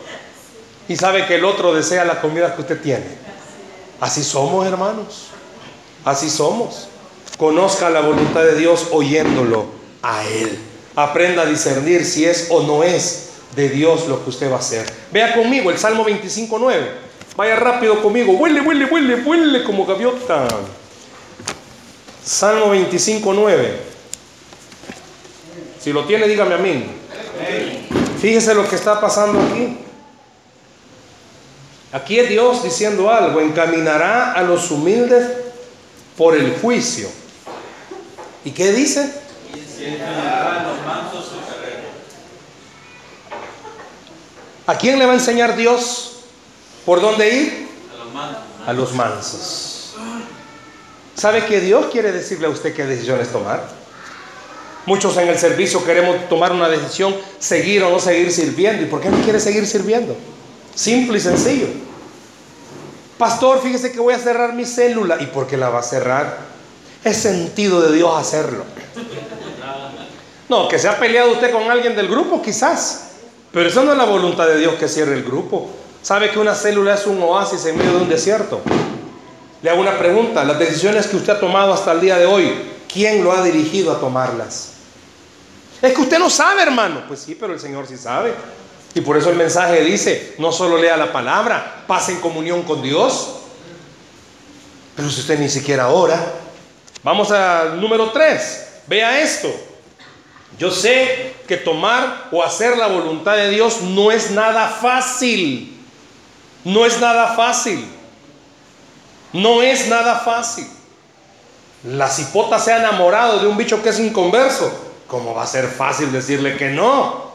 Y 0.87 0.97
sabe 0.97 1.27
que 1.27 1.37
el 1.37 1.45
otro 1.45 1.73
desea 1.73 2.05
la 2.05 2.21
comida 2.21 2.55
que 2.55 2.61
usted 2.61 2.81
tiene. 2.81 3.07
Así 4.01 4.23
somos, 4.23 4.67
hermanos. 4.67 5.29
Así 6.05 6.29
somos. 6.29 6.89
Conozca 7.39 7.89
la 7.89 8.01
voluntad 8.01 8.43
de 8.43 8.57
Dios 8.57 8.89
oyéndolo 8.93 9.67
a 10.03 10.25
Él. 10.25 10.59
Aprenda 10.95 11.43
a 11.43 11.47
discernir 11.47 12.05
si 12.05 12.27
es 12.27 12.49
o 12.51 12.63
no 12.63 12.83
es 12.83 13.30
de 13.55 13.69
Dios 13.69 14.07
lo 14.09 14.23
que 14.23 14.31
usted 14.31 14.51
va 14.51 14.57
a 14.57 14.61
hacer. 14.61 14.87
Vea 15.13 15.35
conmigo 15.35 15.71
el 15.71 15.79
Salmo 15.79 16.05
25.9. 16.05 16.77
Vaya 17.37 17.57
rápido 17.57 18.03
conmigo. 18.03 18.33
Huele, 18.33 18.61
huele, 18.61 18.85
huele, 18.85 19.15
huele 19.17 19.65
como 19.65 19.87
gaviota. 19.87 20.47
Salmo 22.25 22.75
25.9. 22.75 23.91
Si 25.81 25.93
lo 25.93 26.05
tiene, 26.05 26.29
dígame 26.29 26.55
a 26.55 26.59
mí. 26.59 26.85
Fíjese 28.21 28.55
lo 28.55 28.69
que 28.69 28.77
está 28.77 29.01
pasando 29.01 29.41
aquí. 29.41 29.79
Aquí 31.93 32.19
es 32.19 32.29
Dios 32.29 32.63
diciendo 32.63 33.11
algo. 33.11 33.41
Encaminará 33.41 34.33
a 34.35 34.43
los 34.43 34.71
humildes 34.71 35.27
por 36.17 36.37
el 36.37 36.59
juicio. 36.61 37.09
¿Y 38.45 38.51
qué 38.51 38.73
dice? 38.73 39.11
¿A 44.71 44.79
quién 44.79 45.01
le 45.01 45.05
va 45.05 45.11
a 45.11 45.17
enseñar 45.17 45.57
Dios 45.57 46.13
por 46.87 47.01
dónde 47.01 47.29
ir? 47.29 47.69
A 48.65 48.73
los 48.73 48.93
mansos. 48.93 49.95
¿Sabe 51.17 51.45
que 51.45 51.61
Dios 51.61 51.87
quiere 51.91 52.13
decirle 52.13 52.47
a 52.47 52.51
usted 52.51 52.73
qué 52.73 52.87
decisiones 52.87 53.33
tomar? 53.33 53.65
Muchos 54.87 55.17
en 55.17 55.27
el 55.27 55.37
servicio 55.37 55.85
queremos 55.85 56.29
tomar 56.29 56.53
una 56.53 56.69
decisión, 56.69 57.17
seguir 57.41 57.83
o 57.83 57.91
no 57.91 57.99
seguir 57.99 58.31
sirviendo. 58.31 58.85
¿Y 58.85 58.87
por 58.87 59.01
qué 59.01 59.11
no 59.11 59.21
quiere 59.25 59.41
seguir 59.41 59.67
sirviendo? 59.67 60.17
Simple 60.73 61.19
y 61.19 61.21
sencillo. 61.21 61.67
Pastor, 63.19 63.61
fíjese 63.61 63.91
que 63.91 63.99
voy 63.99 64.15
a 64.15 64.21
cerrar 64.21 64.53
mi 64.53 64.65
célula. 64.65 65.17
¿Y 65.19 65.27
por 65.27 65.49
qué 65.49 65.57
la 65.57 65.69
va 65.69 65.81
a 65.81 65.83
cerrar? 65.83 66.39
Es 67.03 67.17
sentido 67.17 67.81
de 67.81 67.97
Dios 67.97 68.17
hacerlo. 68.17 68.63
No, 70.49 70.69
que 70.69 70.79
se 70.79 70.87
ha 70.87 70.97
peleado 70.97 71.33
usted 71.33 71.51
con 71.51 71.69
alguien 71.69 71.97
del 71.97 72.07
grupo, 72.07 72.41
quizás. 72.41 73.10
Pero 73.53 73.69
eso 73.69 73.83
no 73.83 73.93
es 73.93 73.99
la 73.99 74.05
voluntad 74.05 74.47
de 74.47 74.59
Dios 74.59 74.75
que 74.75 74.89
cierre 74.89 75.15
el 75.15 75.25
grupo. 75.25 75.71
¿Sabe 76.03 76.31
que 76.31 76.39
una 76.39 76.55
célula 76.55 76.95
es 76.95 77.07
un 77.07 77.21
oasis 77.23 77.67
en 77.67 77.77
medio 77.77 77.93
de 77.93 78.03
un 78.03 78.09
desierto? 78.09 78.61
Le 79.63 79.71
hago 79.71 79.81
una 79.81 79.99
pregunta. 79.99 80.45
Las 80.45 80.59
decisiones 80.59 81.07
que 81.09 81.17
usted 81.17 81.35
ha 81.35 81.41
tomado 81.41 81.73
hasta 81.73 81.93
el 81.93 82.01
día 82.01 82.17
de 82.17 82.27
hoy, 82.27 82.55
¿quién 82.91 83.23
lo 83.23 83.33
ha 83.33 83.43
dirigido 83.43 83.93
a 83.93 84.01
tomarlas? 84.01 84.75
Es 85.83 85.93
que 85.93 86.01
usted 86.01 86.19
no 86.19 86.31
sabe, 86.31 86.63
hermano. 86.63 87.03
Pues 87.09 87.21
sí, 87.21 87.35
pero 87.35 87.53
el 87.53 87.61
Señor 87.61 87.87
sí 87.87 87.97
sabe. 87.97 88.35
Y 88.95 89.01
por 89.01 89.17
eso 89.17 89.31
el 89.31 89.37
mensaje 89.37 89.83
dice, 89.85 90.35
no 90.39 90.53
solo 90.53 90.79
lea 90.79 90.97
la 90.97 91.13
palabra, 91.13 91.85
pase 91.87 92.13
en 92.13 92.21
comunión 92.21 92.63
con 92.63 92.83
Dios. 92.83 93.37
Pero 94.97 95.11
si 95.11 95.21
usted 95.21 95.39
ni 95.39 95.49
siquiera 95.49 95.89
ora. 95.89 96.35
Vamos 97.03 97.31
al 97.31 97.81
número 97.81 98.11
3. 98.11 98.67
Vea 98.87 99.21
esto. 99.21 99.49
Yo 100.59 100.71
sé 100.71 101.30
que 101.51 101.57
tomar 101.57 102.29
o 102.31 102.45
hacer 102.45 102.79
la 102.79 102.87
voluntad 102.87 103.35
de 103.35 103.51
Dios 103.51 103.81
no 103.81 104.13
es 104.13 104.31
nada 104.31 104.69
fácil. 104.69 105.77
No 106.63 106.87
es 106.87 107.01
nada 107.01 107.35
fácil. 107.35 107.85
No 109.33 109.61
es 109.61 109.89
nada 109.89 110.21
fácil. 110.21 110.69
La 111.83 112.09
cipota 112.09 112.61
se 112.61 112.73
ha 112.73 112.79
enamorado 112.79 113.41
de 113.41 113.49
un 113.49 113.57
bicho 113.57 113.83
que 113.83 113.89
es 113.89 113.99
inconverso. 113.99 114.73
¿Cómo 115.09 115.35
va 115.35 115.43
a 115.43 115.47
ser 115.49 115.67
fácil 115.67 116.13
decirle 116.13 116.57
que 116.57 116.69
no? 116.69 117.33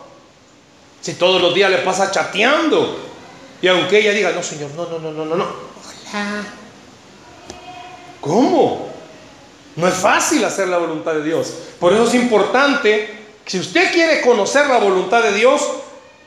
Si 1.01 1.15
todos 1.15 1.41
los 1.41 1.53
días 1.53 1.69
le 1.69 1.79
pasa 1.79 2.09
chateando. 2.09 2.97
Y 3.61 3.67
aunque 3.67 3.99
ella 3.99 4.11
diga, 4.11 4.31
no, 4.31 4.41
Señor, 4.41 4.71
no, 4.77 4.85
no, 4.87 4.97
no, 4.97 5.11
no, 5.11 5.25
no, 5.25 5.35
no. 5.35 5.43
Hola. 5.43 6.45
¿Cómo? 8.21 8.87
No 9.75 9.87
es 9.89 9.95
fácil 9.95 10.45
hacer 10.45 10.69
la 10.69 10.77
voluntad 10.77 11.15
de 11.15 11.23
Dios. 11.23 11.53
Por 11.81 11.91
eso 11.91 12.05
es 12.05 12.13
importante, 12.13 13.14
si 13.45 13.59
usted 13.59 13.91
quiere 13.91 14.21
conocer 14.21 14.67
la 14.67 14.79
voluntad 14.79 15.21
de 15.21 15.33
Dios, 15.33 15.61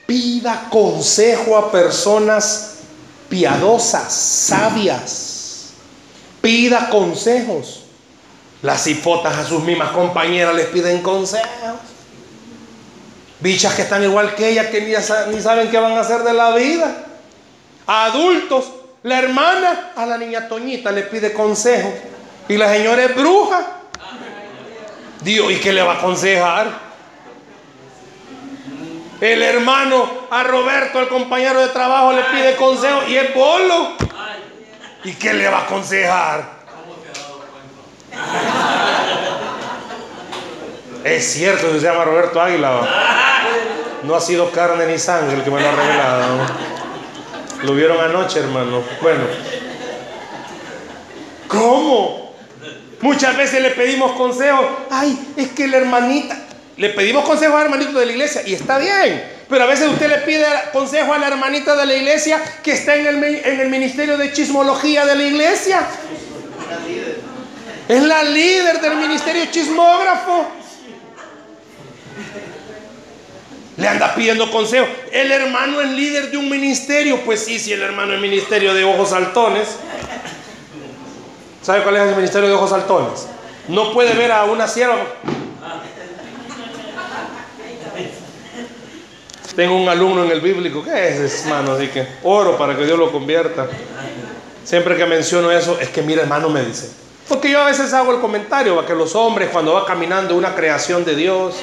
pida 0.05 0.67
consejo 0.69 1.57
a 1.57 1.71
personas 1.71 2.77
piadosas, 3.29 4.11
sabias. 4.13 5.73
Pida 6.41 6.89
consejos. 6.89 7.83
Las 8.61 8.87
hipotas 8.87 9.37
a 9.37 9.45
sus 9.45 9.61
mismas 9.63 9.91
compañeras 9.91 10.55
les 10.55 10.67
piden 10.67 11.01
consejos. 11.01 11.49
Bichas 13.41 13.73
que 13.73 13.83
están 13.83 14.03
igual 14.03 14.35
que 14.35 14.49
ella, 14.49 14.69
que 14.69 14.81
ni, 14.81 15.41
saben 15.41 15.69
qué 15.69 15.77
van 15.77 15.93
a 15.93 16.01
hacer 16.01 16.23
de 16.23 16.33
la 16.33 16.55
vida. 16.55 17.05
Adultos, 17.85 18.65
la 19.03 19.19
hermana 19.19 19.91
a 19.95 20.05
la 20.05 20.17
niña 20.17 20.47
Toñita 20.47 20.91
le 20.91 21.03
pide 21.03 21.33
consejo. 21.33 21.93
Y 22.47 22.57
la 22.57 22.71
señora 22.73 23.03
es 23.03 23.15
bruja. 23.15 23.81
Dios, 25.21 25.51
¿y 25.51 25.57
qué 25.57 25.71
le 25.73 25.81
va 25.81 25.93
a 25.93 25.97
aconsejar? 25.97 26.88
El 29.21 29.43
hermano 29.43 30.09
a 30.29 30.43
Roberto, 30.43 30.99
el 30.99 31.09
compañero 31.09 31.59
de 31.59 31.67
trabajo, 31.69 32.13
le 32.13 32.23
pide 32.23 32.55
consejo 32.55 33.01
y 33.07 33.17
es 33.17 33.33
bolo. 33.33 33.97
¿Y 35.03 35.13
qué 35.13 35.33
le 35.33 35.49
va 35.49 35.59
a 35.59 35.61
aconsejar? 35.63 36.59
Es 41.03 41.33
cierto 41.33 41.71
se 41.71 41.79
llama 41.79 42.05
Roberto 42.05 42.41
Águila. 42.41 42.81
No 44.03 44.15
ha 44.15 44.21
sido 44.21 44.51
carne 44.51 44.85
ni 44.87 44.97
sangre 44.97 45.37
el 45.37 45.43
que 45.43 45.51
me 45.51 45.61
lo 45.61 45.67
ha 45.67 45.71
revelado. 45.71 46.37
Lo 47.63 47.73
vieron 47.73 47.99
anoche, 47.99 48.39
hermano. 48.39 48.81
Bueno. 49.01 49.23
¿Cómo? 51.47 52.35
Muchas 53.01 53.35
veces 53.35 53.61
le 53.61 53.71
pedimos 53.71 54.13
consejo. 54.13 54.85
Ay, 54.89 55.33
es 55.35 55.49
que 55.49 55.67
la 55.67 55.77
hermanita. 55.77 56.37
Le 56.79 56.91
pedimos 56.91 57.25
consejo 57.25 57.57
al 57.57 57.65
hermanito 57.65 57.99
de 57.99 58.05
la 58.05 58.11
iglesia 58.13 58.41
y 58.45 58.53
está 58.53 58.77
bien. 58.77 59.21
Pero 59.49 59.65
a 59.65 59.67
veces 59.67 59.89
usted 59.89 60.07
le 60.07 60.19
pide 60.19 60.45
consejo 60.71 61.13
a 61.13 61.17
la 61.17 61.27
hermanita 61.27 61.75
de 61.75 61.85
la 61.85 61.93
iglesia 61.93 62.41
que 62.63 62.71
está 62.71 62.95
en 62.95 63.05
el, 63.05 63.21
en 63.21 63.59
el 63.59 63.69
ministerio 63.69 64.17
de 64.17 64.31
chismología 64.31 65.05
de 65.05 65.15
la 65.17 65.23
iglesia. 65.23 65.81
Es 67.89 68.01
la 68.01 68.23
líder 68.23 68.79
del 68.79 68.95
ministerio 68.95 69.45
chismógrafo. 69.51 70.47
Le 73.75 73.85
anda 73.85 74.15
pidiendo 74.15 74.49
consejo. 74.49 74.87
El 75.11 75.33
hermano 75.33 75.81
es 75.81 75.89
líder 75.89 76.31
de 76.31 76.37
un 76.37 76.49
ministerio. 76.49 77.19
Pues 77.25 77.43
sí, 77.43 77.59
si 77.59 77.73
el 77.73 77.81
hermano 77.81 78.13
es 78.13 78.21
ministerio 78.21 78.73
de 78.73 78.85
ojos 78.85 79.09
saltones. 79.09 79.67
¿Sabe 81.61 81.83
cuál 81.83 81.97
es 81.97 82.03
el 82.03 82.15
ministerio 82.15 82.47
de 82.47 82.55
ojos 82.55 82.69
saltones? 82.69 83.27
No 83.67 83.91
puede 83.91 84.13
ver 84.13 84.31
a 84.31 84.45
una 84.45 84.65
sierva. 84.65 84.95
Tengo 89.59 89.75
un 89.75 89.89
alumno 89.89 90.23
en 90.23 90.31
el 90.31 90.39
bíblico, 90.39 90.81
¿qué 90.81 91.09
es, 91.09 91.43
hermano? 91.43 91.73
Así 91.73 91.87
que 91.87 92.07
oro 92.23 92.57
para 92.57 92.77
que 92.77 92.85
Dios 92.85 92.97
lo 92.97 93.11
convierta. 93.11 93.67
Siempre 94.63 94.95
que 94.95 95.05
menciono 95.05 95.51
eso, 95.51 95.77
es 95.81 95.89
que 95.89 96.01
mira, 96.01 96.21
hermano, 96.21 96.47
me 96.47 96.63
dice. 96.63 96.89
Porque 97.27 97.51
yo 97.51 97.59
a 97.59 97.65
veces 97.65 97.93
hago 97.93 98.13
el 98.13 98.21
comentario, 98.21 98.85
que 98.85 98.95
los 98.95 99.15
hombres 99.15 99.49
cuando 99.51 99.73
va 99.73 99.85
caminando 99.85 100.37
una 100.37 100.55
creación 100.55 101.03
de 101.03 101.13
Dios, 101.13 101.55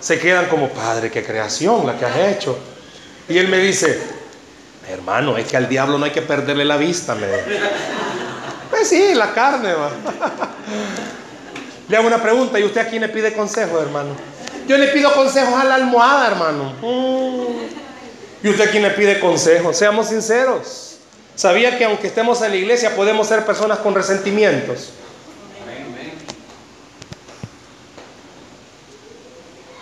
se 0.00 0.18
quedan 0.18 0.46
como, 0.46 0.70
Padre, 0.70 1.10
qué 1.10 1.22
creación 1.22 1.86
la 1.86 1.98
que 1.98 2.06
has 2.06 2.16
hecho. 2.16 2.58
Y 3.28 3.36
él 3.36 3.48
me 3.48 3.58
dice, 3.58 4.00
hermano, 4.88 5.36
es 5.36 5.46
que 5.46 5.58
al 5.58 5.68
diablo 5.68 5.98
no 5.98 6.06
hay 6.06 6.12
que 6.12 6.22
perderle 6.22 6.64
la 6.64 6.78
vista. 6.78 7.14
Me 7.16 7.26
Pues 8.70 8.88
sí, 8.88 9.12
la 9.12 9.34
carne 9.34 9.74
va. 9.74 9.90
Le 11.86 11.96
hago 11.98 12.06
una 12.06 12.22
pregunta, 12.22 12.58
¿y 12.58 12.64
usted 12.64 12.80
a 12.80 12.88
quién 12.88 13.02
le 13.02 13.10
pide 13.10 13.34
consejo, 13.34 13.78
hermano? 13.78 14.14
Yo 14.66 14.78
le 14.78 14.88
pido 14.88 15.12
consejos 15.12 15.54
a 15.54 15.64
la 15.64 15.74
almohada, 15.76 16.28
hermano. 16.28 16.72
¿Y 18.42 18.48
usted 18.48 18.70
quién 18.70 18.82
le 18.82 18.90
pide 18.90 19.20
consejos? 19.20 19.76
Seamos 19.76 20.08
sinceros. 20.08 20.98
¿Sabía 21.34 21.78
que 21.78 21.84
aunque 21.84 22.06
estemos 22.06 22.42
en 22.42 22.50
la 22.50 22.56
iglesia 22.56 22.94
podemos 22.94 23.26
ser 23.26 23.44
personas 23.44 23.78
con 23.78 23.94
resentimientos? 23.94 24.90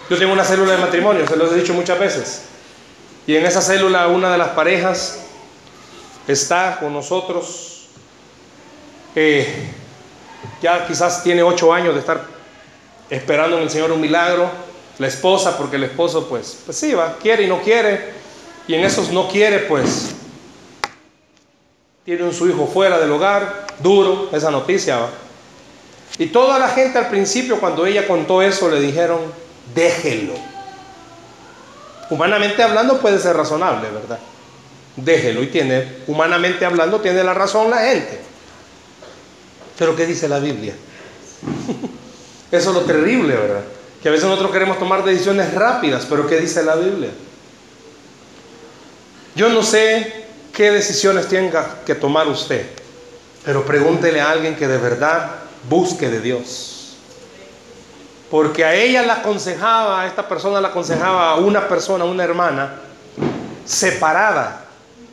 Yo 0.09 0.17
tengo 0.17 0.33
una 0.33 0.45
célula 0.45 0.73
de 0.73 0.79
matrimonio, 0.79 1.27
se 1.29 1.37
lo 1.37 1.53
he 1.53 1.55
dicho 1.57 1.75
muchas 1.75 1.99
veces. 1.99 2.43
Y 3.27 3.37
en 3.37 3.45
esa 3.45 3.61
célula 3.61 4.09
una 4.09 4.33
de 4.33 4.39
las 4.39 4.51
parejas 4.51 5.19
está 6.27 6.79
con 6.81 6.95
nosotros. 6.95 7.89
Eh, 9.15 9.69
ya 10.63 10.87
quizás 10.87 11.23
tiene 11.23 11.43
ocho 11.43 11.75
años 11.75 11.93
de 11.95 12.01
estar 12.01 12.23
esperando 13.11 13.59
en 13.59 13.65
el 13.65 13.71
Señor 13.71 13.93
un 13.93 14.01
milagro. 14.01 14.51
La 14.99 15.07
esposa, 15.07 15.57
porque 15.57 15.77
el 15.77 15.85
esposo, 15.85 16.29
pues, 16.29 16.59
pues 16.65 16.77
sí, 16.77 16.93
va, 16.93 17.17
quiere 17.19 17.45
y 17.45 17.47
no 17.47 17.63
quiere. 17.63 18.13
Y 18.67 18.75
en 18.75 18.85
esos 18.85 19.11
no 19.11 19.29
quiere, 19.29 19.61
pues, 19.61 20.11
tiene 22.05 22.25
un 22.25 22.35
su 22.35 22.49
hijo 22.49 22.67
fuera 22.67 22.99
del 22.99 23.13
hogar. 23.13 23.67
Duro 23.79 24.29
esa 24.33 24.51
noticia, 24.51 24.97
va. 24.97 25.11
Y 26.19 26.27
toda 26.27 26.59
la 26.59 26.69
gente 26.69 26.99
al 26.99 27.09
principio, 27.09 27.61
cuando 27.61 27.87
ella 27.87 28.09
contó 28.09 28.43
eso, 28.43 28.69
le 28.69 28.81
dijeron, 28.81 29.21
déjelo. 29.75 30.35
Humanamente 32.11 32.63
hablando 32.63 32.99
puede 32.99 33.19
ser 33.19 33.37
razonable, 33.37 33.89
¿verdad? 33.91 34.19
Déjelo 34.97 35.43
y 35.43 35.47
tiene, 35.47 35.99
humanamente 36.09 36.65
hablando, 36.65 37.01
tiene 37.01 37.23
la 37.23 37.35
razón 37.35 37.71
la 37.71 37.79
gente. 37.79 38.19
Pero 39.79 39.95
¿qué 39.95 40.07
dice 40.07 40.29
la 40.29 40.41
Biblia? 40.41 40.75
Eso 42.51 42.71
es 42.71 42.75
lo 42.75 42.83
terrible, 42.83 43.35
¿verdad? 43.35 43.63
Que 44.03 44.09
a 44.09 44.13
veces 44.13 44.27
nosotros 44.27 44.53
queremos 44.53 44.79
tomar 44.79 45.05
decisiones 45.05 45.53
rápidas, 45.55 46.07
pero 46.09 46.27
¿qué 46.27 46.39
dice 46.39 46.63
la 46.63 46.77
Biblia? 46.77 47.11
Yo 49.35 49.49
no 49.49 49.63
sé 49.63 50.27
qué 50.53 50.71
decisiones 50.71 51.29
tenga 51.29 51.81
que 51.85 51.95
tomar 51.95 52.29
usted, 52.29 52.67
pero 53.45 53.65
pregúntele 53.65 54.21
a 54.21 54.31
alguien 54.31 54.57
que 54.57 54.69
de 54.69 54.79
verdad 54.79 55.31
busque 55.69 56.09
de 56.09 56.21
Dios. 56.21 56.97
Porque 58.31 58.65
a 58.65 58.75
ella 58.75 59.03
la 59.03 59.15
aconsejaba, 59.15 60.03
a 60.03 60.07
esta 60.07 60.29
persona 60.29 60.61
la 60.61 60.69
aconsejaba 60.69 61.31
a 61.31 61.37
una 61.37 61.67
persona, 61.67 62.05
una 62.05 62.25
hermana, 62.25 62.75
separada 63.65 64.65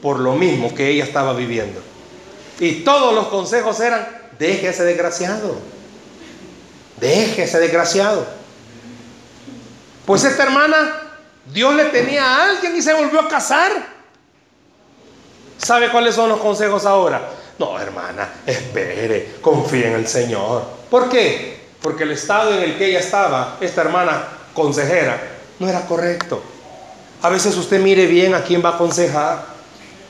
por 0.01 0.19
lo 0.19 0.33
mismo 0.33 0.73
que 0.73 0.89
ella 0.89 1.03
estaba 1.03 1.33
viviendo. 1.33 1.81
Y 2.59 2.83
todos 2.83 3.13
los 3.13 3.27
consejos 3.27 3.79
eran, 3.79 4.07
deje 4.37 4.69
ese 4.69 4.83
desgraciado, 4.83 5.57
deje 6.99 7.43
ese 7.43 7.59
desgraciado. 7.59 8.25
Pues 10.05 10.23
esta 10.23 10.43
hermana, 10.43 11.01
Dios 11.53 11.73
le 11.75 11.85
tenía 11.85 12.23
a 12.23 12.49
alguien 12.49 12.75
y 12.75 12.81
se 12.81 12.93
volvió 12.93 13.21
a 13.21 13.27
casar. 13.27 13.71
¿Sabe 15.57 15.89
cuáles 15.89 16.15
son 16.15 16.29
los 16.29 16.39
consejos 16.39 16.85
ahora? 16.85 17.29
No, 17.57 17.79
hermana, 17.79 18.29
espere, 18.45 19.35
confíe 19.41 19.87
en 19.87 19.93
el 19.93 20.07
Señor. 20.07 20.63
¿Por 20.89 21.09
qué? 21.09 21.55
porque 21.85 22.03
el 22.03 22.13
estado 22.13 22.51
en 22.51 22.63
el 22.63 22.77
que 22.79 22.87
ella 22.87 22.97
estaba, 22.97 23.57
esta 23.61 23.81
hermana 23.81 24.23
consejera, 24.55 25.21
no 25.59 25.69
era 25.69 25.85
correcto. 25.85 26.41
A 27.21 27.29
veces 27.29 27.55
usted 27.57 27.79
mire 27.79 28.07
bien 28.07 28.33
a 28.33 28.41
quién 28.41 28.65
va 28.65 28.69
a 28.69 28.73
aconsejar. 28.73 29.45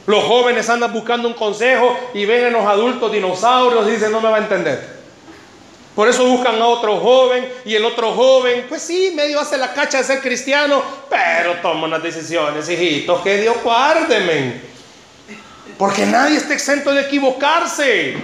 Los 0.05 0.23
jóvenes 0.23 0.69
andan 0.69 0.93
buscando 0.93 1.27
un 1.27 1.33
consejo 1.33 1.93
y 2.13 2.25
ven 2.25 2.45
en 2.45 2.53
los 2.53 2.65
adultos 2.65 3.11
dinosaurios 3.11 3.85
y 3.89 3.91
dicen, 3.91 4.13
no 4.13 4.21
me 4.21 4.29
va 4.29 4.37
a 4.37 4.39
entender. 4.39 4.94
Por 5.95 6.09
eso 6.09 6.25
buscan 6.25 6.61
a 6.61 6.67
otro 6.67 6.99
joven 6.99 7.47
y 7.63 7.73
el 7.73 7.85
otro 7.85 8.11
joven, 8.11 8.65
pues 8.67 8.81
sí, 8.81 9.13
medio 9.15 9.39
hace 9.39 9.57
la 9.57 9.73
cacha 9.73 9.99
de 9.99 10.03
ser 10.03 10.19
cristiano, 10.19 10.83
pero 11.09 11.53
toma 11.61 11.85
unas 11.85 12.03
decisiones, 12.03 12.69
hijitos, 12.69 13.21
que 13.21 13.37
Dios 13.37 13.55
guárdeme. 13.63 14.59
Porque 15.77 16.05
nadie 16.05 16.37
está 16.37 16.53
exento 16.53 16.93
de 16.93 17.01
equivocarse. 17.01 18.17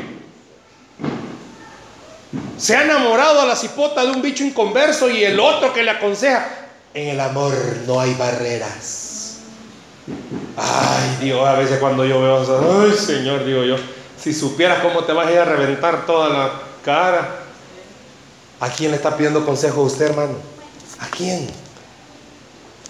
Se 2.58 2.76
ha 2.76 2.84
enamorado 2.84 3.42
a 3.42 3.46
la 3.46 3.56
cipota 3.56 4.06
de 4.06 4.12
un 4.12 4.22
bicho 4.22 4.44
inconverso 4.44 5.10
y 5.10 5.24
el 5.24 5.40
otro 5.40 5.74
que 5.74 5.82
le 5.82 5.92
aconseja, 5.92 6.50
en 6.94 7.08
el 7.08 7.20
amor 7.22 7.54
no 7.88 8.02
hay 8.02 8.14
barreras. 8.16 9.40
Ay, 10.58 11.26
Dios, 11.26 11.48
a 11.48 11.54
veces 11.54 11.80
cuando 11.80 12.04
yo 12.06 12.22
veo 12.22 12.44
eso, 12.44 12.84
ay, 12.84 12.98
Señor, 12.98 13.46
digo 13.46 13.64
yo, 13.64 13.78
si 14.18 14.34
supieras 14.34 14.80
cómo 14.80 15.06
te 15.06 15.14
vas 15.14 15.28
a 15.28 15.32
ir 15.32 15.40
a 15.40 15.46
reventar 15.46 16.06
toda 16.06 16.30
la 16.30 16.52
cara. 16.84 17.38
¿A 18.62 18.70
quién 18.70 18.92
le 18.92 18.98
está 18.98 19.18
pidiendo 19.18 19.46
consejo 19.46 19.82
usted, 19.82 20.06
hermano? 20.06 20.36
¿A 21.00 21.08
quién? 21.08 21.50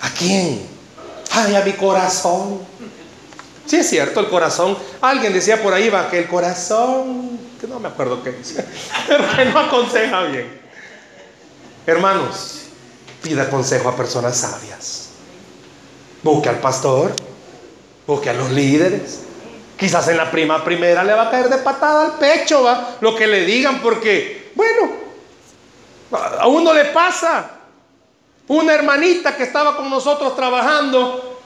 ¿A 0.02 0.10
quién? 0.12 0.68
Ay, 1.32 1.56
a 1.56 1.62
mi 1.62 1.74
corazón. 1.74 2.60
Sí, 3.66 3.78
es 3.78 3.90
cierto, 3.90 4.20
el 4.20 4.30
corazón. 4.30 4.78
Alguien 5.02 5.34
decía 5.34 5.64
por 5.64 5.74
ahí 5.74 5.90
va 5.90 6.10
que 6.10 6.20
el 6.20 6.28
corazón 6.28 7.40
que 7.62 7.68
no 7.68 7.80
me 7.80 7.90
acuerdo 7.90 8.24
qué 8.24 8.32
dice, 8.32 8.66
pero 9.08 9.24
que 9.36 9.46
no 9.46 9.60
aconseja 9.60 10.24
bien. 10.24 10.60
Hermanos, 11.86 12.64
pida 13.22 13.50
consejo 13.50 13.88
a 13.88 13.96
personas 13.96 14.36
sabias. 14.36 15.10
Busque 16.24 16.50
al 16.50 16.60
pastor, 16.60 17.14
busque 18.08 18.32
a 18.32 18.34
los 18.34 18.50
líderes. 18.52 19.20
Quizás 19.78 20.08
en 20.08 20.18
la 20.18 20.30
prima 20.32 20.64
primera 20.64 21.04
le 21.04 21.14
va 21.14 21.28
a 21.28 21.32
caer 21.32 21.50
de 21.50 21.58
patada 21.60 22.06
al 22.06 22.14
pecho, 22.18 22.64
¿va? 22.64 22.98
Lo 23.00 23.16
que 23.16 23.28
le 23.28 23.46
digan, 23.46 23.80
porque, 23.82 24.52
bueno, 24.56 24.92
a 26.12 26.48
uno 26.48 26.74
le 26.74 26.86
pasa. 26.86 27.52
Una 28.48 28.74
hermanita 28.74 29.36
que 29.36 29.44
estaba 29.44 29.78
con 29.78 29.90
nosotros 29.90 30.36
trabajando, 30.36 31.40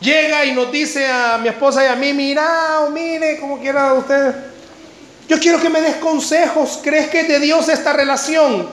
llega 0.00 0.44
y 0.44 0.52
nos 0.52 0.72
dice 0.72 1.06
a 1.06 1.38
mi 1.38 1.48
esposa 1.48 1.84
y 1.84 1.88
a 1.88 1.94
mí, 1.94 2.12
mira, 2.12 2.80
o 2.80 2.90
mire, 2.90 3.38
como 3.38 3.60
quiera 3.60 3.92
usted, 3.94 4.34
yo 5.28 5.38
quiero 5.38 5.60
que 5.60 5.70
me 5.70 5.80
des 5.80 5.96
consejos. 5.96 6.80
¿Crees 6.82 7.08
que 7.08 7.20
es 7.20 7.28
de 7.28 7.38
Dios 7.38 7.68
esta 7.68 7.92
relación 7.92 8.68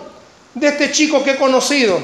de 0.54 0.68
este 0.68 0.92
chico 0.92 1.24
que 1.24 1.32
he 1.32 1.38
conocido? 1.38 2.00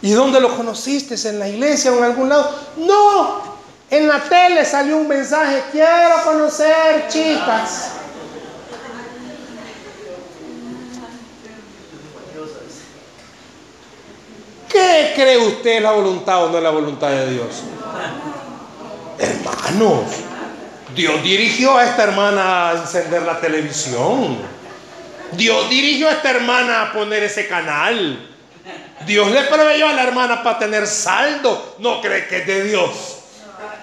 ¿Y 0.00 0.12
dónde 0.12 0.40
lo 0.40 0.56
conociste? 0.56 1.16
¿En 1.28 1.38
la 1.38 1.48
iglesia 1.48 1.92
o 1.92 1.98
en 1.98 2.04
algún 2.04 2.28
lado? 2.28 2.54
No, 2.76 3.56
en 3.90 4.08
la 4.08 4.20
tele 4.22 4.64
salió 4.64 4.96
un 4.96 5.08
mensaje, 5.08 5.62
quiero 5.70 6.22
conocer 6.24 7.08
chicas. 7.08 7.90
¿Qué 14.68 15.03
cree 15.14 15.38
usted 15.38 15.80
la 15.82 15.92
voluntad 15.92 16.44
o 16.44 16.50
no 16.50 16.60
la 16.60 16.70
voluntad 16.70 17.10
de 17.10 17.30
Dios? 17.30 17.62
Hermanos, 19.18 20.04
Dios 20.94 21.22
dirigió 21.22 21.76
a 21.76 21.84
esta 21.84 22.04
hermana 22.04 22.70
a 22.70 22.72
encender 22.72 23.22
la 23.22 23.40
televisión. 23.40 24.38
Dios 25.32 25.68
dirigió 25.68 26.08
a 26.08 26.12
esta 26.12 26.30
hermana 26.30 26.82
a 26.82 26.92
poner 26.92 27.22
ese 27.22 27.48
canal. 27.48 28.30
Dios 29.06 29.30
le 29.30 29.42
proveyó 29.42 29.88
a 29.88 29.92
la 29.92 30.04
hermana 30.04 30.42
para 30.42 30.58
tener 30.58 30.86
saldo. 30.86 31.76
No 31.78 32.00
cree 32.00 32.26
que 32.28 32.38
es 32.38 32.46
de 32.46 32.64
Dios. 32.64 32.90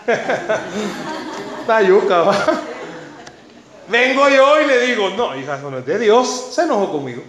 La 1.67 1.81
yuca, 1.81 2.31
Vengo 3.87 4.29
yo 4.29 4.61
y 4.61 4.65
le 4.65 4.87
digo, 4.87 5.09
no, 5.11 5.35
hija, 5.35 5.57
eso 5.57 5.69
no 5.69 5.79
es 5.79 5.85
de 5.85 5.99
Dios. 5.99 6.49
Se 6.51 6.63
enojó 6.63 6.91
conmigo. 6.93 7.21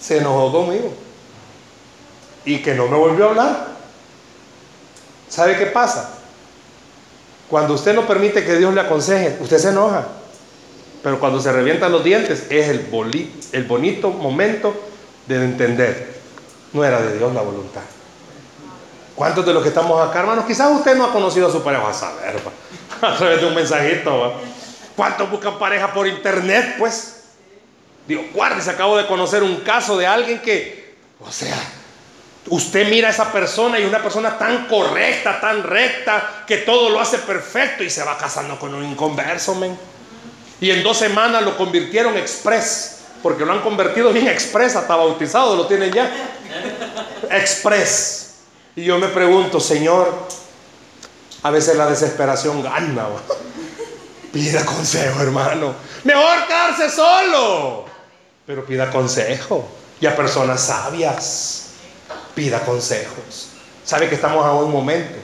Se 0.00 0.18
enojó 0.18 0.50
conmigo. 0.50 0.92
Y 2.48 2.62
que 2.62 2.74
no 2.74 2.88
me 2.88 2.96
volvió 2.96 3.26
a 3.26 3.28
hablar. 3.28 3.66
¿Sabe 5.28 5.58
qué 5.58 5.66
pasa? 5.66 6.14
Cuando 7.46 7.74
usted 7.74 7.94
no 7.94 8.06
permite 8.06 8.42
que 8.42 8.56
Dios 8.56 8.72
le 8.72 8.80
aconseje, 8.80 9.36
usted 9.38 9.58
se 9.58 9.68
enoja. 9.68 10.06
Pero 11.02 11.20
cuando 11.20 11.42
se 11.42 11.52
revientan 11.52 11.92
los 11.92 12.02
dientes, 12.02 12.46
es 12.48 12.68
el, 12.70 12.86
bonito 12.88 14.08
momento 14.08 14.74
de 15.26 15.44
entender. 15.44 16.20
No 16.72 16.82
era 16.82 17.02
de 17.02 17.18
Dios 17.18 17.34
la 17.34 17.42
voluntad. 17.42 17.82
¿Cuántos 19.14 19.44
de 19.44 19.52
los 19.52 19.62
que 19.62 19.68
estamos 19.68 20.08
acá, 20.08 20.20
hermanos? 20.20 20.46
Quizás 20.46 20.74
usted 20.74 20.96
no 20.96 21.04
ha 21.04 21.12
conocido 21.12 21.48
a 21.48 21.52
su 21.52 21.62
pareja, 21.62 21.90
a 21.90 21.92
saber, 21.92 22.34
a 23.02 23.14
través 23.14 23.42
de 23.42 23.46
un 23.46 23.54
mensajito. 23.54 24.32
¿Cuántos 24.96 25.30
buscan 25.30 25.58
pareja 25.58 25.92
por 25.92 26.06
internet, 26.06 26.76
pues? 26.78 27.24
Digo, 28.06 28.22
se 28.62 28.70
acabo 28.70 28.96
de 28.96 29.06
conocer 29.06 29.42
un 29.42 29.56
caso 29.56 29.98
de 29.98 30.06
alguien 30.06 30.40
que, 30.40 30.96
o 31.20 31.30
sea, 31.30 31.54
usted 32.50 32.88
mira 32.88 33.08
a 33.08 33.10
esa 33.10 33.32
persona 33.32 33.78
y 33.78 33.84
una 33.84 34.02
persona 34.02 34.38
tan 34.38 34.66
correcta, 34.66 35.40
tan 35.40 35.62
recta, 35.62 36.44
que 36.46 36.58
todo 36.58 36.90
lo 36.90 37.00
hace 37.00 37.18
perfecto 37.18 37.82
y 37.82 37.90
se 37.90 38.02
va 38.02 38.16
casando 38.16 38.58
con 38.58 38.74
un 38.74 38.84
inconverso, 38.84 39.54
men. 39.54 39.78
Y 40.60 40.70
en 40.70 40.82
dos 40.82 40.96
semanas 40.98 41.42
lo 41.42 41.56
convirtieron 41.56 42.16
express, 42.16 43.00
porque 43.22 43.44
lo 43.44 43.52
han 43.52 43.60
convertido 43.60 44.12
bien 44.12 44.28
express, 44.28 44.76
hasta 44.76 44.96
bautizado 44.96 45.56
lo 45.56 45.66
tienen 45.66 45.92
ya. 45.92 46.10
Express. 47.30 48.34
Y 48.74 48.84
yo 48.84 48.98
me 48.98 49.08
pregunto, 49.08 49.60
Señor, 49.60 50.26
a 51.42 51.50
veces 51.50 51.76
la 51.76 51.86
desesperación 51.86 52.62
gana. 52.62 53.06
Pida 54.32 54.64
consejo, 54.64 55.20
hermano. 55.22 55.74
Mejor 56.04 56.46
quedarse 56.46 56.90
solo. 56.90 57.86
Pero 58.46 58.64
pida 58.64 58.90
consejo. 58.90 59.66
Y 60.00 60.06
a 60.06 60.14
personas 60.14 60.62
sabias. 60.62 61.67
Pida 62.38 62.60
consejos. 62.60 63.48
Sabe 63.84 64.08
que 64.08 64.14
estamos 64.14 64.46
a 64.46 64.52
un 64.52 64.70
momento. 64.70 65.16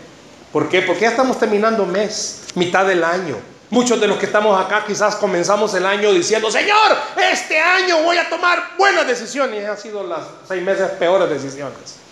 ¿Por 0.53 0.69
qué? 0.69 0.83
Porque 0.83 1.03
ya 1.03 1.11
estamos 1.11 1.39
terminando 1.39 1.87
mes, 1.87 2.47
mitad 2.57 2.85
del 2.85 3.05
año. 3.05 3.37
Muchos 3.71 4.01
de 4.01 4.09
los 4.09 4.19
que 4.19 4.27
estamos 4.27 4.61
acá 4.61 4.85
quizás 4.85 5.15
comenzamos 5.15 5.73
el 5.75 5.87
año 5.87 6.12
diciendo, 6.12 6.51
Señor, 6.51 6.97
este 7.33 7.59
año 7.59 8.03
voy 8.03 8.19
a 8.19 8.29
tomar 8.29 8.73
buenas 8.77 9.07
decisiones. 9.07 9.62
Y 9.62 9.65
han 9.65 9.79
sido 9.79 10.05
las 10.05 10.25
seis 10.49 10.62
meses 10.65 10.91
peores 10.99 11.31
decisiones 11.31 12.05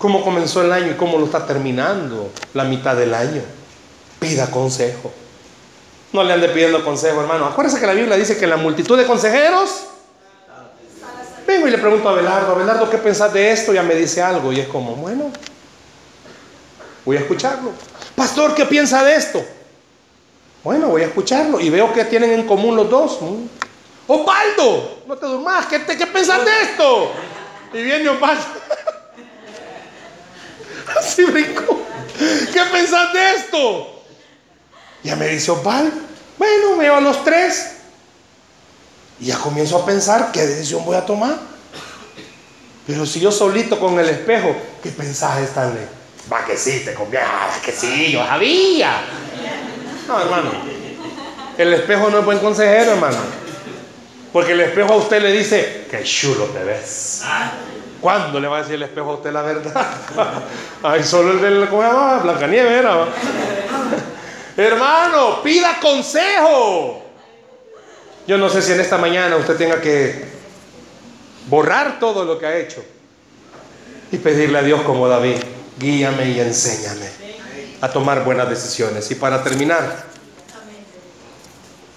cómo 0.00 0.24
comenzó 0.24 0.62
el 0.62 0.72
año 0.72 0.92
y 0.92 0.94
cómo 0.94 1.18
lo 1.18 1.26
está 1.26 1.46
terminando 1.46 2.30
la 2.54 2.64
mitad 2.64 2.96
del 2.96 3.12
año. 3.12 3.42
Pida 4.18 4.50
consejo. 4.50 5.12
No 6.14 6.24
le 6.24 6.32
ande 6.32 6.48
pidiendo 6.48 6.82
consejo, 6.82 7.20
hermano. 7.20 7.44
Acuérdese 7.44 7.78
que 7.78 7.86
la 7.86 7.92
Biblia 7.92 8.16
dice 8.16 8.38
que 8.38 8.46
la 8.46 8.56
multitud 8.56 8.96
de 8.96 9.06
consejeros. 9.06 9.84
Vengo 11.50 11.66
y 11.66 11.72
le 11.72 11.78
pregunto 11.78 12.08
a 12.08 12.12
Abelardo, 12.12 12.52
Abelardo, 12.52 12.88
¿qué 12.88 12.98
pensás 12.98 13.32
de 13.32 13.50
esto? 13.50 13.72
Ya 13.74 13.82
me 13.82 13.96
dice 13.96 14.22
algo 14.22 14.52
y 14.52 14.60
es 14.60 14.68
como, 14.68 14.94
bueno, 14.94 15.32
voy 17.04 17.16
a 17.16 17.20
escucharlo. 17.20 17.72
Pastor, 18.14 18.54
¿qué 18.54 18.66
piensa 18.66 19.02
de 19.02 19.16
esto? 19.16 19.44
Bueno, 20.62 20.86
voy 20.86 21.02
a 21.02 21.06
escucharlo 21.06 21.58
y 21.58 21.68
veo 21.68 21.92
que 21.92 22.04
tienen 22.04 22.30
en 22.30 22.46
común 22.46 22.76
los 22.76 22.88
dos. 22.88 23.20
Mm. 23.20 23.46
Osvaldo, 24.06 25.02
no 25.08 25.16
te 25.16 25.26
durmas, 25.26 25.66
¿qué, 25.66 25.84
qué 25.84 26.06
pensás 26.06 26.44
de 26.44 26.52
esto? 26.62 27.10
Y 27.72 27.82
viene 27.82 28.08
Osvaldo. 28.10 28.44
Así 31.00 31.24
brincó. 31.24 31.80
¿Qué 32.16 32.60
pensás 32.70 33.12
de 33.12 33.34
esto? 33.34 34.04
Ya 35.02 35.16
me 35.16 35.26
dice 35.26 35.50
Opal. 35.50 35.92
Bueno, 36.38 36.76
me 36.76 36.86
a 36.86 37.00
los 37.00 37.24
tres. 37.24 37.79
Y 39.20 39.26
ya 39.26 39.38
comienzo 39.38 39.76
a 39.76 39.84
pensar 39.84 40.30
qué 40.32 40.46
decisión 40.46 40.84
voy 40.84 40.96
a 40.96 41.04
tomar. 41.04 41.36
Pero 42.86 43.06
si 43.06 43.20
yo 43.20 43.30
solito 43.30 43.78
con 43.78 43.98
el 43.98 44.08
espejo, 44.08 44.56
¿qué 44.82 44.90
pensás, 44.90 45.38
Stanley? 45.40 45.86
Va 46.32 46.44
que 46.44 46.56
sí, 46.56 46.82
te 46.84 46.94
conviene. 46.94 47.26
Ah, 47.28 47.50
que 47.64 47.72
sí, 47.72 48.12
yo 48.12 48.24
sabía. 48.24 49.02
No, 50.08 50.20
hermano. 50.20 50.50
El 51.58 51.74
espejo 51.74 52.08
no 52.08 52.20
es 52.20 52.24
buen 52.24 52.38
consejero, 52.38 52.92
hermano. 52.92 53.18
Porque 54.32 54.52
el 54.52 54.60
espejo 54.60 54.94
a 54.94 54.96
usted 54.96 55.20
le 55.20 55.32
dice, 55.32 55.86
qué 55.90 56.02
chulo 56.02 56.46
te 56.46 56.64
ves. 56.64 57.22
¿Cuándo 58.00 58.40
le 58.40 58.48
va 58.48 58.58
a 58.58 58.60
decir 58.60 58.76
el 58.76 58.84
espejo 58.84 59.10
a 59.10 59.14
usted 59.14 59.32
la 59.32 59.42
verdad? 59.42 59.86
Ay, 60.82 61.04
solo 61.04 61.32
el 61.32 61.40
del, 61.40 61.68
¿cómo 61.68 61.82
se 61.82 61.88
llama? 61.88 62.18
Blancanieves 62.18 62.72
era. 62.72 63.06
Hermano, 64.56 65.42
pida 65.42 65.78
consejo. 65.80 66.99
Yo 68.30 68.38
no 68.38 68.48
sé 68.48 68.62
si 68.62 68.70
en 68.70 68.78
esta 68.78 68.96
mañana 68.96 69.34
usted 69.38 69.56
tenga 69.56 69.80
que 69.80 70.24
borrar 71.48 71.98
todo 71.98 72.24
lo 72.24 72.38
que 72.38 72.46
ha 72.46 72.56
hecho 72.58 72.80
y 74.12 74.18
pedirle 74.18 74.56
a 74.56 74.62
Dios 74.62 74.82
como 74.82 75.08
David, 75.08 75.38
guíame 75.80 76.30
y 76.30 76.38
enséñame 76.38 77.08
a 77.80 77.88
tomar 77.90 78.24
buenas 78.24 78.48
decisiones. 78.48 79.10
Y 79.10 79.16
para 79.16 79.42
terminar, 79.42 80.04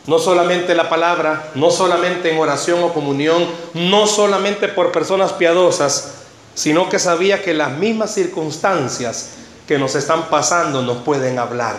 no 0.08 0.18
solamente 0.18 0.74
la 0.74 0.90
palabra, 0.90 1.52
no 1.54 1.70
solamente 1.70 2.32
en 2.32 2.40
oración 2.40 2.82
o 2.84 2.96
comunión, 2.96 3.48
no 3.76 4.08
solamente 4.08 4.70
por 4.70 4.92
personas 4.92 5.34
piadosas, 5.34 6.14
sino 6.56 6.90
que 6.90 6.98
sabía 6.98 7.44
que 7.44 7.54
las 7.54 7.74
mismas 7.74 8.12
circunstancias 8.12 9.34
que 9.68 9.78
nos 9.78 9.94
están 9.94 10.32
pasando 10.32 10.82
nos 10.82 11.04
pueden 11.04 11.38
hablar 11.38 11.76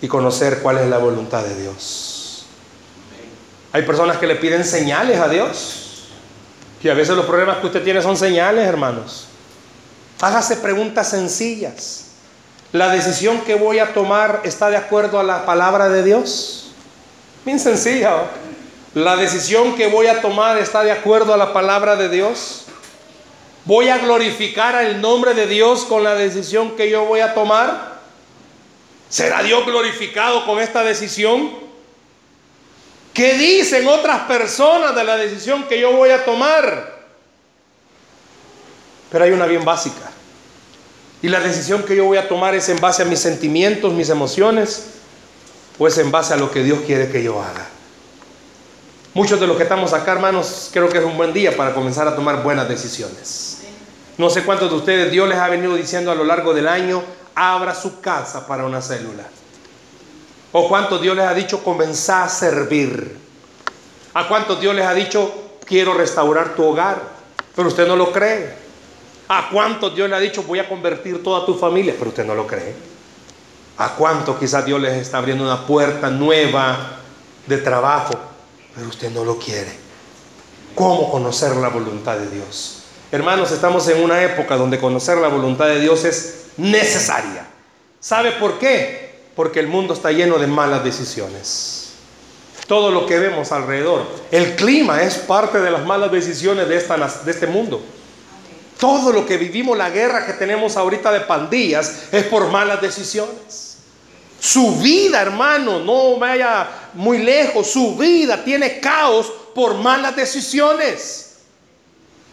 y 0.00 0.08
conocer 0.08 0.60
cuál 0.62 0.78
es 0.78 0.88
la 0.88 0.96
voluntad 0.96 1.42
de 1.42 1.60
Dios. 1.60 2.13
Hay 3.74 3.82
personas 3.82 4.18
que 4.18 4.28
le 4.28 4.36
piden 4.36 4.64
señales 4.64 5.18
a 5.18 5.28
Dios 5.28 6.04
y 6.80 6.88
a 6.88 6.94
veces 6.94 7.16
los 7.16 7.26
problemas 7.26 7.56
que 7.56 7.66
usted 7.66 7.82
tiene 7.82 8.00
son 8.00 8.16
señales, 8.16 8.64
hermanos. 8.64 9.26
Hágase 10.20 10.58
preguntas 10.58 11.10
sencillas. 11.10 12.12
¿La 12.70 12.90
decisión 12.90 13.40
que 13.40 13.56
voy 13.56 13.80
a 13.80 13.92
tomar 13.92 14.42
está 14.44 14.70
de 14.70 14.76
acuerdo 14.76 15.18
a 15.18 15.24
la 15.24 15.44
palabra 15.44 15.88
de 15.88 16.04
Dios? 16.04 16.70
Bien 17.44 17.58
sencilla. 17.58 18.14
La 18.94 19.16
decisión 19.16 19.74
que 19.74 19.88
voy 19.88 20.06
a 20.06 20.22
tomar 20.22 20.56
está 20.58 20.84
de 20.84 20.92
acuerdo 20.92 21.34
a 21.34 21.36
la 21.36 21.52
palabra 21.52 21.96
de 21.96 22.08
Dios. 22.08 22.66
Voy 23.64 23.88
a 23.88 23.98
glorificar 23.98 24.76
al 24.76 25.00
nombre 25.00 25.34
de 25.34 25.48
Dios 25.48 25.84
con 25.84 26.04
la 26.04 26.14
decisión 26.14 26.76
que 26.76 26.90
yo 26.90 27.06
voy 27.06 27.18
a 27.18 27.34
tomar. 27.34 27.98
¿Será 29.08 29.42
Dios 29.42 29.66
glorificado 29.66 30.46
con 30.46 30.60
esta 30.60 30.84
decisión? 30.84 31.63
¿Qué 33.14 33.34
dicen 33.34 33.86
otras 33.86 34.22
personas 34.22 34.94
de 34.96 35.04
la 35.04 35.16
decisión 35.16 35.68
que 35.68 35.80
yo 35.80 35.92
voy 35.92 36.10
a 36.10 36.24
tomar? 36.24 37.04
Pero 39.10 39.24
hay 39.24 39.30
una 39.30 39.46
bien 39.46 39.64
básica. 39.64 40.10
Y 41.22 41.28
la 41.28 41.38
decisión 41.38 41.84
que 41.84 41.94
yo 41.94 42.04
voy 42.04 42.18
a 42.18 42.28
tomar 42.28 42.56
es 42.56 42.68
en 42.68 42.80
base 42.80 43.02
a 43.02 43.04
mis 43.04 43.20
sentimientos, 43.20 43.92
mis 43.92 44.10
emociones, 44.10 44.86
pues 45.78 45.96
en 45.98 46.10
base 46.10 46.34
a 46.34 46.36
lo 46.36 46.50
que 46.50 46.64
Dios 46.64 46.80
quiere 46.84 47.08
que 47.08 47.22
yo 47.22 47.40
haga. 47.40 47.68
Muchos 49.14 49.38
de 49.38 49.46
los 49.46 49.56
que 49.56 49.62
estamos 49.62 49.92
acá, 49.92 50.10
hermanos, 50.10 50.70
creo 50.72 50.88
que 50.88 50.98
es 50.98 51.04
un 51.04 51.16
buen 51.16 51.32
día 51.32 51.56
para 51.56 51.72
comenzar 51.72 52.08
a 52.08 52.16
tomar 52.16 52.42
buenas 52.42 52.68
decisiones. 52.68 53.58
No 54.18 54.28
sé 54.28 54.42
cuántos 54.42 54.70
de 54.70 54.76
ustedes 54.76 55.12
Dios 55.12 55.28
les 55.28 55.38
ha 55.38 55.48
venido 55.48 55.76
diciendo 55.76 56.10
a 56.10 56.16
lo 56.16 56.24
largo 56.24 56.52
del 56.52 56.66
año, 56.66 57.00
abra 57.36 57.76
su 57.76 58.00
casa 58.00 58.44
para 58.48 58.66
una 58.66 58.82
célula. 58.82 59.24
O 60.56 60.68
cuántos 60.68 61.02
Dios 61.02 61.16
les 61.16 61.26
ha 61.26 61.34
dicho, 61.34 61.64
comenzar 61.64 62.22
a 62.22 62.28
servir. 62.28 63.18
A 64.14 64.28
cuántos 64.28 64.60
Dios 64.60 64.72
les 64.72 64.86
ha 64.86 64.94
dicho, 64.94 65.56
quiero 65.66 65.94
restaurar 65.94 66.54
tu 66.54 66.62
hogar. 66.62 67.02
Pero 67.56 67.66
usted 67.66 67.88
no 67.88 67.96
lo 67.96 68.12
cree. 68.12 68.54
A 69.26 69.48
cuántos 69.50 69.96
Dios 69.96 70.08
le 70.08 70.14
ha 70.14 70.20
dicho, 70.20 70.44
voy 70.44 70.60
a 70.60 70.68
convertir 70.68 71.24
toda 71.24 71.44
tu 71.44 71.54
familia. 71.54 71.96
Pero 71.98 72.10
usted 72.10 72.24
no 72.24 72.36
lo 72.36 72.46
cree. 72.46 72.72
¿A 73.78 73.96
cuánto 73.96 74.38
quizás 74.38 74.64
Dios 74.64 74.80
les 74.80 74.92
está 74.92 75.18
abriendo 75.18 75.42
una 75.42 75.66
puerta 75.66 76.08
nueva 76.08 77.00
de 77.48 77.58
trabajo? 77.58 78.14
Pero 78.76 78.86
usted 78.86 79.10
no 79.10 79.24
lo 79.24 79.36
quiere. 79.36 79.72
¿Cómo 80.76 81.10
conocer 81.10 81.56
la 81.56 81.68
voluntad 81.68 82.16
de 82.16 82.30
Dios? 82.30 82.84
Hermanos, 83.10 83.50
estamos 83.50 83.88
en 83.88 84.04
una 84.04 84.22
época 84.22 84.56
donde 84.56 84.78
conocer 84.78 85.18
la 85.18 85.26
voluntad 85.26 85.66
de 85.66 85.80
Dios 85.80 86.04
es 86.04 86.44
necesaria. 86.56 87.44
¿Sabe 87.98 88.30
por 88.38 88.60
qué? 88.60 89.03
Porque 89.34 89.60
el 89.60 89.66
mundo 89.66 89.94
está 89.94 90.12
lleno 90.12 90.38
de 90.38 90.46
malas 90.46 90.84
decisiones. 90.84 91.92
Todo 92.66 92.90
lo 92.90 93.06
que 93.06 93.18
vemos 93.18 93.52
alrededor. 93.52 94.06
El 94.30 94.56
clima 94.56 95.02
es 95.02 95.16
parte 95.16 95.60
de 95.60 95.70
las 95.70 95.84
malas 95.84 96.10
decisiones 96.10 96.68
de, 96.68 96.76
esta, 96.76 96.96
de 96.96 97.30
este 97.30 97.46
mundo. 97.46 97.82
Todo 98.78 99.12
lo 99.12 99.26
que 99.26 99.36
vivimos, 99.36 99.76
la 99.76 99.90
guerra 99.90 100.26
que 100.26 100.32
tenemos 100.34 100.76
ahorita 100.76 101.12
de 101.12 101.20
pandillas, 101.20 102.04
es 102.12 102.24
por 102.24 102.48
malas 102.50 102.80
decisiones. 102.80 103.78
Su 104.40 104.76
vida, 104.76 105.22
hermano, 105.22 105.78
no 105.80 106.18
vaya 106.18 106.68
muy 106.94 107.18
lejos. 107.18 107.66
Su 107.66 107.96
vida 107.96 108.44
tiene 108.44 108.78
caos 108.78 109.32
por 109.54 109.74
malas 109.74 110.14
decisiones. 110.16 111.36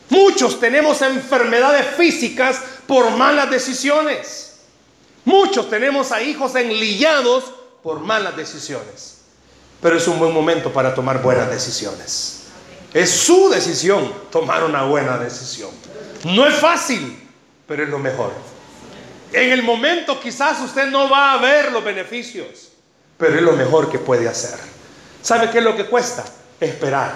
Muchos 0.10 0.60
tenemos 0.60 1.02
enfermedades 1.02 1.86
físicas 1.96 2.62
por 2.86 3.12
malas 3.12 3.50
decisiones. 3.50 4.51
Muchos 5.26 5.70
tenemos 5.70 6.12
a 6.12 6.22
hijos 6.22 6.56
enlillados 6.56 7.46
por 7.84 8.00
malas 8.00 8.36
decisiones. 8.36 9.22
Pero 9.82 9.98
es 9.98 10.08
un 10.08 10.20
buen 10.20 10.34
momento 10.34 10.72
para 10.72 10.94
tomar 10.94 11.22
buenas 11.22 11.50
decisiones. 11.50 12.44
Es 12.94 13.10
su 13.10 13.50
decisión 13.50 14.12
tomar 14.32 14.64
una 14.64 14.84
buena 14.84 15.18
decisión. 15.18 15.72
No 16.26 16.46
es 16.46 16.56
fácil, 16.56 17.18
pero 17.68 17.84
es 17.84 17.90
lo 17.90 18.00
mejor. 18.00 18.32
En 19.34 19.52
el 19.52 19.64
momento 19.64 20.20
quizás 20.20 20.60
usted 20.60 20.88
no 20.88 21.10
va 21.10 21.34
a 21.34 21.38
ver 21.38 21.72
los 21.72 21.84
beneficios, 21.84 22.70
pero 23.18 23.36
es 23.36 23.42
lo 23.42 23.54
mejor 23.54 23.90
que 23.90 23.98
puede 23.98 24.28
hacer. 24.28 24.60
¿Sabe 25.22 25.50
qué 25.50 25.60
es 25.60 25.64
lo 25.64 25.76
que 25.76 25.86
cuesta? 25.86 26.26
Esperar. 26.60 27.14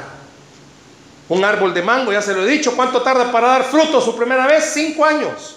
Un 1.27 1.43
árbol 1.43 1.73
de 1.73 1.81
mango, 1.81 2.13
ya 2.13 2.21
se 2.21 2.33
lo 2.33 2.43
he 2.43 2.49
dicho, 2.49 2.75
¿cuánto 2.75 3.01
tarda 3.01 3.31
para 3.31 3.47
dar 3.47 3.63
fruto 3.65 3.99
su 3.99 4.15
primera 4.15 4.47
vez? 4.47 4.71
Cinco 4.73 5.03
años. 5.03 5.54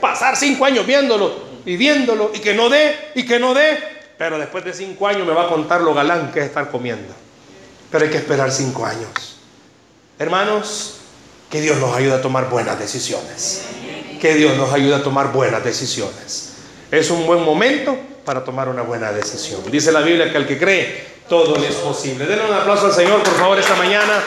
Pasar 0.00 0.36
cinco 0.36 0.64
años 0.64 0.86
viéndolo 0.86 1.48
y 1.64 1.76
viéndolo 1.76 2.30
y 2.34 2.38
que 2.38 2.54
no 2.54 2.68
dé 2.68 3.10
y 3.14 3.26
que 3.26 3.38
no 3.38 3.54
dé. 3.54 3.78
Pero 4.16 4.38
después 4.38 4.64
de 4.64 4.72
cinco 4.72 5.06
años 5.06 5.26
me 5.26 5.32
va 5.32 5.44
a 5.44 5.48
contar 5.48 5.80
lo 5.80 5.94
galán 5.94 6.32
que 6.32 6.40
es 6.40 6.46
estar 6.46 6.70
comiendo. 6.70 7.14
Pero 7.90 8.04
hay 8.04 8.10
que 8.10 8.18
esperar 8.18 8.50
cinco 8.50 8.84
años. 8.84 9.38
Hermanos, 10.18 10.98
que 11.50 11.60
Dios 11.60 11.78
nos 11.78 11.96
ayude 11.96 12.14
a 12.14 12.22
tomar 12.22 12.50
buenas 12.50 12.78
decisiones. 12.78 13.64
Que 14.20 14.34
Dios 14.34 14.56
nos 14.56 14.72
ayude 14.72 14.94
a 14.94 15.02
tomar 15.02 15.32
buenas 15.32 15.62
decisiones. 15.64 16.54
Es 16.90 17.10
un 17.10 17.26
buen 17.26 17.44
momento 17.44 17.96
para 18.24 18.44
tomar 18.44 18.68
una 18.68 18.82
buena 18.82 19.12
decisión. 19.12 19.62
Dice 19.70 19.92
la 19.92 20.00
Biblia 20.00 20.30
que 20.30 20.36
al 20.36 20.46
que 20.46 20.58
cree, 20.58 21.06
todo 21.28 21.56
le 21.56 21.68
es 21.68 21.76
posible. 21.76 22.26
Denle 22.26 22.46
un 22.46 22.52
aplauso 22.52 22.86
al 22.86 22.92
Señor, 22.92 23.22
por 23.22 23.34
favor, 23.34 23.58
esta 23.58 23.76
mañana. 23.76 24.22